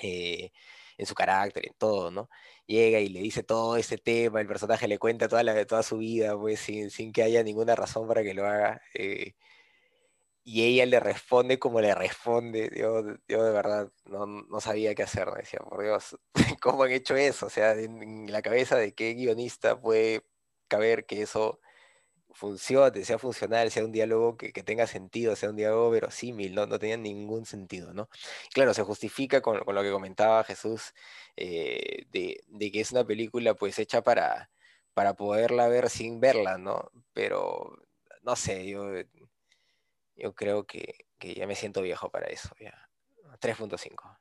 eh, 0.00 0.50
en 0.96 1.06
su 1.06 1.14
carácter, 1.14 1.66
en 1.66 1.74
todo, 1.74 2.10
¿no? 2.10 2.28
Llega 2.66 3.00
y 3.00 3.08
le 3.08 3.20
dice 3.20 3.42
todo 3.42 3.76
ese 3.76 3.98
tema, 3.98 4.40
el 4.40 4.46
personaje 4.46 4.88
le 4.88 4.98
cuenta 4.98 5.28
toda, 5.28 5.42
la, 5.42 5.66
toda 5.66 5.82
su 5.82 5.98
vida, 5.98 6.36
pues, 6.38 6.60
sin, 6.60 6.90
sin 6.90 7.12
que 7.12 7.22
haya 7.22 7.42
ninguna 7.42 7.74
razón 7.76 8.08
para 8.08 8.22
que 8.22 8.34
lo 8.34 8.46
haga. 8.46 8.80
Eh, 8.94 9.34
y 10.44 10.64
ella 10.64 10.86
le 10.86 11.00
responde 11.00 11.58
como 11.58 11.80
le 11.80 11.94
responde. 11.94 12.70
Yo, 12.76 13.02
yo 13.28 13.44
de 13.44 13.52
verdad 13.52 13.90
no, 14.04 14.26
no, 14.26 14.60
sabía 14.60 14.94
qué 14.94 15.02
hacer. 15.02 15.28
Me 15.32 15.38
decía, 15.38 15.60
por 15.60 15.82
Dios, 15.82 16.18
¿cómo 16.60 16.84
han 16.84 16.92
hecho 16.92 17.16
eso? 17.16 17.46
O 17.46 17.50
sea, 17.50 17.72
en, 17.72 18.30
la 18.30 18.42
cabeza 18.42 18.76
de 18.76 18.94
qué 18.94 19.14
guionista 19.14 19.80
puede 19.80 20.22
caber 20.68 21.06
que 21.06 21.22
eso 21.22 21.60
funcione, 22.32 23.04
sea 23.04 23.18
funcional, 23.18 23.70
sea 23.70 23.84
un 23.84 23.92
diálogo 23.92 24.36
que, 24.36 24.52
que 24.52 24.62
tenga 24.62 24.86
sentido, 24.86 25.36
sea 25.36 25.50
un 25.50 25.56
diálogo 25.56 25.90
verosímil, 25.90 26.54
¿no? 26.54 26.66
No 26.66 26.78
tenía 26.78 26.96
ningún 26.96 27.46
sentido, 27.46 27.94
¿no? 27.94 28.08
Claro, 28.52 28.74
se 28.74 28.82
justifica 28.82 29.40
con, 29.42 29.60
con 29.64 29.74
lo 29.74 29.82
que 29.82 29.92
comentaba 29.92 30.44
Jesús, 30.44 30.94
eh, 31.36 32.06
de, 32.10 32.42
de, 32.48 32.72
que 32.72 32.80
es 32.80 32.92
una 32.92 33.04
película 33.04 33.54
pues 33.54 33.78
hecha 33.78 34.02
para, 34.02 34.50
para 34.94 35.14
poderla 35.14 35.68
ver 35.68 35.90
sin 35.90 36.20
verla, 36.20 36.58
¿no? 36.58 36.90
Pero, 37.12 37.78
no 38.22 38.36
sé, 38.36 38.66
yo 38.66 38.84
yo 40.16 40.34
creo 40.34 40.66
que, 40.66 41.06
ya 41.20 41.46
me 41.46 41.54
siento 41.54 41.82
viejo 41.82 42.10
para 42.10 42.26
eso, 42.26 42.50
ya. 42.60 42.88
3.5. 43.40 44.18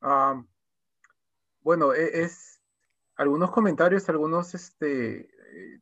Ah, 0.00 0.42
bueno, 1.60 1.92
e- 1.94 2.22
es, 2.22 2.60
algunos 3.16 3.50
comentarios, 3.50 4.08
algunos, 4.08 4.54
este, 4.54 5.20
eh, 5.20 5.80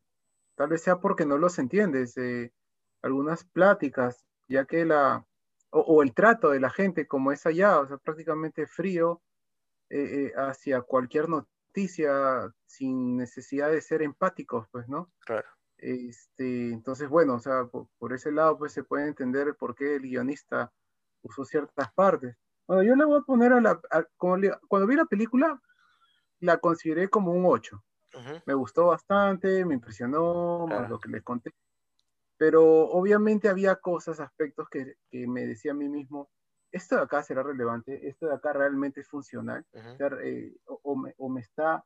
tal 0.55 0.69
vez 0.69 0.81
sea 0.81 0.99
porque 0.99 1.25
no 1.25 1.37
los 1.37 1.59
entiendes, 1.59 2.17
eh, 2.17 2.53
algunas 3.01 3.43
pláticas, 3.45 4.25
ya 4.47 4.65
que 4.65 4.85
la, 4.85 5.25
o, 5.71 5.79
o 5.81 6.03
el 6.03 6.13
trato 6.13 6.49
de 6.49 6.59
la 6.59 6.69
gente 6.69 7.07
como 7.07 7.31
es 7.31 7.45
allá, 7.45 7.79
o 7.79 7.87
sea, 7.87 7.97
prácticamente 7.97 8.67
frío 8.67 9.21
eh, 9.89 10.33
hacia 10.35 10.81
cualquier 10.81 11.29
noticia 11.29 12.53
sin 12.65 13.17
necesidad 13.17 13.71
de 13.71 13.81
ser 13.81 14.01
empáticos, 14.01 14.67
pues, 14.71 14.87
¿no? 14.89 15.11
Claro. 15.19 15.47
Este, 15.77 16.71
entonces, 16.73 17.09
bueno, 17.09 17.35
o 17.35 17.39
sea, 17.39 17.65
por, 17.65 17.87
por 17.99 18.13
ese 18.13 18.31
lado, 18.31 18.57
pues 18.57 18.73
se 18.73 18.83
puede 18.83 19.07
entender 19.07 19.55
por 19.57 19.75
qué 19.75 19.95
el 19.95 20.03
guionista 20.03 20.73
usó 21.23 21.45
ciertas 21.45 21.93
partes. 21.93 22.37
Bueno, 22.67 22.83
yo 22.83 22.95
le 22.95 23.05
voy 23.05 23.19
a 23.19 23.21
poner 23.23 23.53
a 23.53 23.61
la, 23.61 23.79
a- 23.91 24.37
le- 24.37 24.57
cuando 24.67 24.87
vi 24.87 24.95
la 24.95 25.05
película, 25.05 25.61
la 26.41 26.57
consideré 26.59 27.09
como 27.09 27.31
un 27.33 27.45
8. 27.45 27.83
Ujú, 28.13 28.41
Me 28.45 28.53
gustó 28.55 28.87
bastante, 28.87 29.65
me 29.65 29.75
impresionó, 29.75 30.67
más 30.67 30.79
Claro. 30.79 30.89
lo 30.89 30.99
que 30.99 31.09
les 31.09 31.23
conté. 31.23 31.51
Pero 32.37 32.63
obviamente 32.89 33.49
había 33.49 33.75
cosas, 33.77 34.19
aspectos 34.19 34.67
que, 34.69 34.95
que 35.09 35.27
me 35.27 35.45
decía 35.47 35.71
a 35.71 35.75
mí 35.75 35.89
mismo, 35.89 36.29
esto 36.71 36.95
de 36.95 37.01
acá 37.03 37.23
será 37.23 37.43
relevante, 37.43 38.07
esto 38.07 38.27
de 38.27 38.35
acá 38.35 38.53
realmente 38.53 39.01
es 39.01 39.07
funcional, 39.07 39.65
ser, 39.97 40.19
eh, 40.23 40.55
o, 40.67 40.79
o 40.83 40.95
me, 40.95 41.13
o 41.17 41.29
me 41.29 41.41
está 41.41 41.83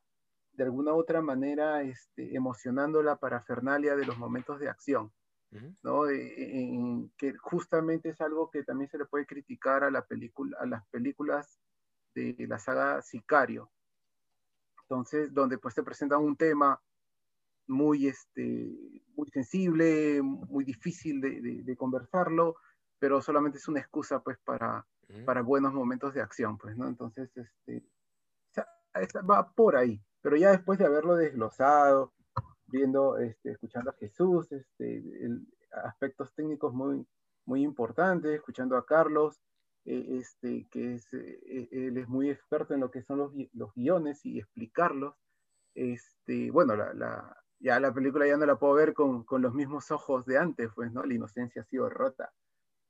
de 0.53 0.63
alguna 0.63 0.93
u 0.93 0.97
otra 0.97 1.21
manera 1.21 1.81
este, 1.81 2.35
emocionando 2.35 3.01
la 3.01 3.17
parafernalia 3.17 3.95
de 3.95 4.05
los 4.05 4.17
momentos 4.17 4.59
de 4.59 4.69
acción, 4.69 5.11
¿no? 5.83 6.07
Eh, 6.09 6.61
en- 6.61 7.11
que 7.17 7.33
justamente 7.37 8.09
es 8.09 8.21
algo 8.21 8.49
que 8.51 8.63
también 8.63 8.89
se 8.89 8.97
le 8.97 9.05
puede 9.05 9.25
criticar 9.25 9.83
a, 9.83 9.91
la 9.91 10.05
película, 10.05 10.57
a 10.59 10.65
las 10.65 10.85
películas 10.89 11.59
de 12.15 12.35
la 12.47 12.59
saga 12.59 13.01
Sicario. 13.01 13.71
Entonces, 14.83 15.33
donde 15.33 15.57
pues 15.57 15.73
te 15.75 15.83
presentan 15.83 16.21
un 16.21 16.35
tema 16.35 16.81
muy, 17.67 18.07
este, 18.07 19.03
muy 19.15 19.29
sensible, 19.31 20.21
muy 20.21 20.65
difícil 20.65 21.21
de, 21.21 21.41
de- 21.41 21.63
de 21.63 21.75
conversarlo, 21.77 22.57
pero 22.99 23.21
solamente 23.21 23.57
es 23.57 23.67
una 23.69 23.79
excusa 23.79 24.21
pues 24.21 24.37
para, 24.39 24.85
para 25.25 25.41
buenos 25.41 25.73
momentos 25.73 26.13
de 26.13 26.21
acción, 26.21 26.57
pues, 26.57 26.75
¿no? 26.77 26.87
Entonces, 26.87 27.31
este, 27.35 27.83
va 29.21 29.51
por 29.53 29.75
ahí, 29.77 30.01
pero 30.21 30.37
ya 30.37 30.51
después 30.51 30.79
de 30.79 30.85
haberlo 30.85 31.15
desglosado, 31.15 32.13
viendo, 32.67 33.17
este, 33.17 33.51
escuchando 33.51 33.91
a 33.91 33.95
Jesús, 33.95 34.51
este, 34.51 34.97
el- 34.97 35.47
aspectos 35.71 36.33
técnicos 36.35 36.73
muy, 36.73 37.07
muy 37.45 37.63
importantes, 37.63 38.31
escuchando 38.33 38.75
a 38.77 38.85
Carlos, 38.85 39.41
eh, 39.85 40.17
este, 40.19 40.67
que 40.69 40.95
es, 40.95 41.07
eh, 41.13 41.69
él 41.71 41.97
es 41.97 42.07
muy 42.07 42.29
experto 42.29 42.73
en 42.73 42.81
lo 42.81 42.91
que 42.91 43.03
son 43.03 43.19
los, 43.19 43.33
los 43.53 43.73
guiones 43.73 44.25
y 44.25 44.39
explicarlos. 44.39 45.15
Este, 45.75 46.51
bueno, 46.51 46.75
la, 46.75 46.93
la- 46.93 47.37
ya 47.59 47.79
la 47.79 47.93
película 47.93 48.27
ya 48.27 48.37
no 48.37 48.45
la 48.45 48.57
puedo 48.57 48.73
ver 48.73 48.93
con, 48.93 49.23
con 49.23 49.41
los 49.43 49.53
mismos 49.53 49.91
ojos 49.91 50.25
de 50.25 50.37
antes, 50.37 50.69
pues, 50.75 50.91
¿no? 50.91 51.03
La 51.03 51.13
inocencia 51.13 51.61
ha 51.61 51.65
sido 51.65 51.89
rota. 51.89 52.33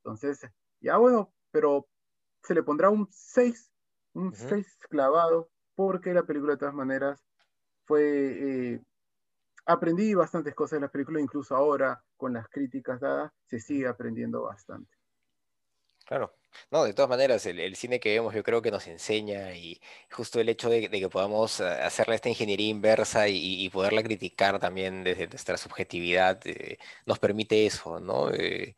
Entonces, 0.04 0.40
ya 0.80 0.96
bueno, 0.98 1.34
pero 1.50 1.88
se 2.42 2.54
le 2.54 2.62
pondrá 2.62 2.90
un 2.90 3.08
6, 3.10 3.72
un 4.14 4.32
Ujú. 4.32 4.34
6 4.34 4.78
clavado, 4.88 5.50
porque 5.86 6.12
la 6.12 6.24
película 6.24 6.52
de 6.52 6.58
todas 6.58 6.74
maneras 6.74 7.22
fue... 7.84 8.74
eh, 8.74 8.80
aprendí 9.66 10.14
bastantes 10.14 10.54
cosas 10.54 10.78
de 10.78 10.86
la 10.86 10.92
película, 10.92 11.20
incluso 11.20 11.54
ahora 11.54 12.02
con 12.16 12.32
las 12.32 12.48
críticas 12.48 13.00
dadas, 13.00 13.32
se 13.46 13.60
sigue 13.60 13.86
aprendiendo 13.86 14.42
bastante. 14.42 14.92
Claro. 16.04 16.34
No, 16.70 16.84
de 16.84 16.92
todas 16.92 17.08
maneras, 17.08 17.46
el, 17.46 17.76
cine 17.76 17.98
que 18.00 18.12
vemos 18.12 18.34
yo 18.34 18.42
creo 18.42 18.60
que 18.60 18.70
nos 18.70 18.86
enseña 18.86 19.54
y 19.54 19.80
justo 20.10 20.40
el 20.40 20.48
hecho 20.50 20.68
de, 20.68 20.90
que 20.90 21.08
podamos 21.08 21.60
eh, 21.60 21.64
hacerle 21.64 22.14
esta 22.16 22.28
ingeniería 22.28 22.68
inversa 22.68 23.28
y, 23.28 23.68
poderla 23.70 24.02
criticar 24.02 24.58
también 24.58 25.04
desde 25.04 25.28
nuestra 25.28 25.56
subjetividad 25.56 26.40
eh, 26.46 26.78
nos 27.06 27.18
permite 27.18 27.66
eso, 27.66 28.00
¿no? 28.00 28.30
Eh, 28.30 28.76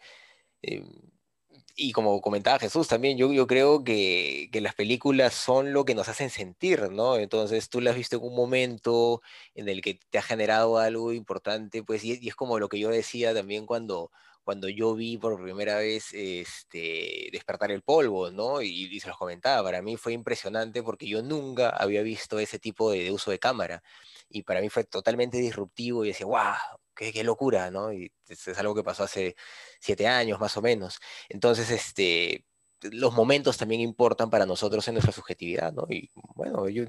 y 1.76 1.92
como 1.92 2.20
comentaba 2.20 2.58
Jesús 2.58 2.88
también, 2.88 3.18
yo, 3.18 3.32
yo 3.32 3.46
creo 3.46 3.82
que, 3.84 4.48
que 4.52 4.60
las 4.60 4.74
películas 4.74 5.34
son 5.34 5.72
lo 5.72 5.84
que 5.84 5.94
nos 5.94 6.08
hacen 6.08 6.30
sentir, 6.30 6.90
¿no? 6.90 7.16
Entonces 7.16 7.68
tú 7.68 7.80
las 7.80 7.92
has 7.92 7.98
visto 7.98 8.16
en 8.16 8.22
un 8.24 8.34
momento 8.36 9.22
en 9.54 9.68
el 9.68 9.82
que 9.82 9.98
te 10.10 10.18
ha 10.18 10.22
generado 10.22 10.78
algo 10.78 11.12
importante, 11.12 11.82
pues, 11.82 12.04
y, 12.04 12.18
y 12.20 12.28
es 12.28 12.34
como 12.36 12.58
lo 12.58 12.68
que 12.68 12.78
yo 12.78 12.90
decía 12.90 13.34
también 13.34 13.66
cuando, 13.66 14.10
cuando 14.44 14.68
yo 14.68 14.94
vi 14.94 15.18
por 15.18 15.42
primera 15.42 15.78
vez 15.78 16.12
este, 16.12 17.28
Despertar 17.32 17.70
el 17.72 17.82
Polvo, 17.82 18.30
¿no? 18.30 18.62
Y, 18.62 18.68
y 18.94 19.00
se 19.00 19.08
los 19.08 19.16
comentaba, 19.18 19.62
para 19.64 19.82
mí 19.82 19.96
fue 19.96 20.12
impresionante 20.12 20.82
porque 20.82 21.06
yo 21.08 21.22
nunca 21.22 21.70
había 21.70 22.02
visto 22.02 22.38
ese 22.38 22.58
tipo 22.58 22.90
de, 22.92 23.04
de 23.04 23.10
uso 23.12 23.30
de 23.30 23.38
cámara. 23.38 23.82
Y 24.28 24.42
para 24.42 24.60
mí 24.60 24.68
fue 24.68 24.84
totalmente 24.84 25.38
disruptivo 25.38 26.04
y 26.04 26.08
decía, 26.08 26.26
wow, 26.26 26.54
qué, 26.94 27.24
locura, 27.24 27.70
¿no? 27.70 27.92
Y 27.92 28.12
es, 28.28 28.48
algo 28.58 28.74
que 28.74 28.84
pasó 28.84 29.04
hace 29.04 29.36
siete 29.80 30.06
años 30.06 30.40
más 30.40 30.56
o 30.56 30.62
menos. 30.62 30.98
Entonces, 31.28 31.70
este, 31.70 32.44
los 32.82 33.14
momentos 33.14 33.56
también 33.56 33.80
importan 33.80 34.30
para 34.30 34.46
nosotros 34.46 34.86
en 34.88 34.94
nuestra 34.94 35.12
subjetividad, 35.12 35.72
¿no? 35.72 35.86
Y 35.88 36.10
bueno, 36.34 36.68
yo, 36.68 36.84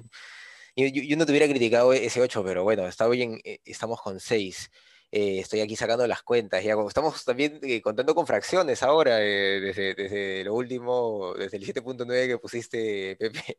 yo, 0.75 1.17
no 1.17 1.25
te 1.25 1.31
hubiera 1.31 1.47
criticado 1.47 1.93
ese 1.93 2.21
8, 2.21 2.43
pero 2.43 2.63
bueno, 2.63 2.87
eh, 2.87 3.59
estamos 3.65 4.01
con 4.01 4.19
6. 4.19 4.71
estoy 5.11 5.61
aquí 5.61 5.75
sacando 5.75 6.05
las 6.07 6.21
cuentas, 6.23 6.63
ya 6.63 6.75
estamos 6.87 7.23
también 7.23 7.59
eh, 7.63 7.81
contando 7.81 8.13
con 8.15 8.27
fracciones 8.27 8.83
ahora, 8.83 9.21
eh, 9.21 9.61
desde, 9.61 9.95
desde 9.95 10.43
lo 10.43 10.53
último, 10.55 11.33
desde 11.35 11.57
el 11.57 11.65
7.9 11.65 12.27
que 12.27 12.37
pusiste, 12.37 13.15
Pepe, 13.19 13.57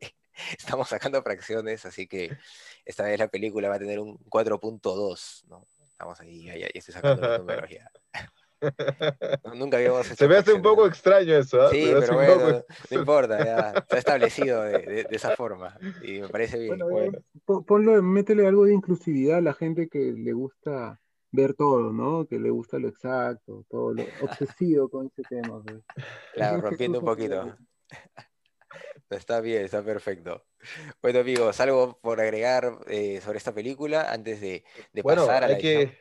estamos 0.58 0.88
sacando 0.88 1.22
fracciones, 1.22 1.86
así 1.86 2.06
que 2.06 2.36
esta 2.84 3.04
vez 3.04 3.18
la 3.18 3.28
película 3.28 3.68
va 3.68 3.76
a 3.76 3.78
tener 3.78 3.98
un 4.00 4.18
4.2, 4.28 5.44
¿no? 5.48 5.66
Estamos 5.96 6.20
ahí, 6.20 6.44
ya, 6.44 6.56
ya- 6.58 6.66
estoy 6.74 6.92
sacando 6.92 7.26
los 7.26 7.38
números 7.38 7.70
ya. 7.70 7.90
No, 9.44 9.54
Nunca 9.54 9.78
habíamos 9.78 10.04
hecho 10.06 10.16
Se 10.16 10.28
me 10.28 10.36
hace 10.36 10.52
un 10.52 10.60
poco 10.60 10.86
extraño 10.86 11.34
eso, 11.36 11.62
¿ah? 11.62 11.70
Sí, 11.70 11.84
me 11.86 11.92
hace 11.92 12.00
pero 12.00 12.14
bueno, 12.14 12.34
poco- 12.34 12.50
no, 12.50 12.64
no 12.90 12.98
importa, 13.00 13.44
ya 13.44 13.70
está 13.88 13.98
establecido 13.98 14.62
de, 14.62 14.78
de- 14.80 15.04
de 15.04 15.16
esa 15.16 15.34
forma 15.36 15.78
y 16.02 16.20
me 16.20 16.28
parece 16.28 16.58
bien. 16.58 16.76
Bueno, 16.78 16.88
Bueno. 16.90 17.18
po- 17.46 17.64
ponlo, 17.64 18.02
métele 18.02 18.46
algo 18.46 18.66
de 18.66 18.74
inclusividad 18.74 19.38
a 19.38 19.40
la 19.40 19.54
gente 19.54 19.88
que 19.88 20.12
le 20.12 20.34
gusta 20.34 21.00
ver 21.32 21.54
todo, 21.54 21.92
¿no? 21.94 22.26
Que 22.26 22.38
le 22.38 22.50
gusta 22.50 22.78
lo 22.78 22.88
exacto, 22.88 23.64
todo 23.70 23.94
lo 23.94 24.04
obsesivo 24.20 24.90
con 24.90 25.06
ese 25.06 25.22
tema. 25.22 25.62
pues. 25.62 25.82
Claro, 26.34 26.60
rompiendo 26.60 26.98
un 26.98 27.04
poquito. 27.06 27.56
Está 29.10 29.40
bien, 29.40 29.64
está 29.64 29.84
perfecto. 29.84 30.44
Bueno, 31.00 31.20
amigos, 31.20 31.60
algo 31.60 31.98
por 32.00 32.20
agregar 32.20 32.78
eh, 32.88 33.20
sobre 33.20 33.38
esta 33.38 33.54
película 33.54 34.10
antes 34.12 34.40
de, 34.40 34.64
de 34.92 35.02
Bueno, 35.02 35.26
pasar 35.26 35.44
a 35.44 35.48
la 35.48 35.58
que- 35.58 35.96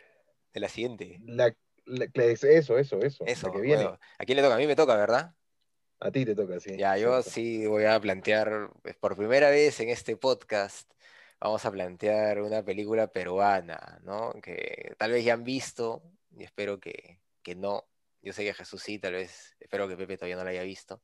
de 0.54 0.60
la 0.60 0.70
siguiente. 0.70 1.20
La, 1.26 1.56
eso, 1.86 2.48
eso, 2.48 2.78
eso. 2.78 3.26
Eso, 3.26 3.52
que 3.52 3.62
viene. 3.62 3.84
bueno, 3.84 4.00
¿a 4.18 4.26
quién 4.26 4.38
le 4.38 4.42
toca? 4.42 4.56
A 4.56 4.58
mí 4.58 4.66
me 4.66 4.76
toca, 4.76 4.96
¿verdad? 4.96 5.36
A 6.00 6.12
ti 6.12 6.26
te 6.26 6.36
toca, 6.36 6.60
sí. 6.60 6.76
Ya, 6.78 6.98
yo 6.98 7.22
sí 7.22 7.68
voy 7.68 7.86
a 7.86 8.00
plantear, 8.00 8.72
pues, 8.82 8.96
por 8.96 9.16
primera 9.16 9.50
vez 9.50 9.80
en 9.80 9.90
este 9.90 10.18
podcast, 10.18 10.92
vamos 11.40 11.64
a 11.66 11.72
plantear 11.72 12.42
una 12.42 12.64
película 12.64 13.08
peruana, 13.08 14.00
¿no? 14.04 14.34
Que 14.42 14.94
tal 14.98 15.12
vez 15.12 15.24
ya 15.24 15.34
han 15.34 15.44
visto 15.44 16.02
y 16.36 16.44
espero 16.44 16.80
que, 16.80 17.22
que 17.44 17.56
no. 17.56 17.88
Yo 18.22 18.34
sé 18.34 18.44
que 18.44 18.54
Jesús 18.56 18.82
sí, 18.82 18.98
tal 18.98 19.14
vez, 19.14 19.56
espero 19.60 19.88
que 19.88 19.96
Pepe 19.96 20.18
todavía 20.18 20.36
no 20.36 20.44
la 20.44 20.50
haya 20.50 20.64
visto. 20.64 21.04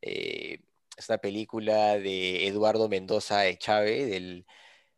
Eh, 0.00 0.60
es 0.96 1.08
una 1.08 1.18
película 1.18 1.98
de 1.98 2.46
Eduardo 2.46 2.88
Mendoza 2.88 3.46
Echave 3.46 4.06
del, 4.06 4.46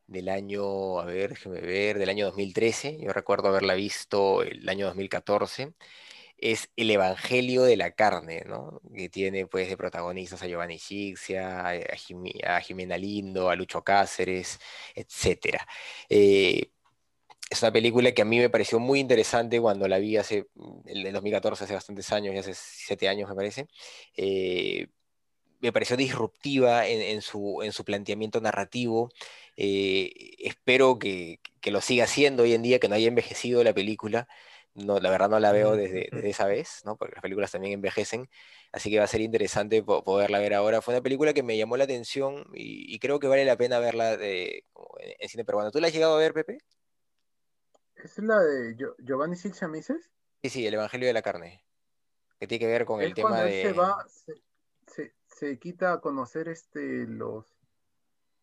del 0.07 0.29
año, 0.29 1.01
a 1.01 1.05
ver, 1.07 1.31
déjeme 1.31 1.61
ver, 1.61 1.99
del 1.99 2.09
año 2.11 2.27
2013. 2.27 2.99
Yo 3.01 3.13
recuerdo 3.13 3.49
haberla 3.49 3.75
visto 3.75 4.43
el 4.43 4.69
año 4.69 4.87
2014 4.87 5.75
es 6.39 6.71
el 6.77 6.91
Evangelio 6.91 7.65
de 7.65 7.77
la 7.77 7.93
Carne, 7.93 8.45
¿no? 8.47 8.81
Que 8.97 9.09
tiene 9.09 9.47
pues 9.47 9.69
de 9.69 9.77
protagonistas 9.77 10.43
a 10.43 10.47
Giovanni 10.47 10.79
Sixia, 10.79 11.69
a, 11.69 12.61
Jimena 12.61 12.97
Lindo, 12.97 13.51
a 13.51 13.57
Lucho 13.57 13.83
Cáceres, 13.83 14.59
etc. 14.95 15.59
es 17.51 17.63
una 17.63 17.73
película 17.73 18.13
que 18.13 18.23
a 18.23 18.25
mí 18.25 18.39
me 18.39 18.51
pareció 18.51 18.79
muy 18.79 19.01
interesante 19.01 19.61
cuando 19.61 19.89
la 19.89 19.99
vi 19.99 20.17
hace, 20.17 20.49
el 20.87 21.03
de 21.03 21.13
2014, 21.13 21.65
hace 21.65 21.75
bastantes 21.75 22.13
años, 22.13 22.35
ya 22.35 22.41
hace 22.41 22.55
siete 22.55 23.09
años 23.09 23.29
me 23.29 23.35
parece. 23.35 23.69
Eh, 24.17 24.89
me 25.61 25.73
pareció 25.73 25.97
disruptiva 25.97 26.87
en, 26.87 27.01
en 27.03 27.23
su, 27.23 27.61
en 27.63 27.73
su 27.73 27.85
planteamiento 27.85 28.41
narrativo. 28.41 29.11
Eh, 29.57 30.13
espero 30.39 30.99
que, 30.99 31.41
que 31.61 31.71
lo 31.71 31.81
siga 31.81 32.05
haciendo 32.05 32.45
hoy 32.45 32.55
en 32.55 32.63
día, 32.63 32.79
que 32.79 32.89
no 32.89 32.95
haya 32.95 33.09
envejecido 33.09 33.65
la 33.65 33.75
película. 33.75 34.29
No, 34.75 35.01
la 35.01 35.11
verdad 35.11 35.29
no 35.29 35.41
la 35.41 35.51
veo 35.51 35.75
desde, 35.77 36.09
desde 36.13 36.31
esa 36.31 36.47
vez, 36.47 36.83
¿no? 36.85 36.97
porque 36.97 37.15
las 37.17 37.23
películas 37.23 37.51
también 37.51 37.73
envejecen, 37.75 38.29
así 38.71 38.91
que 38.91 38.99
va 38.99 39.05
a 39.05 39.09
ser 39.09 39.21
interesante 39.23 39.83
po- 39.83 40.05
poderla 40.05 40.39
ver 40.39 40.55
ahora. 40.55 40.81
Fue 40.83 40.95
una 40.95 41.03
película 41.03 41.33
que 41.35 41.43
me 41.43 41.57
llamó 41.57 41.77
la 41.77 41.85
atención 41.85 42.47
y, 42.55 42.95
y 42.95 42.99
creo 43.01 43.19
que 43.19 43.27
vale 43.27 43.45
la 43.45 43.57
pena 43.57 43.81
verla 43.81 44.17
de- 44.17 44.65
en, 45.01 45.15
en 45.19 45.29
cine 45.29 45.45
peruano. 45.45 45.73
¿Tú 45.73 45.81
la 45.81 45.89
has 45.89 45.93
llegado 45.93 46.15
a 46.15 46.19
ver, 46.19 46.33
Pepe? 46.33 46.59
¿Es 47.97 48.17
la 48.19 48.39
de 48.41 48.77
Gio- 48.77 48.95
Giovanni 48.99 49.35
Sixia 49.35 49.67
Mises? 49.67 50.11
Sí, 50.43 50.51
sí, 50.51 50.67
El 50.67 50.75
Evangelio 50.75 51.09
de 51.09 51.13
la 51.15 51.23
Carne, 51.23 51.65
que 52.39 52.47
tiene 52.47 52.61
que 52.61 52.71
ver 52.71 52.85
con 52.85 53.03
el 53.03 53.15
tema 53.15 53.43
de... 53.43 53.63
se 53.63 53.73
va, 53.73 54.07
se, 54.09 54.35
se- 54.87 55.13
se 55.39 55.59
quita 55.59 55.93
a 55.93 56.01
conocer 56.01 56.49
este, 56.49 57.07
los, 57.07 57.47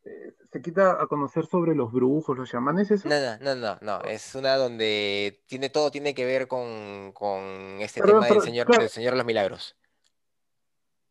eh, 0.05 0.33
se 0.51 0.61
quita 0.61 1.01
a 1.01 1.07
conocer 1.07 1.45
sobre 1.45 1.75
los 1.75 1.91
brujos, 1.91 2.37
los 2.37 2.49
chamanes, 2.49 2.91
¿eso? 2.91 3.09
No, 3.09 3.15
no, 3.19 3.37
no, 3.39 3.55
no, 3.55 3.77
no. 3.81 4.01
Es 4.03 4.35
una 4.35 4.55
donde 4.55 5.43
tiene 5.47 5.69
todo 5.69 5.91
tiene 5.91 6.13
que 6.13 6.25
ver 6.25 6.47
con, 6.47 7.11
con 7.13 7.43
este 7.81 8.01
tema 8.01 8.25
del 8.27 8.41
Señor, 8.41 8.65
claro. 8.67 8.81
del 8.83 8.89
Señor 8.89 9.11
de 9.13 9.17
los 9.17 9.25
Milagros. 9.25 9.75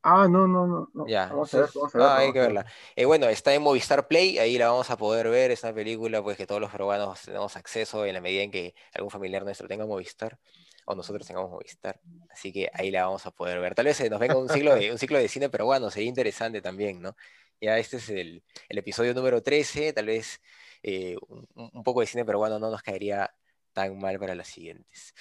Ah, 0.06 0.28
no, 0.28 0.46
no, 0.46 0.66
no. 0.66 0.90
no. 0.92 1.06
Ya, 1.06 1.28
Vamos 1.28 1.52
a 1.54 1.60
ver, 1.60 1.70
vamos 1.74 1.94
a 1.94 1.98
ver. 1.98 2.06
ah, 2.06 2.16
hay 2.18 2.32
que 2.32 2.38
verla. 2.38 2.66
Eh, 2.94 3.06
bueno, 3.06 3.26
está 3.26 3.54
en 3.54 3.62
Movistar 3.62 4.06
Play, 4.06 4.38
ahí 4.38 4.58
la 4.58 4.68
vamos 4.68 4.90
a 4.90 4.98
poder 4.98 5.28
ver. 5.28 5.50
Es 5.50 5.62
una 5.62 5.72
película 5.72 6.22
pues 6.22 6.36
que 6.36 6.46
todos 6.46 6.60
los 6.60 6.70
peruanos 6.70 7.22
tenemos 7.22 7.56
acceso 7.56 8.04
en 8.04 8.12
la 8.12 8.20
medida 8.20 8.42
en 8.42 8.50
que 8.50 8.74
algún 8.94 9.10
familiar 9.10 9.44
nuestro 9.44 9.66
tenga 9.66 9.86
Movistar 9.86 10.38
o 10.84 10.94
nosotros 10.94 11.26
tengamos 11.26 11.50
Movistar. 11.50 12.00
Así 12.30 12.52
que 12.52 12.70
ahí 12.72 12.90
la 12.90 13.04
vamos 13.06 13.26
a 13.26 13.30
poder 13.30 13.60
ver. 13.60 13.74
Tal 13.74 13.86
vez 13.86 13.96
se 13.96 14.10
nos 14.10 14.20
venga 14.20 14.36
un 14.36 14.48
ciclo 14.48 14.74
de, 14.74 14.92
un 14.92 14.98
ciclo 14.98 15.18
de 15.18 15.28
cine 15.28 15.48
peruano, 15.48 15.90
sería 15.90 16.08
interesante 16.08 16.60
también, 16.60 17.00
¿no? 17.00 17.16
Ya 17.60 17.78
este 17.78 17.96
es 17.98 18.08
el, 18.10 18.42
el 18.68 18.78
episodio 18.78 19.14
número 19.14 19.42
13, 19.42 19.92
tal 19.92 20.06
vez 20.06 20.40
eh, 20.82 21.16
un, 21.28 21.48
un 21.54 21.82
poco 21.82 22.00
de 22.00 22.06
cine 22.06 22.24
peruano 22.24 22.58
no 22.58 22.70
nos 22.70 22.82
caería 22.82 23.34
tan 23.72 23.98
mal 23.98 24.18
para 24.18 24.34
las 24.34 24.48
siguientes. 24.48 25.14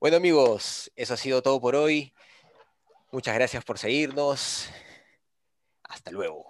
Bueno 0.00 0.16
amigos, 0.16 0.90
eso 0.94 1.14
ha 1.14 1.16
sido 1.16 1.42
todo 1.42 1.60
por 1.60 1.74
hoy. 1.74 2.14
Muchas 3.10 3.34
gracias 3.34 3.64
por 3.64 3.78
seguirnos. 3.78 4.68
Hasta 5.82 6.10
luego. 6.10 6.46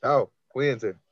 Chao, 0.00 0.32
cuídense. 0.48 1.03